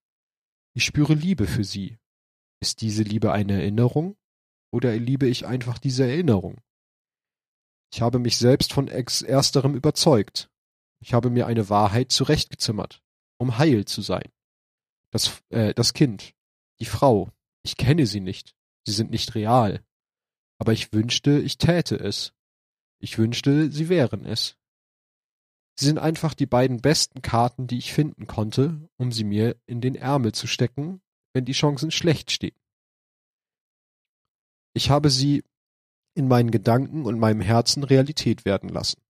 Ich 0.75 0.85
spüre 0.85 1.15
Liebe 1.15 1.47
für 1.47 1.63
sie, 1.63 1.99
ist 2.61 2.81
diese 2.81 3.05
Liebe 3.05 3.33
eine 3.33 3.55
Erinnerung 3.55 4.17
oder 4.73 4.97
liebe 4.97 5.29
ich 5.29 5.47
einfach 5.47 5.79
diese 5.79 6.05
Erinnerung? 6.05 6.61
Ich 7.93 8.03
habe 8.03 8.19
mich 8.19 8.37
selbst 8.37 8.73
von 8.73 8.89
ex 8.89 9.23
ersterem 9.23 9.75
überzeugt. 9.75 10.51
Ich 11.01 11.15
habe 11.15 11.31
mir 11.31 11.47
eine 11.47 11.71
Wahrheit 11.71 12.11
zurechtgezimmert, 12.11 13.01
um 13.39 13.59
heil 13.59 13.85
zu 13.85 14.03
sein. 14.03 14.29
Das, 15.11 15.43
äh, 15.51 15.75
das 15.75 15.95
Kind, 15.95 16.35
die 16.81 16.85
Frau, 16.85 17.31
ich 17.63 17.77
kenne 17.77 18.07
sie 18.07 18.21
nicht, 18.21 18.55
sie 18.85 18.93
sind 18.93 19.11
nicht 19.11 19.35
real. 19.35 19.85
Aber 20.59 20.73
ich 20.73 20.93
wünschte, 20.93 21.39
ich 21.39 21.59
täte 21.59 21.97
es. 21.97 22.33
Ich 23.01 23.17
wünschte, 23.19 23.71
sie 23.71 23.89
wären 23.89 24.27
es. 24.27 24.57
Sie 25.79 25.87
sind 25.87 25.99
einfach 25.99 26.35
die 26.35 26.47
beiden 26.47 26.81
besten 26.81 27.23
Karten, 27.23 27.69
die 27.69 27.79
ich 27.79 27.93
finden 27.93 28.27
konnte, 28.27 28.89
um 28.97 29.13
sie 29.13 29.23
mir 29.23 29.57
in 29.67 29.81
den 29.81 29.95
Ärmel 29.95 30.33
zu 30.33 30.49
stecken, 30.49 31.01
wenn 31.33 31.45
die 31.45 31.53
Chancen 31.53 31.93
schlecht 31.93 32.33
stehen. 32.33 32.59
Ich 34.75 34.91
habe 34.91 35.11
sie 35.11 35.45
in 36.15 36.27
meinen 36.27 36.51
Gedanken 36.51 37.05
und 37.05 37.21
meinem 37.21 37.41
Herzen 37.41 37.85
Realität 37.85 38.45
werden 38.45 38.69
lassen. 38.69 39.01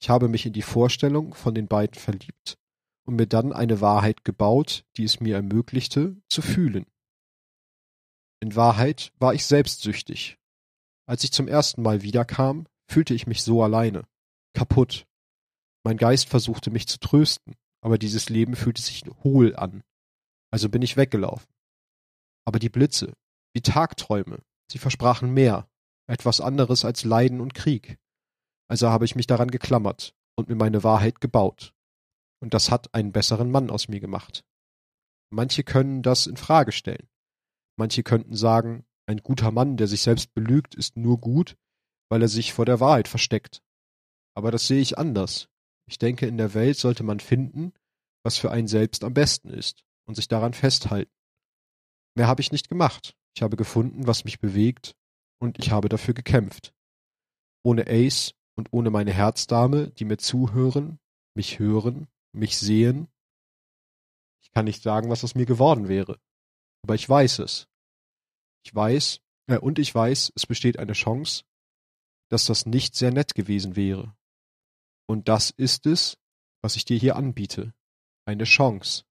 Ich 0.00 0.10
habe 0.10 0.28
mich 0.28 0.44
in 0.44 0.52
die 0.52 0.62
Vorstellung 0.62 1.34
von 1.34 1.54
den 1.54 1.68
beiden 1.68 1.94
verliebt 1.94 2.58
und 3.06 3.16
mir 3.16 3.26
dann 3.26 3.52
eine 3.52 3.80
Wahrheit 3.80 4.24
gebaut, 4.24 4.84
die 4.96 5.04
es 5.04 5.20
mir 5.20 5.36
ermöglichte, 5.36 6.16
zu 6.28 6.42
fühlen. 6.42 6.86
In 8.40 8.54
Wahrheit 8.54 9.12
war 9.18 9.32
ich 9.32 9.46
selbstsüchtig. 9.46 10.36
Als 11.08 11.24
ich 11.24 11.32
zum 11.32 11.48
ersten 11.48 11.82
Mal 11.82 12.02
wiederkam, 12.02 12.66
fühlte 12.90 13.14
ich 13.14 13.26
mich 13.26 13.42
so 13.42 13.62
alleine, 13.62 14.06
kaputt. 14.54 15.06
Mein 15.84 15.96
Geist 15.96 16.28
versuchte 16.28 16.70
mich 16.70 16.88
zu 16.88 16.98
trösten, 16.98 17.54
aber 17.80 17.96
dieses 17.98 18.28
Leben 18.28 18.56
fühlte 18.56 18.82
sich 18.82 19.04
hohl 19.22 19.54
an. 19.56 19.82
Also 20.50 20.68
bin 20.68 20.82
ich 20.82 20.96
weggelaufen. 20.96 21.48
Aber 22.44 22.58
die 22.58 22.68
Blitze, 22.68 23.12
wie 23.54 23.60
Tagträume, 23.60 24.42
sie 24.70 24.78
versprachen 24.78 25.32
mehr, 25.32 25.68
etwas 26.08 26.40
anderes 26.40 26.84
als 26.84 27.04
Leiden 27.04 27.40
und 27.40 27.54
Krieg. 27.54 27.98
Also 28.68 28.88
habe 28.88 29.04
ich 29.04 29.14
mich 29.14 29.26
daran 29.26 29.50
geklammert 29.50 30.14
und 30.36 30.48
mir 30.48 30.56
meine 30.56 30.82
Wahrheit 30.82 31.20
gebaut. 31.20 31.72
Und 32.46 32.54
das 32.54 32.70
hat 32.70 32.94
einen 32.94 33.10
besseren 33.10 33.50
Mann 33.50 33.70
aus 33.70 33.88
mir 33.88 33.98
gemacht. 33.98 34.44
Manche 35.30 35.64
können 35.64 36.02
das 36.02 36.28
in 36.28 36.36
Frage 36.36 36.70
stellen. 36.70 37.08
Manche 37.76 38.04
könnten 38.04 38.36
sagen, 38.36 38.86
ein 39.06 39.16
guter 39.16 39.50
Mann, 39.50 39.76
der 39.76 39.88
sich 39.88 40.02
selbst 40.02 40.32
belügt, 40.32 40.76
ist 40.76 40.96
nur 40.96 41.18
gut, 41.18 41.56
weil 42.08 42.22
er 42.22 42.28
sich 42.28 42.52
vor 42.52 42.64
der 42.64 42.78
Wahrheit 42.78 43.08
versteckt. 43.08 43.64
Aber 44.36 44.52
das 44.52 44.68
sehe 44.68 44.80
ich 44.80 44.96
anders. 44.96 45.48
Ich 45.88 45.98
denke, 45.98 46.28
in 46.28 46.38
der 46.38 46.54
Welt 46.54 46.76
sollte 46.76 47.02
man 47.02 47.18
finden, 47.18 47.72
was 48.22 48.38
für 48.38 48.52
einen 48.52 48.68
selbst 48.68 49.02
am 49.02 49.12
besten 49.12 49.50
ist, 49.50 49.84
und 50.06 50.14
sich 50.14 50.28
daran 50.28 50.54
festhalten. 50.54 51.10
Mehr 52.14 52.28
habe 52.28 52.42
ich 52.42 52.52
nicht 52.52 52.68
gemacht. 52.68 53.16
Ich 53.34 53.42
habe 53.42 53.56
gefunden, 53.56 54.06
was 54.06 54.22
mich 54.22 54.38
bewegt, 54.38 54.94
und 55.40 55.58
ich 55.58 55.72
habe 55.72 55.88
dafür 55.88 56.14
gekämpft. 56.14 56.72
Ohne 57.64 57.88
Ace 57.88 58.36
und 58.54 58.72
ohne 58.72 58.90
meine 58.90 59.12
Herzdame, 59.12 59.90
die 59.90 60.04
mir 60.04 60.18
zuhören, 60.18 61.00
mich 61.34 61.58
hören, 61.58 62.06
mich 62.36 62.56
sehen. 62.58 63.08
Ich 64.42 64.52
kann 64.52 64.64
nicht 64.64 64.82
sagen, 64.82 65.10
was 65.10 65.24
aus 65.24 65.34
mir 65.34 65.46
geworden 65.46 65.88
wäre. 65.88 66.18
Aber 66.82 66.94
ich 66.94 67.08
weiß 67.08 67.40
es. 67.40 67.68
Ich 68.64 68.74
weiß, 68.74 69.20
äh, 69.48 69.58
und 69.58 69.78
ich 69.78 69.94
weiß, 69.94 70.32
es 70.34 70.46
besteht 70.46 70.78
eine 70.78 70.92
Chance, 70.92 71.44
dass 72.28 72.46
das 72.46 72.66
nicht 72.66 72.94
sehr 72.94 73.12
nett 73.12 73.34
gewesen 73.34 73.76
wäre. 73.76 74.16
Und 75.08 75.28
das 75.28 75.50
ist 75.50 75.86
es, 75.86 76.18
was 76.62 76.76
ich 76.76 76.84
dir 76.84 76.98
hier 76.98 77.16
anbiete. 77.16 77.72
Eine 78.24 78.44
Chance. 78.44 79.04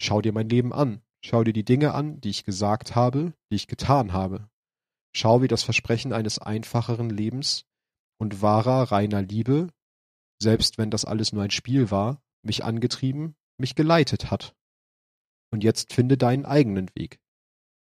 Schau 0.00 0.20
dir 0.20 0.32
mein 0.32 0.48
Leben 0.48 0.72
an. 0.72 1.02
Schau 1.24 1.42
dir 1.42 1.54
die 1.54 1.64
Dinge 1.64 1.94
an, 1.94 2.20
die 2.20 2.30
ich 2.30 2.44
gesagt 2.44 2.94
habe, 2.94 3.32
die 3.50 3.56
ich 3.56 3.66
getan 3.66 4.12
habe. 4.12 4.48
Schau, 5.14 5.40
wie 5.40 5.48
das 5.48 5.62
Versprechen 5.62 6.12
eines 6.12 6.38
einfacheren 6.38 7.08
Lebens 7.08 7.64
und 8.18 8.42
wahrer, 8.42 8.92
reiner 8.92 9.22
Liebe, 9.22 9.72
selbst 10.40 10.76
wenn 10.76 10.90
das 10.90 11.06
alles 11.06 11.32
nur 11.32 11.42
ein 11.42 11.50
Spiel 11.50 11.90
war, 11.90 12.22
mich 12.46 12.64
angetrieben, 12.64 13.36
mich 13.58 13.74
geleitet 13.74 14.30
hat. 14.30 14.54
Und 15.52 15.62
jetzt 15.62 15.92
finde 15.92 16.16
deinen 16.16 16.44
eigenen 16.44 16.90
Weg. 16.94 17.20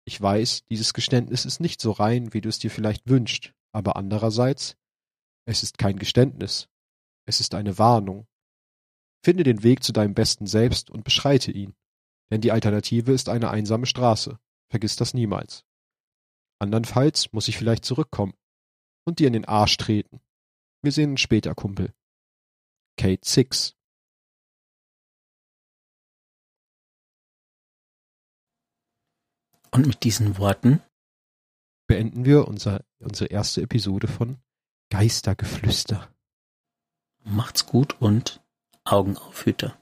Ich 0.06 0.22
weiß, 0.22 0.66
dieses 0.66 0.94
Geständnis 0.94 1.46
ist 1.46 1.60
nicht 1.60 1.82
so 1.82 1.92
rein, 1.92 2.34
wie 2.34 2.42
du 2.42 2.50
es 2.50 2.60
dir 2.60 2.70
vielleicht 2.70 3.10
wünschst, 3.10 3.54
aber 3.72 3.96
andererseits, 3.96 4.78
es 5.48 5.64
ist 5.64 5.78
kein 5.78 5.98
Geständnis. 5.98 6.68
Es 7.28 7.40
ist 7.40 7.56
eine 7.56 7.78
Warnung. 7.78 8.28
Finde 9.24 9.44
den 9.44 9.64
Weg 9.64 9.84
zu 9.84 9.92
deinem 9.92 10.14
besten 10.14 10.46
Selbst 10.46 10.92
und 10.92 11.04
beschreite 11.04 11.52
ihn. 11.52 11.74
Denn 12.32 12.42
die 12.42 12.52
Alternative 12.52 13.12
ist 13.12 13.30
eine 13.30 13.50
einsame 13.50 13.86
Straße. 13.86 14.40
Vergiss 14.70 14.96
das 14.96 15.14
niemals. 15.14 15.64
Andernfalls 16.60 17.34
muss 17.34 17.48
ich 17.48 17.58
vielleicht 17.58 17.86
zurückkommen 17.86 18.34
und 19.06 19.20
dir 19.20 19.28
in 19.28 19.34
den 19.34 19.46
Arsch 19.46 19.78
treten. 19.78 20.22
Wir 20.82 20.92
sehen 20.92 21.12
uns 21.12 21.22
später, 21.22 21.56
Kumpel. 21.56 21.94
Kate 22.98 23.28
Six. 23.28 23.76
Und 29.76 29.88
mit 29.88 30.06
diesen 30.06 30.38
Worten 30.38 30.82
beenden 31.86 32.24
wir 32.24 32.48
unser, 32.48 32.86
unsere 33.00 33.30
erste 33.30 33.62
Episode 33.62 34.08
von 34.08 34.38
Geistergeflüster. 34.90 36.08
Macht's 37.26 37.66
gut 37.66 38.00
und 38.00 38.42
Augen 38.86 39.18
auf 39.18 39.46
Hüter. 39.46 39.78